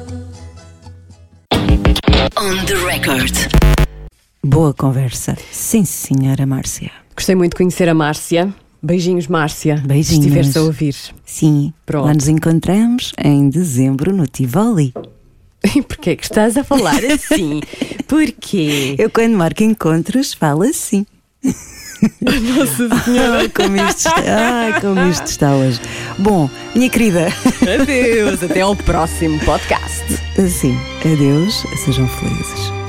On 2.36 2.64
the 2.66 2.74
record. 2.74 3.34
Boa 4.42 4.72
conversa. 4.72 5.36
Sim, 5.50 5.84
senhora 5.84 6.46
Márcia. 6.46 6.90
Gostei 7.14 7.34
muito 7.34 7.52
de 7.52 7.56
conhecer 7.56 7.88
a 7.88 7.94
Márcia. 7.94 8.54
Beijinhos, 8.80 9.26
Márcia. 9.26 9.82
Beijinhos. 9.84 10.06
Se 10.06 10.14
estiveres 10.14 10.56
a 10.56 10.62
ouvir. 10.62 10.94
Sim, 11.24 11.72
Pronto. 11.84 12.06
lá 12.06 12.14
nos 12.14 12.28
encontramos 12.28 13.12
em 13.18 13.50
dezembro 13.50 14.12
no 14.12 14.26
Tivoli. 14.26 14.94
E 15.76 15.82
porquê 15.82 16.16
que 16.16 16.22
estás 16.24 16.56
a 16.56 16.64
falar 16.64 17.00
assim? 17.04 17.60
Porquê? 18.06 18.94
Eu, 18.98 19.10
quando 19.10 19.36
marco 19.36 19.62
encontros, 19.62 20.32
falo 20.32 20.62
assim. 20.62 21.04
Nossa 22.22 23.04
Senhora. 23.04 23.38
Ai, 23.40 23.48
como 23.48 23.76
isto 23.76 23.98
está, 23.98 24.14
ai, 24.26 24.80
como 24.80 25.00
isto 25.10 25.26
está 25.26 25.54
hoje. 25.54 25.80
Bom, 26.18 26.48
minha 26.74 26.88
querida, 26.88 27.28
Adeus. 27.80 28.42
Até 28.42 28.60
ao 28.60 28.76
próximo 28.76 29.38
podcast. 29.44 30.04
assim, 30.38 30.76
adeus, 31.04 31.64
sejam 31.84 32.08
felizes. 32.08 32.87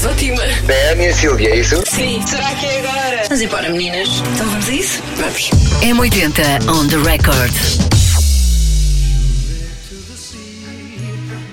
Estás 0.00 0.14
ótima. 0.14 0.42
É 0.66 0.92
a 0.92 0.94
minha 0.96 1.12
Silvia, 1.12 1.50
é 1.50 1.56
isso? 1.56 1.82
Sim. 1.86 2.24
Será 2.26 2.54
que 2.54 2.64
é 2.64 2.78
agora? 2.78 3.22
Vamos 3.24 3.42
embora, 3.42 3.68
meninas. 3.68 4.08
Então 4.32 4.48
vamos 4.48 4.66
a 4.66 4.72
isso? 4.72 5.02
Vamos. 5.16 5.50
M80 5.82 6.70
on 6.70 6.88
the 6.88 6.96
record. 6.96 7.52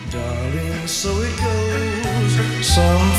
Darling, 0.09 0.87
so 0.87 1.09
it 1.21 1.35
goes. 1.41 2.65
Some 2.65 3.11